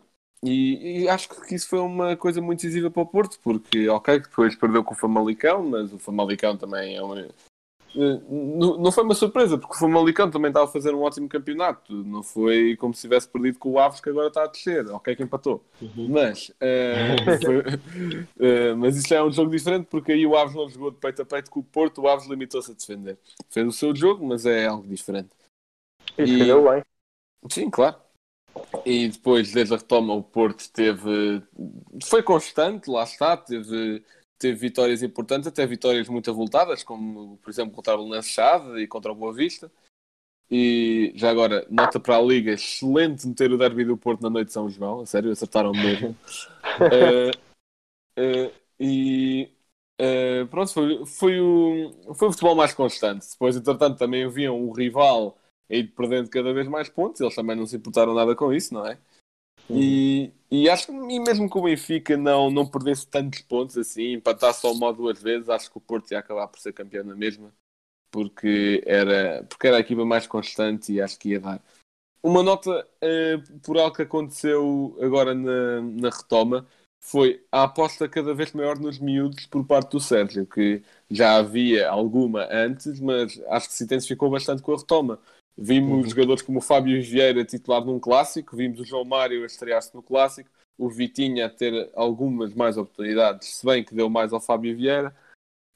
e, 0.43 1.01
e 1.03 1.09
acho 1.09 1.29
que 1.29 1.55
isso 1.55 1.67
foi 1.69 1.79
uma 1.79 2.15
coisa 2.17 2.41
muito 2.41 2.61
decisiva 2.61 2.89
para 2.89 3.03
o 3.03 3.05
Porto, 3.05 3.39
porque, 3.43 3.87
ok, 3.89 4.19
depois 4.19 4.55
perdeu 4.55 4.83
com 4.83 4.93
o 4.93 4.97
Famalicão, 4.97 5.63
mas 5.63 5.93
o 5.93 5.99
Famalicão 5.99 6.57
também 6.57 6.95
é 6.95 7.01
uma. 7.01 7.19
Eh, 7.19 8.21
Não 8.29 8.77
não 8.77 8.91
foi 8.91 9.03
uma 9.03 9.13
surpresa, 9.13 9.57
porque 9.57 9.75
o 9.75 9.77
Famalicão 9.79 10.31
também 10.31 10.49
estava 10.49 10.65
a 10.65 10.71
fazer 10.71 10.93
um 10.95 11.01
ótimo 11.01 11.27
campeonato. 11.29 11.93
Não 12.05 12.23
foi 12.23 12.75
como 12.77 12.93
se 12.93 13.01
tivesse 13.01 13.27
perdido 13.27 13.59
com 13.59 13.71
o 13.71 13.79
Aves, 13.79 13.99
que 13.99 14.09
agora 14.09 14.29
está 14.29 14.43
a 14.43 14.47
descer. 14.47 14.87
Ok, 14.87 15.15
que 15.15 15.23
empatou. 15.23 15.63
Uhum. 15.81 16.07
Mas, 16.09 16.51
eh, 16.61 17.15
foi- 17.43 17.63
eh, 18.39 18.73
mas 18.75 18.95
isso 18.97 19.07
já 19.07 19.17
é 19.17 19.23
um 19.23 19.31
jogo 19.31 19.51
diferente, 19.51 19.87
porque 19.89 20.13
aí 20.13 20.25
o 20.25 20.35
Aves 20.37 20.55
não 20.55 20.69
jogou 20.69 20.91
de 20.91 20.97
peito 20.97 21.21
a 21.21 21.25
peito 21.25 21.51
com 21.51 21.59
o 21.59 21.63
Porto, 21.63 22.01
o 22.01 22.07
Aves 22.07 22.27
limitou-se 22.27 22.71
a 22.71 22.73
defender. 22.73 23.17
Fez 23.49 23.67
o 23.67 23.71
seu 23.71 23.95
jogo, 23.95 24.25
mas 24.25 24.45
é 24.45 24.67
algo 24.67 24.87
diferente. 24.87 25.29
E 26.17 26.23
E- 26.23 26.53
bem. 26.61 26.83
Sim, 27.49 27.69
claro. 27.69 27.97
E 28.86 29.07
depois, 29.07 29.51
desde 29.51 29.73
a 29.73 29.77
retoma, 29.77 30.13
o 30.13 30.23
Porto 30.23 30.69
teve. 30.71 31.41
Foi 32.03 32.23
constante, 32.23 32.89
lá 32.89 33.03
está, 33.03 33.38
teve, 33.38 34.03
teve 34.38 34.57
vitórias 34.57 35.03
importantes, 35.03 35.47
até 35.47 35.65
vitórias 35.65 36.07
muito 36.09 36.29
avultadas, 36.29 36.84
como 36.84 37.38
por 37.38 37.49
exemplo 37.49 37.73
contra 37.73 37.95
o 37.95 38.03
Belenenses 38.03 38.32
Chade 38.32 38.79
e 38.79 38.88
contra 38.88 39.11
o 39.11 39.15
Boa 39.15 39.34
Vista. 39.34 39.71
E 40.49 41.13
já 41.15 41.29
agora, 41.32 41.65
nota 41.69 41.97
para 41.97 42.17
a 42.17 42.21
Liga, 42.21 42.51
excelente 42.51 43.25
meter 43.25 43.53
o 43.53 43.57
derby 43.57 43.86
do 43.86 43.95
Porto 43.95 44.21
na 44.21 44.29
noite 44.29 44.47
de 44.47 44.53
São 44.53 44.69
João, 44.69 44.99
a 44.99 45.05
sério, 45.05 45.32
acertaram 45.32 45.71
mesmo. 45.71 46.15
Eh, 46.82 47.32
eh, 48.15 48.51
e 48.79 49.49
eh, 49.97 50.45
pronto, 50.45 50.73
foi, 50.73 51.05
foi, 51.05 51.39
o, 51.39 52.13
foi 52.15 52.27
o 52.29 52.32
futebol 52.32 52.55
mais 52.55 52.73
constante. 52.73 53.29
Depois, 53.29 53.55
entretanto, 53.55 53.97
também 53.97 54.23
haviam 54.23 54.59
um 54.59 54.71
rival 54.71 55.38
a 55.72 55.76
ir 55.76 55.88
perdendo 55.95 56.30
cada 56.30 56.53
vez 56.53 56.67
mais 56.67 56.89
pontos, 56.89 57.22
eles 57.22 57.36
também 57.36 57.55
não 57.55 57.65
se 57.65 57.78
importaram 57.78 58.13
nada 58.13 58.36
com 58.36 58.53
isso, 58.53 58.74
não 58.74 58.86
é? 58.86 58.97
E, 59.69 60.32
e 60.49 60.69
acho 60.69 60.88
que 60.88 60.91
e 60.91 61.19
mesmo 61.19 61.49
que 61.49 61.57
o 61.57 61.61
Benfica 61.61 62.17
não, 62.17 62.51
não 62.51 62.67
perdesse 62.67 63.07
tantos 63.07 63.41
pontos 63.41 63.78
assim, 63.78 64.13
empatar 64.13 64.53
só 64.53 64.72
uma 64.72 64.88
ou 64.88 64.93
duas 64.93 65.22
vezes, 65.22 65.49
acho 65.49 65.72
que 65.72 65.78
o 65.78 65.82
Porto 65.82 66.11
ia 66.11 66.19
acabar 66.19 66.47
por 66.47 66.59
ser 66.59 66.74
campeão 66.74 67.05
na 67.05 67.15
mesma, 67.15 67.53
porque 68.11 68.84
era, 68.86 69.43
porque 69.47 69.67
era 69.67 69.78
a 69.78 69.80
equipa 69.80 70.03
mais 70.03 70.28
constante 70.28 70.91
e 70.91 71.01
acho 71.01 71.17
que 71.17 71.30
ia 71.30 71.39
dar. 71.39 71.61
Uma 72.24 72.43
nota 72.43 72.88
eh, 73.01 73.38
por 73.63 73.78
algo 73.78 73.95
que 73.95 74.03
aconteceu 74.03 74.95
agora 75.01 75.34
na, 75.34 75.82
na 75.82 76.09
retoma 76.09 76.67
foi 77.03 77.43
a 77.51 77.63
aposta 77.63 78.07
cada 78.07 78.34
vez 78.34 78.53
maior 78.53 78.78
nos 78.78 78.99
miúdos 78.99 79.47
por 79.47 79.65
parte 79.65 79.91
do 79.91 79.99
Sérgio, 79.99 80.45
que 80.45 80.84
já 81.09 81.38
havia 81.38 81.89
alguma 81.89 82.47
antes, 82.51 82.99
mas 82.99 83.41
acho 83.47 83.69
que 83.69 83.74
se 83.74 83.84
intensificou 83.84 84.30
bastante 84.30 84.61
com 84.61 84.74
a 84.74 84.78
retoma. 84.78 85.19
Vimos 85.57 86.09
jogadores 86.09 86.41
como 86.41 86.59
o 86.59 86.61
Fábio 86.61 87.01
Vieira 87.03 87.45
titular 87.45 87.83
num 87.85 87.99
clássico, 87.99 88.55
vimos 88.55 88.79
o 88.79 88.85
João 88.85 89.05
Mário 89.05 89.43
a 89.43 89.45
estrear-se 89.45 89.93
no 89.93 90.01
clássico, 90.01 90.49
o 90.77 90.89
Vitinha 90.89 91.45
a 91.45 91.49
ter 91.49 91.91
algumas 91.93 92.53
mais 92.53 92.77
oportunidades, 92.77 93.55
se 93.55 93.65
bem 93.65 93.83
que 93.83 93.93
deu 93.93 94.09
mais 94.09 94.33
ao 94.33 94.41
Fábio 94.41 94.75
Vieira. 94.75 95.15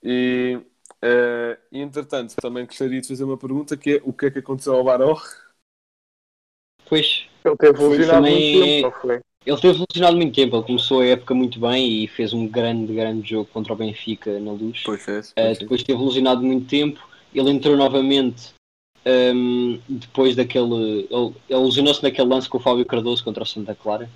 E, 0.01 0.59
eh, 1.01 1.59
e, 1.71 1.79
entretanto, 1.79 2.35
também 2.37 2.65
gostaria 2.65 3.01
de 3.01 3.07
fazer 3.07 3.23
uma 3.23 3.37
pergunta 3.37 3.77
que 3.77 3.97
é 3.97 4.01
o 4.03 4.13
que 4.13 4.27
é 4.27 4.31
que 4.31 4.39
aconteceu 4.39 4.73
ao 4.75 4.83
Baró? 4.83 5.19
Pois, 6.87 7.27
Ele 7.43 7.57
teve 7.57 7.83
lesionado 7.83 8.25
também- 8.25 8.55
muito 8.55 8.65
tempo, 8.65 8.95
não 8.95 9.01
foi? 9.01 9.19
ele 9.45 9.61
teve 9.61 9.85
lesionado 9.89 10.17
muito 10.17 10.35
tempo, 10.35 10.55
ele 10.55 10.65
começou 10.65 11.01
a 11.01 11.05
época 11.05 11.33
muito 11.35 11.59
bem 11.59 12.03
e 12.03 12.07
fez 12.07 12.33
um 12.33 12.47
grande, 12.47 12.93
grande 12.93 13.29
jogo 13.29 13.49
contra 13.51 13.73
o 13.73 13.75
Benfica 13.75 14.39
na 14.39 14.51
luz. 14.51 14.81
Pois 14.83 15.07
é, 15.07 15.19
Uh, 15.37 15.59
depois 15.59 15.83
teve 15.83 16.01
lesionado 16.01 16.41
muito 16.41 16.67
tempo, 16.67 17.05
ele 17.33 17.49
entrou 17.51 17.75
novamente 17.75 18.54
um, 19.07 19.79
depois 19.87 20.35
daquele. 20.35 21.07
Ele, 21.09 21.33
ele 21.49 21.59
lesionou-se 21.59 22.03
naquele 22.03 22.29
lance 22.29 22.49
com 22.49 22.57
o 22.57 22.61
Fábio 22.61 22.85
Cardoso 22.85 23.23
contra 23.23 23.43
o 23.43 23.45
Santa 23.45 23.75
Clara, 23.75 24.09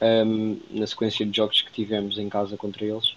um, 0.00 0.58
na 0.70 0.86
sequência 0.86 1.24
de 1.24 1.36
jogos 1.36 1.62
que 1.62 1.72
tivemos 1.72 2.18
em 2.18 2.28
casa 2.28 2.56
contra 2.56 2.84
eles. 2.84 3.14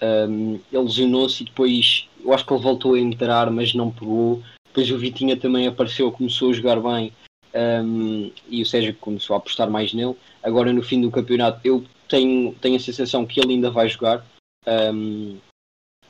Um, 0.00 0.60
ele 0.72 0.82
lesionou-se 0.84 1.42
e 1.42 1.46
depois 1.46 2.08
eu 2.24 2.32
acho 2.32 2.46
que 2.46 2.52
ele 2.52 2.62
voltou 2.62 2.94
a 2.94 3.00
entrar, 3.00 3.50
mas 3.50 3.74
não 3.74 3.90
pegou. 3.90 4.42
Depois 4.66 4.90
o 4.90 4.98
Vitinha 4.98 5.36
também 5.36 5.66
apareceu, 5.66 6.12
começou 6.12 6.50
a 6.50 6.52
jogar 6.52 6.80
bem 6.80 7.12
um, 7.54 8.30
e 8.48 8.62
o 8.62 8.66
Sérgio 8.66 8.94
começou 8.94 9.34
a 9.34 9.38
apostar 9.38 9.68
mais 9.68 9.92
nele. 9.92 10.14
Agora 10.42 10.72
no 10.72 10.82
fim 10.82 11.00
do 11.00 11.10
campeonato 11.10 11.60
eu 11.64 11.84
tenho, 12.06 12.54
tenho 12.60 12.76
a 12.76 12.80
sensação 12.80 13.26
que 13.26 13.40
ele 13.40 13.54
ainda 13.54 13.70
vai 13.70 13.88
jogar. 13.88 14.24
um, 14.66 15.38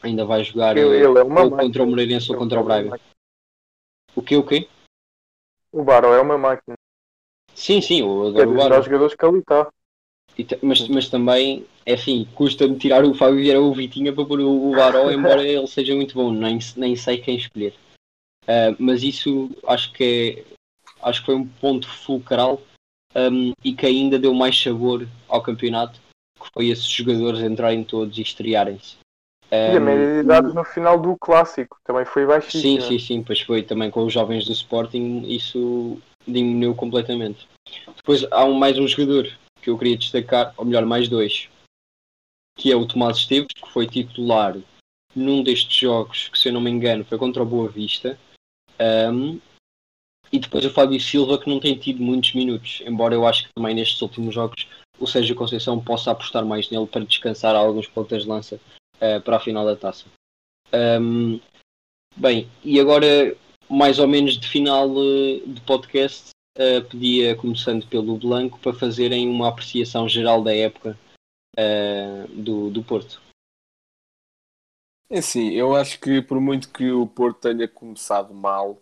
ainda 0.02 0.24
vai 0.24 0.44
jogar 0.44 0.76
Ele, 0.76 0.96
eh, 0.96 1.04
ele 1.04 1.18
é 1.18 1.24
máquina. 1.24 1.62
contra 1.62 1.82
o 1.82 1.86
Moreirense 1.86 2.30
ou 2.30 2.34
Ele 2.34 2.38
contra 2.38 2.58
é 2.58 2.60
o 2.60 2.64
Braga. 2.64 3.00
O 4.18 4.22
que 4.22 4.36
o 4.36 4.42
quê? 4.42 4.66
O 5.70 5.84
Baró 5.84 6.12
é 6.12 6.20
uma 6.20 6.36
máquina. 6.36 6.74
Sim, 7.54 7.80
sim, 7.80 8.00
eu 8.00 8.36
É 8.36 8.44
o 8.44 8.52
Baró. 8.56 8.82
jogadores 8.82 9.14
que 9.14 9.24
ali 9.24 9.38
está. 9.38 9.70
Mas, 10.60 10.88
mas 10.88 11.08
também, 11.08 11.64
é 11.86 11.94
assim, 11.94 12.26
custa-me 12.34 12.76
tirar 12.76 13.04
o 13.04 13.14
Fábio 13.14 13.38
Vieira 13.38 13.60
ou 13.60 13.70
o 13.70 13.74
Vitinha 13.74 14.12
para 14.12 14.24
pôr 14.24 14.40
o 14.40 14.72
o 14.72 14.74
Baró, 14.74 15.08
embora 15.14 15.46
ele 15.46 15.68
seja 15.68 15.94
muito 15.94 16.14
bom, 16.14 16.32
nem, 16.32 16.58
nem 16.76 16.96
sei 16.96 17.18
quem 17.18 17.36
escolher. 17.36 17.76
Ah, 18.48 18.74
mas 18.76 19.04
isso 19.04 19.50
acho 19.68 19.92
que 19.92 20.44
é 20.50 21.08
acho 21.08 21.20
que 21.20 21.26
foi 21.26 21.36
um 21.36 21.46
ponto 21.46 21.88
fulcral 21.88 22.60
um, 23.14 23.52
e 23.64 23.72
que 23.72 23.86
ainda 23.86 24.18
deu 24.18 24.34
mais 24.34 24.60
sabor 24.60 25.06
ao 25.28 25.42
campeonato, 25.44 26.00
que 26.40 26.50
foi 26.52 26.70
esses 26.70 26.88
jogadores 26.88 27.40
entrarem 27.40 27.84
todos 27.84 28.18
e 28.18 28.22
estrearem-se. 28.22 28.96
E 29.50 29.76
a 29.76 29.80
Um, 29.80 29.84
média 29.84 30.12
de 30.14 30.20
idade 30.20 30.54
no 30.54 30.64
final 30.64 31.00
do 31.00 31.16
clássico 31.16 31.78
também 31.84 32.04
foi 32.04 32.22
Sim, 32.22 32.28
baixíssima. 32.28 32.80
sim, 32.82 32.98
sim, 32.98 33.22
pois 33.22 33.40
foi 33.40 33.62
também 33.62 33.90
com 33.90 34.04
os 34.04 34.12
jovens 34.12 34.44
do 34.44 34.52
Sporting, 34.52 35.22
isso 35.26 35.98
diminuiu 36.26 36.74
completamente. 36.74 37.48
Depois 37.96 38.26
há 38.30 38.44
um, 38.44 38.54
mais 38.54 38.78
um 38.78 38.86
jogador 38.86 39.26
que 39.62 39.70
eu 39.70 39.78
queria 39.78 39.96
destacar, 39.96 40.52
ou 40.56 40.64
melhor, 40.64 40.84
mais 40.84 41.08
dois, 41.08 41.48
que 42.56 42.70
é 42.70 42.76
o 42.76 42.86
Tomás 42.86 43.18
Esteves, 43.18 43.48
que 43.54 43.70
foi 43.70 43.86
titular 43.86 44.56
num 45.16 45.42
destes 45.42 45.76
jogos, 45.76 46.28
que 46.28 46.38
se 46.38 46.48
eu 46.48 46.52
não 46.52 46.60
me 46.60 46.70
engano 46.70 47.04
foi 47.04 47.16
contra 47.18 47.42
o 47.42 47.46
Boa 47.46 47.68
Vista, 47.68 48.18
Um, 48.80 49.40
e 50.30 50.38
depois 50.38 50.64
o 50.64 50.70
Fábio 50.70 51.00
Silva, 51.00 51.38
que 51.38 51.48
não 51.50 51.58
tem 51.58 51.76
tido 51.76 52.02
muitos 52.02 52.34
minutos, 52.34 52.80
embora 52.86 53.14
eu 53.14 53.26
acho 53.26 53.44
que 53.44 53.54
também 53.56 53.74
nestes 53.74 54.00
últimos 54.02 54.34
jogos 54.34 54.68
o 55.00 55.06
Sérgio 55.06 55.34
Conceição 55.34 55.82
possa 55.82 56.10
apostar 56.10 56.44
mais 56.44 56.70
nele 56.70 56.86
para 56.86 57.04
descansar 57.04 57.56
alguns 57.56 57.88
pontas 57.88 58.22
de 58.22 58.28
lança 58.28 58.60
eh, 59.00 59.20
para 59.20 59.36
a 59.36 59.40
final 59.40 59.64
da 59.64 59.76
taça. 59.76 60.06
Um, 60.72 61.40
bem, 62.16 62.48
e 62.64 62.80
agora, 62.80 63.36
mais 63.70 63.98
ou 63.98 64.08
menos 64.08 64.38
de 64.38 64.48
final 64.48 64.88
eh, 64.90 65.40
de 65.46 65.60
podcast, 65.60 66.30
eh, 66.56 66.80
pedia, 66.80 67.36
começando 67.36 67.86
pelo 67.86 68.18
Blanco, 68.18 68.58
para 68.58 68.72
fazerem 68.72 69.28
uma 69.28 69.48
apreciação 69.48 70.08
geral 70.08 70.42
da 70.42 70.54
época 70.54 70.98
do, 72.36 72.70
do 72.70 72.84
Porto. 72.84 73.20
É 75.10 75.18
assim, 75.18 75.50
eu 75.54 75.74
acho 75.74 75.98
que 75.98 76.22
por 76.22 76.40
muito 76.40 76.72
que 76.72 76.92
o 76.92 77.04
Porto 77.04 77.40
tenha 77.40 77.66
começado 77.66 78.32
mal, 78.32 78.80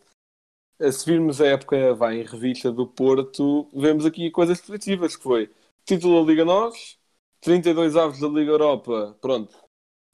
se 0.93 1.07
virmos 1.07 1.41
a 1.41 1.47
época 1.47 1.95
vai 1.95 2.21
em 2.21 2.25
revista 2.25 2.71
do 2.71 2.87
Porto, 2.87 3.67
vemos 3.73 4.05
aqui 4.05 4.31
coisas 4.31 4.61
positivas, 4.61 5.17
que 5.17 5.23
foi 5.23 5.51
título 5.87 6.21
da 6.21 6.31
Liga 6.31 6.45
Nós, 6.45 6.99
32 7.41 7.97
aves 7.97 8.21
da 8.21 8.29
Liga 8.29 8.51
Europa, 8.51 9.17
pronto, 9.23 9.57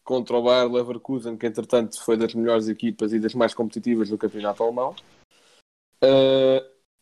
contra 0.05 0.37
o 0.37 0.43
Bayer 0.43 0.71
Leverkusen, 0.71 1.37
que 1.37 1.47
entretanto 1.47 2.03
foi 2.03 2.17
das 2.17 2.35
melhores 2.35 2.69
equipas 2.69 3.13
e 3.13 3.21
das 3.21 3.35
mais 3.35 3.55
competitivas 3.55 4.09
do 4.09 4.19
campeonato 4.19 4.63
alemão. 4.63 4.95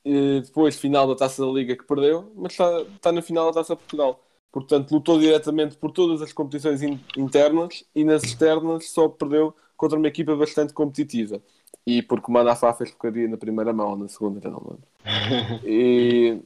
E 0.05 0.41
depois, 0.41 0.77
final 0.77 1.07
da 1.07 1.15
Taça 1.15 1.45
da 1.45 1.51
Liga 1.53 1.77
que 1.77 1.85
perdeu, 1.85 2.33
mas 2.35 2.53
está, 2.53 2.81
está 2.83 3.13
na 3.13 3.23
final 3.23 3.47
da 3.47 3.61
Taça 3.61 3.75
de 3.75 3.81
Portugal. 3.81 4.23
Portanto, 4.51 4.93
lutou 4.93 5.19
diretamente 5.19 5.77
por 5.77 5.93
todas 5.93 6.23
as 6.23 6.33
competições 6.33 6.83
in- 6.83 6.99
internas 7.17 7.85
e 7.95 8.03
nas 8.03 8.25
externas 8.25 8.91
só 8.91 9.09
perdeu 9.09 9.55
contra 9.77 9.99
uma 9.99 10.09
equipa 10.09 10.35
bastante 10.35 10.73
competitiva. 10.73 11.41
E 11.87 12.03
porque 12.03 12.31
o 12.31 12.33
Manafá 12.33 12.73
fez 12.75 12.91
porcaria 12.91 13.29
na 13.29 13.37
primeira 13.37 13.73
mão, 13.73 13.97
na 13.97 14.09
segunda, 14.09 14.41
já 14.41 14.51
não 14.51 14.59
lembro. 14.59 14.83
E... 15.65 16.41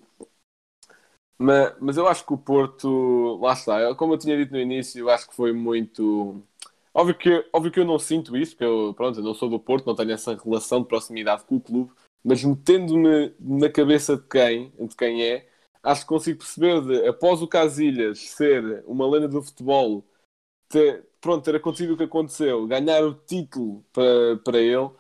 Mas, 1.39 1.74
mas 1.80 1.97
eu 1.97 2.07
acho 2.07 2.24
que 2.24 2.32
o 2.32 2.39
Porto, 2.39 3.39
lá 3.43 3.53
está, 3.53 3.95
como 3.97 4.14
eu 4.14 4.18
tinha 4.18 4.37
dito 4.37 4.53
no 4.53 4.61
início, 4.61 5.01
eu 5.01 5.11
acho 5.11 5.28
que 5.28 5.35
foi 5.35 5.53
muito. 5.53 6.43
Óbvio 6.93 7.16
que, 7.16 7.49
óbvio 7.53 7.72
que 7.72 7.80
eu 7.80 7.85
não 7.85 7.99
sinto 7.99 8.37
isso, 8.37 8.53
porque 8.53 8.64
eu, 8.64 8.95
pronto, 8.95 9.18
eu 9.18 9.24
não 9.24 9.35
sou 9.35 9.49
do 9.49 9.59
Porto, 9.59 9.87
não 9.87 9.97
tenho 9.97 10.12
essa 10.12 10.37
relação 10.37 10.80
de 10.80 10.89
proximidade 10.89 11.45
com 11.45 11.57
o 11.57 11.61
clube, 11.61 11.91
mas 12.24 12.43
metendo-me 12.45 13.35
na 13.41 13.68
cabeça 13.68 14.16
de 14.16 14.22
quem, 14.28 14.72
de 14.78 14.97
quem 14.97 15.24
é, 15.24 15.49
acho 15.82 16.03
que 16.03 16.09
consigo 16.09 16.39
perceber 16.39 16.80
de, 16.82 17.09
após 17.09 17.43
o 17.43 17.49
Casilhas 17.49 18.18
ser 18.20 18.85
uma 18.87 19.09
lenda 19.09 19.28
do 19.28 19.43
futebol, 19.43 20.05
ter, 20.68 21.05
pronto, 21.20 21.45
ter 21.45 21.57
acontecido 21.57 21.95
o 21.95 21.97
que 21.97 22.05
aconteceu, 22.05 22.66
ganhar 22.66 23.05
o 23.05 23.14
título 23.14 23.85
para, 23.93 24.37
para 24.45 24.59
ele, 24.61 24.91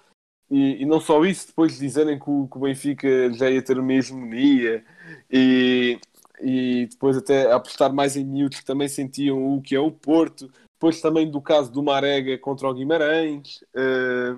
e, 0.50 0.82
e 0.82 0.86
não 0.86 1.00
só 1.00 1.24
isso, 1.24 1.48
depois 1.48 1.78
dizerem 1.78 2.18
que 2.18 2.28
o, 2.28 2.48
que 2.48 2.56
o 2.56 2.60
Benfica 2.60 3.32
já 3.32 3.50
ia 3.50 3.62
ter 3.62 3.78
uma 3.78 3.92
hegemonia 3.92 4.84
e, 5.30 5.98
e 6.40 6.86
depois 6.90 7.16
até 7.16 7.50
apostar 7.52 7.92
mais 7.92 8.16
em 8.16 8.24
miúdos 8.24 8.60
que 8.60 8.64
também 8.64 8.88
sentiam 8.88 9.56
o 9.56 9.62
que 9.62 9.74
é 9.74 9.80
o 9.80 9.90
Porto, 9.90 10.50
depois 10.74 11.00
também 11.00 11.30
do 11.30 11.40
caso 11.40 11.70
do 11.72 11.82
Marega 11.82 12.36
contra 12.38 12.68
o 12.68 12.74
Guimarães, 12.74 13.64
eh, 13.74 14.36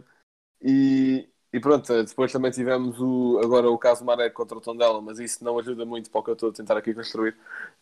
e, 0.63 1.29
e 1.53 1.61
pronto, 1.61 1.91
depois 2.05 2.33
também 2.33 2.51
tivemos 2.51 3.01
o, 3.01 3.41
agora 3.43 3.71
o 3.71 3.79
caso 3.79 4.03
do 4.03 4.07
Marega 4.07 4.35
contra 4.35 4.59
o 4.59 4.61
Tondela, 4.61 5.01
mas 5.01 5.19
isso 5.19 5.43
não 5.45 5.59
ajuda 5.59 5.85
muito 5.85 6.11
para 6.11 6.21
o 6.21 6.23
que 6.23 6.31
eu 6.31 6.35
estou 6.35 6.51
a 6.51 6.53
tentar 6.53 6.77
aqui 6.77 6.95
construir. 6.95 7.35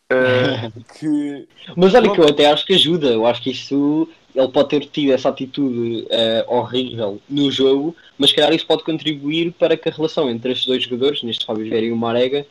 Eh, 0.09 0.71
que 0.99 1.47
Mas 1.75 1.93
olha 1.93 2.11
que 2.11 2.19
eu 2.19 2.27
até 2.27 2.45
acho 2.45 2.65
que 2.65 2.73
ajuda. 2.75 3.07
Eu 3.07 3.25
acho 3.25 3.41
que 3.41 3.51
isso 3.51 4.07
ele 4.35 4.47
pode 4.49 4.69
ter 4.69 4.85
tido 4.87 5.13
essa 5.13 5.29
atitude 5.29 6.05
eh, 6.09 6.45
horrível 6.47 7.21
no 7.29 7.49
jogo, 7.49 7.95
mas 8.17 8.33
calhar 8.33 8.53
isso 8.53 8.67
pode 8.67 8.83
contribuir 8.83 9.53
para 9.53 9.77
que 9.77 9.87
a 9.87 9.91
relação 9.91 10.29
entre 10.29 10.51
estes 10.51 10.67
dois 10.67 10.83
jogadores, 10.83 11.23
neste 11.23 11.45
Fábio 11.45 11.63
Vieira 11.63 11.85
e 11.85 11.91
o 11.91 11.95
Marega, 11.95 12.45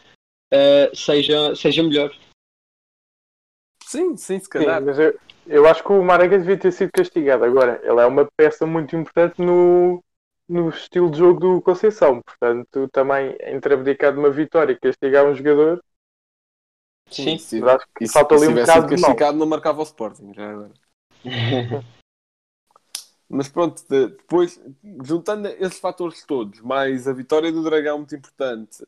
eh, 0.51 0.91
seja, 0.95 1.55
seja 1.57 1.83
melhor. 1.83 2.11
sim, 3.85 4.17
sim, 4.17 4.39
se 4.41 4.49
Sim, 4.57 4.79
calhar. 4.79 4.85
mas 4.85 4.99
eu, 4.99 5.19
eu 5.47 5.67
acho 5.67 5.83
que 5.83 5.93
o 5.93 6.03
Marega 6.03 6.39
devia 6.39 6.59
ter 6.59 6.73
sido 6.73 6.91
castigado. 6.93 7.45
Agora, 7.45 7.81
ele 7.85 8.01
é 8.01 8.07
uma 8.07 8.29
peça 8.37 8.67
muito 8.67 8.95
importante 8.97 9.41
no, 9.43 10.03
no 10.49 10.69
estilo 10.71 11.11
de 11.11 11.19
jogo 11.19 11.41
do 11.41 11.63
Conceição. 11.63 12.23
Portanto, 12.23 12.89
também 12.93 13.37
entre 13.41 13.75
abdicar 13.75 14.13
de 14.13 14.19
uma 14.19 14.31
vitória 14.31 14.73
e 14.73 14.79
castigar 14.79 15.27
um 15.27 15.35
jogador, 15.35 15.83
Sim. 17.11 17.39
mas 17.57 17.77
acho 17.77 17.87
que 17.97 18.05
E 18.05 18.07
se, 18.07 18.23
falta 18.23 18.35
ali 18.35 18.47
se 18.47 18.47
um 18.47 18.53
tivesse 18.53 18.79
bocado 18.79 18.87
castigado, 18.87 19.39
não 19.39 19.47
marcava 19.47 19.81
o 19.81 19.85
Sporting, 19.85 20.33
já 20.35 20.51
agora. 20.51 20.73
Mas 23.29 23.49
pronto, 23.49 23.83
de- 23.89 24.09
depois, 24.09 24.61
juntando 25.05 25.49
esses 25.49 25.79
fatores 25.79 26.25
todos, 26.25 26.61
mais 26.61 27.09
a 27.09 27.13
vitória 27.13 27.51
do 27.51 27.63
Dragão 27.63 27.99
muito 27.99 28.15
importante, 28.15 28.85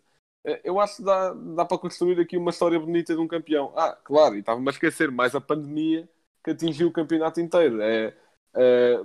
eu 0.65 0.79
acho 0.81 0.97
que 0.97 1.03
dá, 1.03 1.33
dá 1.33 1.65
para 1.65 1.79
construir 1.79 2.21
aqui 2.21 2.37
uma 2.37 2.51
história 2.51 2.79
bonita 2.79 3.15
de 3.15 3.21
um 3.21 3.27
campeão. 3.27 3.73
Ah, 3.77 3.97
claro, 4.05 4.37
e 4.37 4.41
estava-me 4.41 4.69
a 4.69 4.71
esquecer, 4.71 5.11
mais 5.11 5.35
a 5.35 5.41
pandemia 5.41 6.09
que 6.45 6.51
atingiu 6.51 6.89
o 6.89 6.93
campeonato 6.93 7.41
inteiro. 7.41 7.81
É, 7.83 8.15
é, 8.55 9.03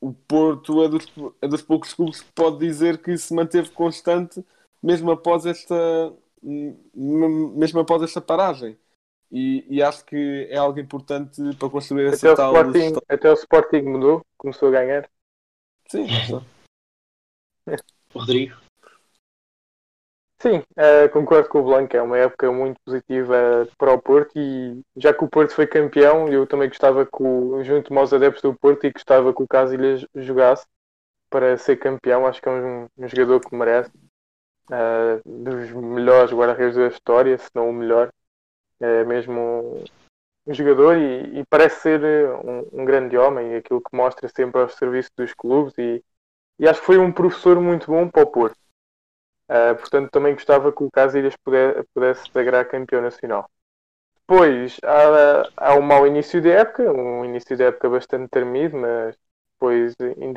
o 0.00 0.12
Porto 0.12 0.82
é 0.82 0.88
dos, 0.88 1.06
é 1.40 1.46
dos 1.46 1.62
poucos 1.62 1.94
clubes 1.94 2.22
que 2.22 2.32
pode 2.32 2.58
dizer 2.58 2.98
que 2.98 3.16
se 3.16 3.32
manteve 3.32 3.70
constante 3.70 4.44
mesmo 4.82 5.10
após 5.10 5.46
esta, 5.46 6.12
mesmo 6.42 7.80
após 7.80 8.02
esta 8.02 8.20
paragem. 8.20 8.76
E, 9.30 9.64
e 9.68 9.80
acho 9.80 10.04
que 10.04 10.48
é 10.50 10.56
algo 10.56 10.80
importante 10.80 11.40
para 11.56 11.70
construir 11.70 12.08
Até 12.08 12.16
essa 12.16 12.34
tal 12.34 12.52
Sporting, 12.52 12.78
história. 12.78 13.06
até 13.08 13.30
o 13.30 13.34
Sporting 13.34 13.82
mudou, 13.82 14.26
começou 14.36 14.68
a 14.68 14.72
ganhar. 14.72 15.08
Sim. 15.88 16.06
Rodrigo. 18.12 18.69
Sim, 20.40 20.62
eh, 20.76 21.08
concordo 21.08 21.50
com 21.50 21.58
o 21.60 21.62
Blanco, 21.64 21.94
é 21.94 22.00
uma 22.00 22.16
época 22.16 22.50
muito 22.50 22.80
positiva 22.82 23.68
para 23.76 23.92
o 23.92 24.00
Porto 24.00 24.32
e 24.38 24.80
já 24.96 25.12
que 25.12 25.22
o 25.22 25.28
Porto 25.28 25.54
foi 25.54 25.66
campeão, 25.66 26.28
eu 26.28 26.46
também 26.46 26.66
gostava 26.68 27.04
que, 27.04 27.22
o, 27.22 27.62
junto 27.62 27.96
aos 27.98 28.10
adeptos 28.12 28.40
do 28.40 28.54
Porto, 28.54 28.86
e 28.86 28.90
gostava 28.90 29.34
que 29.34 29.42
o 29.42 29.46
Casilhas 29.46 30.06
jogasse 30.14 30.66
para 31.30 31.56
ser 31.58 31.76
campeão. 31.76 32.26
Acho 32.26 32.42
que 32.42 32.48
é 32.48 32.52
um, 32.52 32.88
um 32.98 33.08
jogador 33.08 33.40
que 33.40 33.54
merece, 33.54 33.90
eh, 34.72 35.20
dos 35.26 35.72
melhores 35.72 36.32
guarda-redes 36.32 36.76
da 36.76 36.88
história, 36.88 37.38
se 37.38 37.50
não 37.54 37.70
o 37.70 37.72
melhor. 37.72 38.12
É 38.80 39.04
mesmo 39.04 39.84
um, 40.46 40.54
jogador 40.54 40.96
e, 40.98 41.40
e 41.40 41.44
parece 41.50 41.80
ser 41.82 42.04
eh, 42.04 42.32
um, 42.44 42.82
um 42.82 42.84
grande 42.86 43.16
homem, 43.18 43.56
aquilo 43.56 43.80
que 43.82 43.96
mostra 43.96 44.28
sempre 44.28 44.60
aos 44.60 44.74
serviços 44.76 45.12
dos 45.16 45.34
clubes 45.34 45.74
e, 45.78 46.02
e 46.58 46.68
acho 46.68 46.80
que 46.80 46.86
foi 46.86 46.98
um 46.98 47.12
professor 47.12 47.60
muito 47.60 47.88
bom 47.88 48.08
para 48.08 48.22
o 48.22 48.26
Porto. 48.26 48.56
Uh, 49.50 49.74
portanto, 49.74 50.10
também 50.10 50.34
gostava 50.34 50.70
que 50.72 50.84
o 50.84 50.90
Casilhas 50.92 51.34
puder, 51.44 51.84
pudesse 51.92 52.30
sagrar 52.30 52.68
campeão 52.68 53.02
nacional. 53.02 53.50
Depois, 54.20 54.78
há, 54.84 55.42
há 55.56 55.74
um 55.74 55.82
mau 55.82 56.06
início 56.06 56.40
de 56.40 56.50
época, 56.52 56.84
um 56.92 57.24
início 57.24 57.56
de 57.56 57.64
época 57.64 57.90
bastante 57.90 58.28
termido, 58.30 58.76
mas 58.76 59.16
depois 59.54 59.96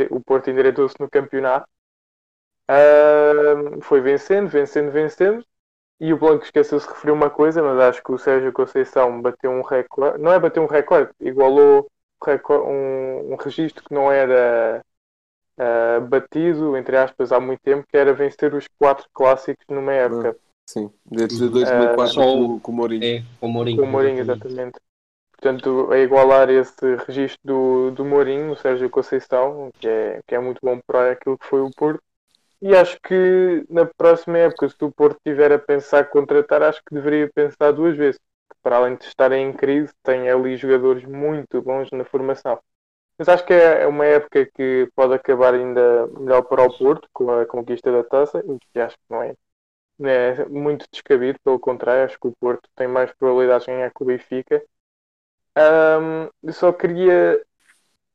o 0.10 0.20
Porto 0.20 0.50
endireitou-se 0.50 0.96
no 1.00 1.08
campeonato. 1.08 1.68
Uh, 2.68 3.80
foi 3.84 4.02
vencendo, 4.02 4.50
vencendo, 4.50 4.92
vencendo. 4.92 5.46
E 6.00 6.12
o 6.12 6.18
Blanco 6.18 6.44
esqueceu-se 6.44 6.88
de 6.88 6.94
referir 6.94 7.12
uma 7.12 7.30
coisa, 7.30 7.62
mas 7.62 7.80
acho 7.80 8.04
que 8.04 8.12
o 8.12 8.18
Sérgio 8.18 8.52
Conceição 8.52 9.22
bateu 9.22 9.52
um 9.52 9.62
recorde. 9.62 10.18
Não 10.20 10.34
é 10.34 10.40
bateu 10.40 10.64
um 10.64 10.68
recorde, 10.68 11.12
igualou 11.20 11.88
um, 12.50 13.34
um 13.34 13.36
registro 13.36 13.84
que 13.84 13.94
não 13.94 14.12
era 14.12 14.84
uh, 15.58 16.02
batido, 16.02 16.76
entre 16.78 16.98
aspas, 16.98 17.32
há 17.32 17.40
muito 17.40 17.62
tempo, 17.62 17.86
que 17.88 17.98
era 17.98 18.14
vencer 18.14 18.54
os 18.54 18.68
quatro 18.80 19.08
clássicos 19.14 19.66
numa 19.70 19.94
época. 19.94 20.36
Sim, 20.66 20.90
desde 21.06 21.50
2004 21.50 22.08
Só 22.08 22.24
com, 22.24 22.60
com 22.60 22.72
o 22.72 22.76
Mourinho. 22.76 23.04
É, 23.04 23.24
com 23.40 23.48
o 23.48 23.50
Mourinho. 23.50 23.78
Com 23.78 23.88
o 23.88 23.92
Mourinho, 23.92 24.20
exatamente. 24.20 24.80
Portanto, 25.32 25.92
a 25.92 26.00
igualar 26.00 26.50
esse 26.50 26.96
registro 27.06 27.40
do, 27.44 27.92
do 27.92 28.06
Mourinho, 28.06 28.54
o 28.54 28.56
Sérgio 28.56 28.90
Conceição, 28.90 29.70
que 29.78 29.88
é, 29.88 30.22
que 30.26 30.36
é 30.36 30.40
muito 30.40 30.60
bom 30.64 30.80
para 30.88 31.12
aquilo 31.12 31.38
que 31.38 31.46
foi 31.46 31.60
o 31.60 31.70
Porto. 31.70 32.02
E 32.62 32.74
acho 32.74 32.98
que 33.02 33.66
na 33.70 33.86
próxima 33.86 34.38
época, 34.38 34.70
se 34.70 34.76
o 34.80 34.90
Porto 34.90 35.18
tiver 35.22 35.52
a 35.52 35.60
pensar 35.60 36.10
contratar, 36.10 36.64
acho 36.64 36.82
que 36.86 36.96
deveria 36.96 37.30
pensar 37.30 37.74
duas 37.74 37.98
vezes. 37.98 38.18
Porque 38.48 38.62
para 38.64 38.78
além 38.78 38.96
de 38.96 39.04
estarem 39.04 39.50
em 39.50 39.52
crise, 39.52 39.92
tem 40.02 40.30
ali 40.30 40.56
jogadores 40.56 41.04
muito 41.04 41.62
bons 41.62 41.92
na 41.92 42.06
formação. 42.06 42.58
Mas 43.18 43.30
acho 43.30 43.46
que 43.46 43.54
é 43.54 43.84
é 43.84 43.88
uma 43.88 44.06
época 44.06 44.46
que 44.46 44.90
pode 44.96 45.14
acabar 45.14 45.54
ainda 45.54 46.08
melhor 46.08 46.44
para 46.44 46.64
o 46.64 46.78
Porto, 46.78 47.08
com 47.14 47.32
a 47.32 47.46
conquista 47.46 47.92
da 47.92 48.04
taça, 48.04 48.44
que 48.72 48.80
acho 48.80 48.96
que 48.98 49.04
não 49.10 49.24
é, 49.24 49.36
não 50.00 50.10
é 50.10 50.46
muito 50.48 50.86
descabido, 50.92 51.40
pelo 51.44 51.60
contrário, 51.60 52.06
acho 52.06 52.20
que 52.20 52.28
o 52.28 52.34
Porto 52.40 52.70
tem 52.76 52.88
mais 52.88 53.12
probabilidades 53.14 53.66
de 53.68 53.74
ganhar 53.74 53.92
que 53.94 54.04
o 54.04 54.06
Benfica. 54.06 54.64
Eu 56.42 56.54
só 56.54 56.72
queria 56.74 57.42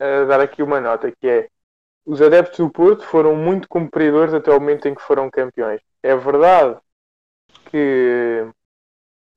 ah, 0.00 0.24
dar 0.26 0.40
aqui 0.40 0.62
uma 0.62 0.80
nota, 0.80 1.12
que 1.12 1.28
é 1.28 1.48
os 2.06 2.22
adeptos 2.22 2.58
do 2.58 2.70
Porto 2.70 3.04
foram 3.06 3.36
muito 3.36 3.68
cumpridores 3.68 4.34
até 4.34 4.50
o 4.50 4.60
momento 4.60 4.88
em 4.88 4.94
que 4.94 5.02
foram 5.02 5.30
campeões. 5.30 5.80
É 6.02 6.16
verdade 6.16 6.80
que, 7.70 8.46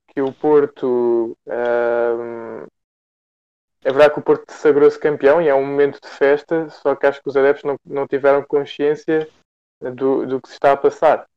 que 0.07 0.21
o 0.21 0.33
Porto 0.33 1.37
ahm, 1.47 2.67
é 3.83 3.89
verdade 3.91 4.13
que 4.13 4.19
o 4.19 4.23
Porto 4.23 4.51
sagrou-se 4.51 4.99
campeão 4.99 5.41
e 5.41 5.47
é 5.47 5.55
um 5.55 5.65
momento 5.65 5.99
de 6.01 6.07
festa, 6.07 6.69
só 6.69 6.95
que 6.95 7.05
acho 7.05 7.21
que 7.21 7.29
os 7.29 7.35
adeptos 7.35 7.63
não, 7.63 7.77
não 7.85 8.07
tiveram 8.07 8.43
consciência 8.43 9.27
do, 9.79 10.25
do 10.25 10.41
que 10.41 10.49
se 10.49 10.53
está 10.53 10.73
a 10.73 10.77
passar. 10.77 11.27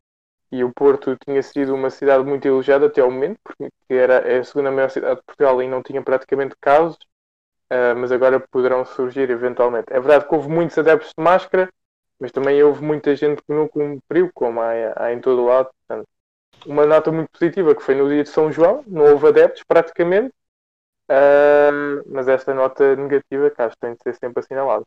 E 0.53 0.63
o 0.63 0.73
Porto 0.73 1.17
tinha 1.25 1.43
sido 1.43 1.75
uma 1.75 1.91
cidade 1.91 2.23
muito 2.23 2.47
elogiada 2.47 2.87
até 2.87 3.01
ao 3.01 3.11
momento, 3.11 3.39
porque 3.43 3.71
era 3.95 4.15
é 4.19 4.39
a 4.39 4.45
segunda 4.45 4.71
maior 4.71 4.91
cidade 4.91 5.17
de 5.17 5.23
Portugal 5.23 5.63
e 5.63 5.69
não 5.69 5.83
tinha 5.83 6.03
praticamente 6.03 6.55
casos, 6.61 6.99
ah, 7.71 7.95
mas 7.95 8.13
agora 8.13 8.39
poderão 8.39 8.85
surgir 8.85 9.31
eventualmente. 9.31 9.87
É 9.91 9.99
verdade 9.99 10.29
que 10.29 10.35
houve 10.35 10.49
muitos 10.49 10.77
adeptos 10.79 11.13
de 11.17 11.23
máscara, 11.25 11.69
mas 12.21 12.31
também 12.31 12.63
houve 12.63 12.83
muita 12.85 13.17
gente 13.17 13.43
que 13.43 13.53
não 13.53 13.67
cumpriu, 13.67 14.31
como 14.33 14.61
há, 14.61 14.71
há 14.97 15.13
em 15.13 15.21
todo 15.21 15.43
o 15.43 15.47
lado. 15.47 15.71
Portanto, 15.89 16.09
uma 16.67 16.87
nota 16.87 17.11
muito 17.11 17.31
positiva 17.31 17.75
que 17.75 17.83
foi 17.83 17.95
no 17.95 18.09
dia 18.09 18.23
de 18.23 18.29
São 18.29 18.53
João, 18.53 18.85
não 18.87 19.07
houve 19.13 19.29
adeptos 19.29 19.63
praticamente, 19.67 20.33
ah, 21.09 21.71
mas 22.07 22.29
esta 22.29 22.55
nota 22.55 22.97
negativa 22.97 23.51
que 23.51 23.81
tem 23.81 23.95
de 23.95 24.03
ser 24.03 24.15
sempre 24.15 24.41
assinalada. 24.41 24.85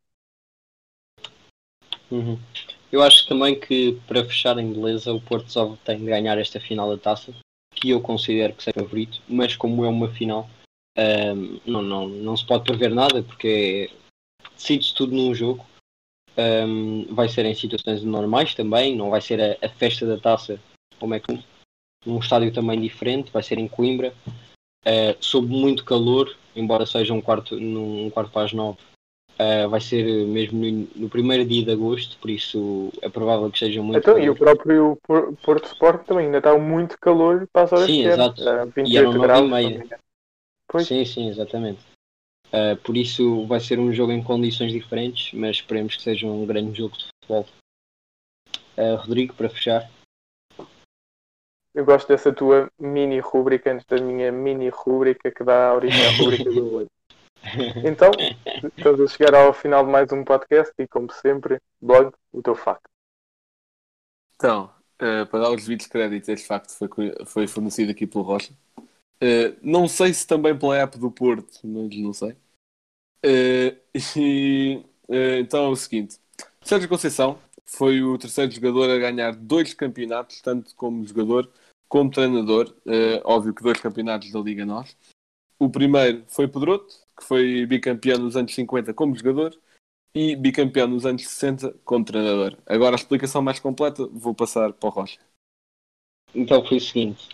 Uhum. 2.09 2.39
Eu 2.91 3.03
acho 3.03 3.27
também 3.27 3.59
que 3.59 3.99
para 4.07 4.23
fechar 4.23 4.57
em 4.57 4.71
beleza 4.71 5.13
o 5.13 5.21
Porto 5.21 5.51
só 5.51 5.75
tem 5.83 5.97
de 5.97 6.05
ganhar 6.05 6.37
esta 6.37 6.59
final 6.59 6.89
da 6.89 7.01
taça, 7.01 7.33
que 7.71 7.89
eu 7.89 8.01
considero 8.01 8.53
que 8.53 8.63
seja 8.63 8.79
favorito, 8.79 9.21
mas 9.27 9.55
como 9.55 9.83
é 9.83 9.89
uma 9.89 10.09
final, 10.09 10.49
não, 11.65 11.81
não, 11.81 12.07
não 12.07 12.37
se 12.37 12.45
pode 12.45 12.63
prever 12.63 12.89
nada 12.89 13.21
porque 13.21 13.91
decide-se 14.55 14.95
tudo 14.95 15.13
num 15.13 15.35
jogo. 15.35 15.65
Ahm, 16.37 17.07
vai 17.13 17.27
ser 17.27 17.45
em 17.45 17.55
situações 17.55 18.03
normais 18.03 18.53
também, 18.53 18.95
não 18.95 19.09
vai 19.09 19.19
ser 19.19 19.41
a, 19.41 19.65
a 19.65 19.69
festa 19.69 20.05
da 20.05 20.19
taça 20.19 20.59
como 20.99 21.15
é 21.15 21.19
que 21.19 21.43
num 22.05 22.19
estádio 22.19 22.53
também 22.53 22.79
diferente, 22.79 23.31
vai 23.31 23.43
ser 23.43 23.57
em 23.57 23.67
Coimbra, 23.67 24.13
ah, 24.87 25.15
sob 25.19 25.47
muito 25.47 25.83
calor, 25.83 26.33
embora 26.55 26.85
seja 26.85 27.13
um 27.13 27.21
quarto, 27.21 27.59
num 27.59 28.09
quarto 28.09 28.31
para 28.31 28.45
as 28.45 28.53
nove, 28.53 28.79
Uh, 29.39 29.69
vai 29.69 29.79
ser 29.79 30.03
mesmo 30.25 30.59
no, 30.59 30.87
no 30.95 31.09
primeiro 31.09 31.45
dia 31.45 31.63
de 31.63 31.71
agosto, 31.71 32.17
por 32.17 32.27
isso 32.27 32.91
é 33.03 33.07
provável 33.07 33.51
que 33.51 33.59
seja 33.59 33.83
muito. 33.83 33.99
Então, 33.99 34.17
e 34.17 34.27
o 34.31 34.35
próprio 34.35 34.97
Por- 35.03 35.35
Porto 35.43 35.65
Sport 35.65 36.07
também 36.07 36.25
ainda 36.25 36.39
está 36.39 36.57
muito 36.57 36.97
calor 36.99 37.47
para 37.53 37.65
as 37.65 37.71
horas 37.71 37.85
Sim, 37.85 38.03
exato. 38.03 38.41
E 38.41 38.71
28 38.73 38.97
eram 38.97 39.13
nove 39.13 39.19
e 39.19 39.21
graus. 39.21 39.49
meia. 39.49 39.69
me 39.69 39.85
engano. 39.85 40.01
Pois. 40.67 40.87
Sim, 40.87 41.05
sim, 41.05 41.29
exatamente. 41.29 41.79
Uh, 42.47 42.75
por 42.77 42.97
isso 42.97 43.45
vai 43.45 43.59
ser 43.59 43.77
um 43.77 43.93
jogo 43.93 44.11
em 44.11 44.23
condições 44.23 44.71
diferentes, 44.71 45.31
mas 45.33 45.57
esperemos 45.57 45.95
que 45.95 46.01
seja 46.01 46.25
um 46.25 46.43
grande 46.43 46.75
jogo 46.75 46.97
de 46.97 47.05
futebol. 47.05 47.45
Uh, 48.75 48.95
Rodrigo, 48.95 49.35
para 49.35 49.49
fechar. 49.49 49.87
Eu 51.77 51.85
gosto 51.85 52.07
dessa 52.07 52.33
tua 52.33 52.71
mini 52.79 53.19
rúbrica 53.19 53.71
antes 53.71 53.85
da 53.85 54.01
minha 54.01 54.31
mini 54.31 54.67
rúbrica 54.67 55.29
que 55.29 55.43
dá 55.43 55.69
a 55.69 55.75
origem 55.75 56.07
à 56.07 56.11
rúbrica 56.17 56.49
do 56.49 56.73
olho. 56.73 56.91
Então, 57.85 58.09
estamos 58.75 58.99
a 58.99 59.07
chegar 59.07 59.35
ao 59.35 59.53
final 59.53 59.85
de 59.85 59.91
mais 59.91 60.11
um 60.11 60.23
podcast 60.23 60.73
e, 60.79 60.87
como 60.87 61.13
sempre, 61.13 61.61
blog, 61.79 62.11
o 62.33 62.41
teu 62.41 62.55
facto. 62.55 62.89
Então, 64.35 64.73
eh, 64.97 65.23
para 65.25 65.41
dar 65.41 65.51
os 65.51 65.63
devidos 65.63 65.85
créditos, 65.85 66.27
este 66.27 66.47
facto 66.47 66.71
foi, 66.71 67.13
foi 67.27 67.47
fornecido 67.47 67.91
aqui 67.91 68.07
pelo 68.07 68.23
Rocha. 68.23 68.51
Eh, 69.21 69.55
não 69.61 69.87
sei 69.87 70.11
se 70.15 70.25
também 70.25 70.57
pela 70.57 70.77
app 70.77 70.97
do 70.97 71.11
Porto, 71.11 71.59
mas 71.63 71.95
não 71.95 72.11
sei. 72.11 72.35
Eh, 73.23 73.77
e, 74.17 74.83
então 75.07 75.65
é 75.65 75.69
o 75.69 75.75
seguinte: 75.75 76.17
Sérgio 76.59 76.89
Conceição 76.89 77.39
foi 77.67 78.01
o 78.01 78.17
terceiro 78.17 78.51
jogador 78.51 78.89
a 78.89 78.97
ganhar 78.97 79.35
dois 79.35 79.75
campeonatos, 79.75 80.41
tanto 80.41 80.75
como 80.75 81.05
jogador 81.05 81.49
como 81.87 82.11
treinador. 82.11 82.75
Eh, 82.85 83.21
óbvio 83.23 83.53
que 83.53 83.63
dois 83.63 83.79
campeonatos 83.79 84.31
da 84.31 84.39
Liga 84.39 84.65
Nós. 84.65 84.95
O 85.59 85.69
primeiro 85.69 86.23
foi 86.27 86.47
Pedroto, 86.47 86.93
que 87.17 87.25
foi 87.25 87.65
bicampeão 87.65 88.19
nos 88.19 88.35
anos 88.35 88.53
50 88.53 88.93
como 88.93 89.15
jogador 89.15 89.57
e 90.13 90.35
bicampeão 90.35 90.87
nos 90.87 91.05
anos 91.05 91.27
60 91.27 91.75
como 91.83 92.05
treinador. 92.05 92.57
Agora 92.65 92.95
a 92.95 92.99
explicação 92.99 93.41
mais 93.41 93.59
completa 93.59 94.07
vou 94.07 94.33
passar 94.33 94.73
para 94.73 94.87
o 94.87 94.91
Rocha. 94.91 95.19
Então 96.33 96.63
foi 96.65 96.77
o 96.77 96.81
seguinte: 96.81 97.29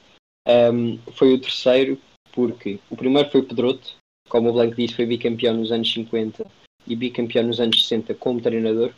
um, 0.47 0.97
foi 1.13 1.33
o 1.33 1.41
terceiro, 1.41 1.99
porque 2.33 2.79
o 2.89 2.95
primeiro 2.95 3.29
foi 3.29 3.41
Pedroto, 3.43 3.95
como 4.29 4.49
o 4.49 4.53
Blanco 4.53 4.75
disse, 4.75 4.95
foi 4.95 5.05
bicampeão 5.05 5.55
nos 5.55 5.71
anos 5.71 5.91
50 5.91 6.45
e 6.87 6.95
bicampeão 6.95 7.47
nos 7.47 7.59
anos 7.59 7.81
60 7.83 8.13
como 8.15 8.41
treinador. 8.41 8.93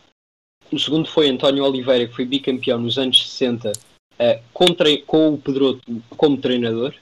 O 0.72 0.80
segundo 0.80 1.08
foi 1.08 1.30
António 1.30 1.64
Oliveira, 1.64 2.08
que 2.08 2.16
foi 2.16 2.26
bicampeão 2.26 2.80
nos 2.80 2.98
anos 2.98 3.32
60 3.32 3.72
uh, 4.20 4.42
com, 4.54 4.66
com 5.06 5.34
o 5.34 5.38
Pedroto 5.38 5.82
como 6.18 6.38
treinador. 6.38 6.94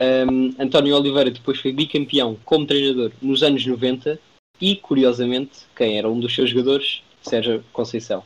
Um, 0.00 0.54
António 0.58 0.96
Oliveira 0.96 1.30
depois 1.30 1.60
foi 1.60 1.72
bicampeão 1.72 2.38
como 2.44 2.66
treinador 2.66 3.12
nos 3.20 3.42
anos 3.42 3.66
90 3.66 4.18
e, 4.60 4.76
curiosamente, 4.76 5.66
quem 5.76 5.98
era 5.98 6.08
um 6.08 6.18
dos 6.18 6.34
seus 6.34 6.50
jogadores? 6.50 7.02
Sérgio 7.22 7.62
Conceição. 7.72 8.22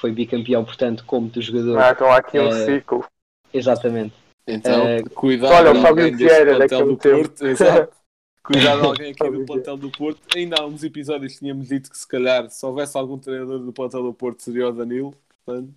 Foi 0.00 0.12
bicampeão, 0.12 0.64
portanto, 0.64 1.04
como 1.04 1.28
do 1.28 1.40
jogador. 1.42 1.78
Ah, 1.78 1.90
então 1.90 2.06
há 2.08 2.18
aqui 2.18 2.38
um 2.38 2.48
Eh, 2.48 2.64
ciclo. 2.64 3.04
Exatamente. 3.52 4.14
Então, 4.46 4.86
Eh, 4.86 5.02
cuidado 5.14 5.52
olha, 5.52 5.72
o 5.72 5.82
Fábio 5.82 6.16
Vieira 6.16 6.58
daquele. 6.58 6.96
Porto. 6.96 7.46
Exato. 7.46 7.96
Cuidado 8.44 8.86
alguém 8.86 9.10
aqui 9.10 9.30
do 9.30 9.44
plantel 9.44 9.76
do 9.76 9.90
Porto. 9.90 10.20
Ainda 10.36 10.56
há 10.60 10.66
uns 10.66 10.84
episódios 10.84 11.32
que 11.32 11.38
tínhamos 11.40 11.68
dito 11.68 11.90
que 11.90 11.98
se 11.98 12.06
calhar 12.06 12.48
se 12.50 12.64
houvesse 12.64 12.96
algum 12.96 13.18
treinador 13.18 13.58
do 13.58 13.72
plantel 13.72 14.04
do 14.04 14.14
Porto 14.14 14.42
seria 14.42 14.68
o 14.68 14.72
Danilo. 14.72 15.12
Portanto, 15.44 15.74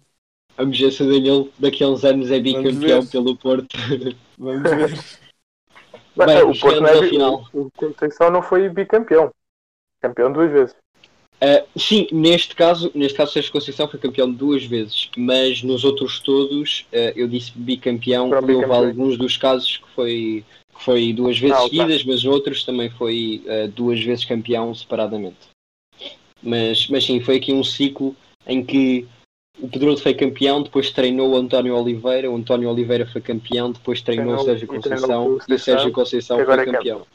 Vamos 0.60 0.78
ver 0.78 0.92
se 0.92 1.02
o 1.02 1.08
Daniel 1.10 1.48
daqui 1.58 1.86
a 1.86 1.88
uns 1.88 2.04
anos 2.04 2.30
é 2.30 2.38
bicampeão 2.38 3.06
pelo 3.06 3.34
Porto. 3.38 3.78
vamos 4.38 4.70
ver. 4.70 4.92
Mas, 6.18 6.34
Bem, 6.34 6.44
o 6.44 6.60
Porto 6.60 6.82
não 6.82 6.90
é 6.90 7.08
final. 7.08 7.46
o 7.54 7.72
Conceição 7.78 8.30
não 8.30 8.42
foi 8.42 8.68
bicampeão. 8.68 9.32
Campeão 10.02 10.34
duas 10.34 10.52
vezes. 10.52 10.76
Uh, 11.42 11.80
sim, 11.80 12.10
neste 12.12 12.54
caso, 12.58 12.92
neste 12.94 13.18
caso 13.18 13.32
Sérgio 13.32 13.54
Conceição 13.54 13.88
foi 13.88 13.98
campeão 14.02 14.30
duas 14.30 14.66
vezes, 14.66 15.10
mas 15.16 15.64
nos 15.64 15.86
outros 15.86 16.20
todos 16.20 16.86
uh, 16.92 17.16
eu 17.16 17.30
disse 17.30 17.54
bicampeão 17.56 18.28
Foram 18.28 18.50
e 18.50 18.56
houve 18.56 18.74
alguns 18.74 19.18
dos 19.18 19.38
casos 19.38 19.78
que 19.78 19.90
foi, 19.96 20.46
que 20.76 20.84
foi 20.84 21.14
duas 21.14 21.40
vezes 21.40 21.56
Ah, 21.56 21.64
ok. 21.64 21.80
seguidas, 21.80 22.04
mas 22.04 22.26
outros 22.26 22.66
também 22.66 22.90
foi 22.90 23.42
uh, 23.46 23.70
duas 23.70 24.04
vezes 24.04 24.26
campeão 24.26 24.76
separadamente. 24.76 25.48
Mas, 26.44 26.90
mas 26.90 27.06
sim, 27.06 27.22
foi 27.22 27.38
aqui 27.38 27.54
um 27.54 27.64
ciclo 27.64 28.14
em 28.46 28.66
que 28.66 29.08
o 29.62 29.68
Pedroso 29.68 30.02
foi 30.02 30.14
campeão, 30.14 30.64
depois 30.64 30.92
treinou 30.92 31.32
o 31.32 31.36
António 31.36 31.76
Oliveira, 31.76 32.30
o 32.32 32.36
António 32.36 32.70
Oliveira 32.70 33.06
foi 33.06 33.22
campeão, 33.22 33.72
depois 33.72 34.02
treinou 34.02 34.36
o 34.36 34.44
Sérgio 34.44 34.68
Conceição 34.68 35.36
o 35.36 35.40
e 35.48 35.54
o 35.54 35.60
Sérgio 35.60 35.92
Conceição 35.92 36.46
foi 36.46 36.60
é 36.60 36.66
campeão. 36.66 37.06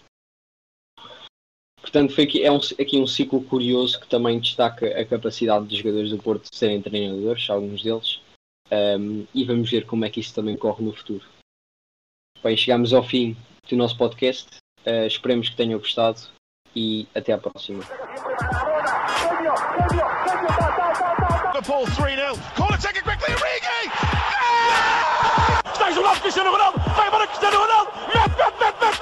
Portanto, 1.81 2.15
foi 2.15 2.25
aqui, 2.25 2.43
é 2.43 2.51
um, 2.51 2.57
aqui 2.57 2.99
um 2.99 3.07
ciclo 3.07 3.43
curioso 3.45 4.01
que 4.01 4.07
também 4.09 4.41
destaca 4.41 4.87
a 4.99 5.05
capacidade 5.05 5.67
dos 5.67 5.79
jogadores 5.79 6.11
do 6.11 6.19
Porto 6.19 6.51
de 6.51 6.57
serem 6.57 6.81
treinadores, 6.81 7.49
alguns 7.49 7.83
deles, 7.83 8.21
um, 8.99 9.27
e 9.35 9.45
vamos 9.45 9.71
ver 9.71 9.87
como 9.87 10.05
é 10.05 10.11
que 10.11 10.21
isso 10.21 10.35
também 10.35 10.57
corre 10.57 10.85
no 10.85 10.93
futuro. 10.93 11.25
Bem, 12.43 12.57
chegamos 12.57 12.93
ao 12.93 13.03
fim 13.03 13.37
do 13.69 13.77
nosso 13.77 13.97
podcast, 13.97 14.49
uh, 14.87 15.07
esperemos 15.07 15.49
que 15.49 15.57
tenham 15.57 15.79
gostado 15.79 16.21
e 16.75 17.07
até 17.15 17.33
à 17.33 17.39
próxima. 17.39 17.85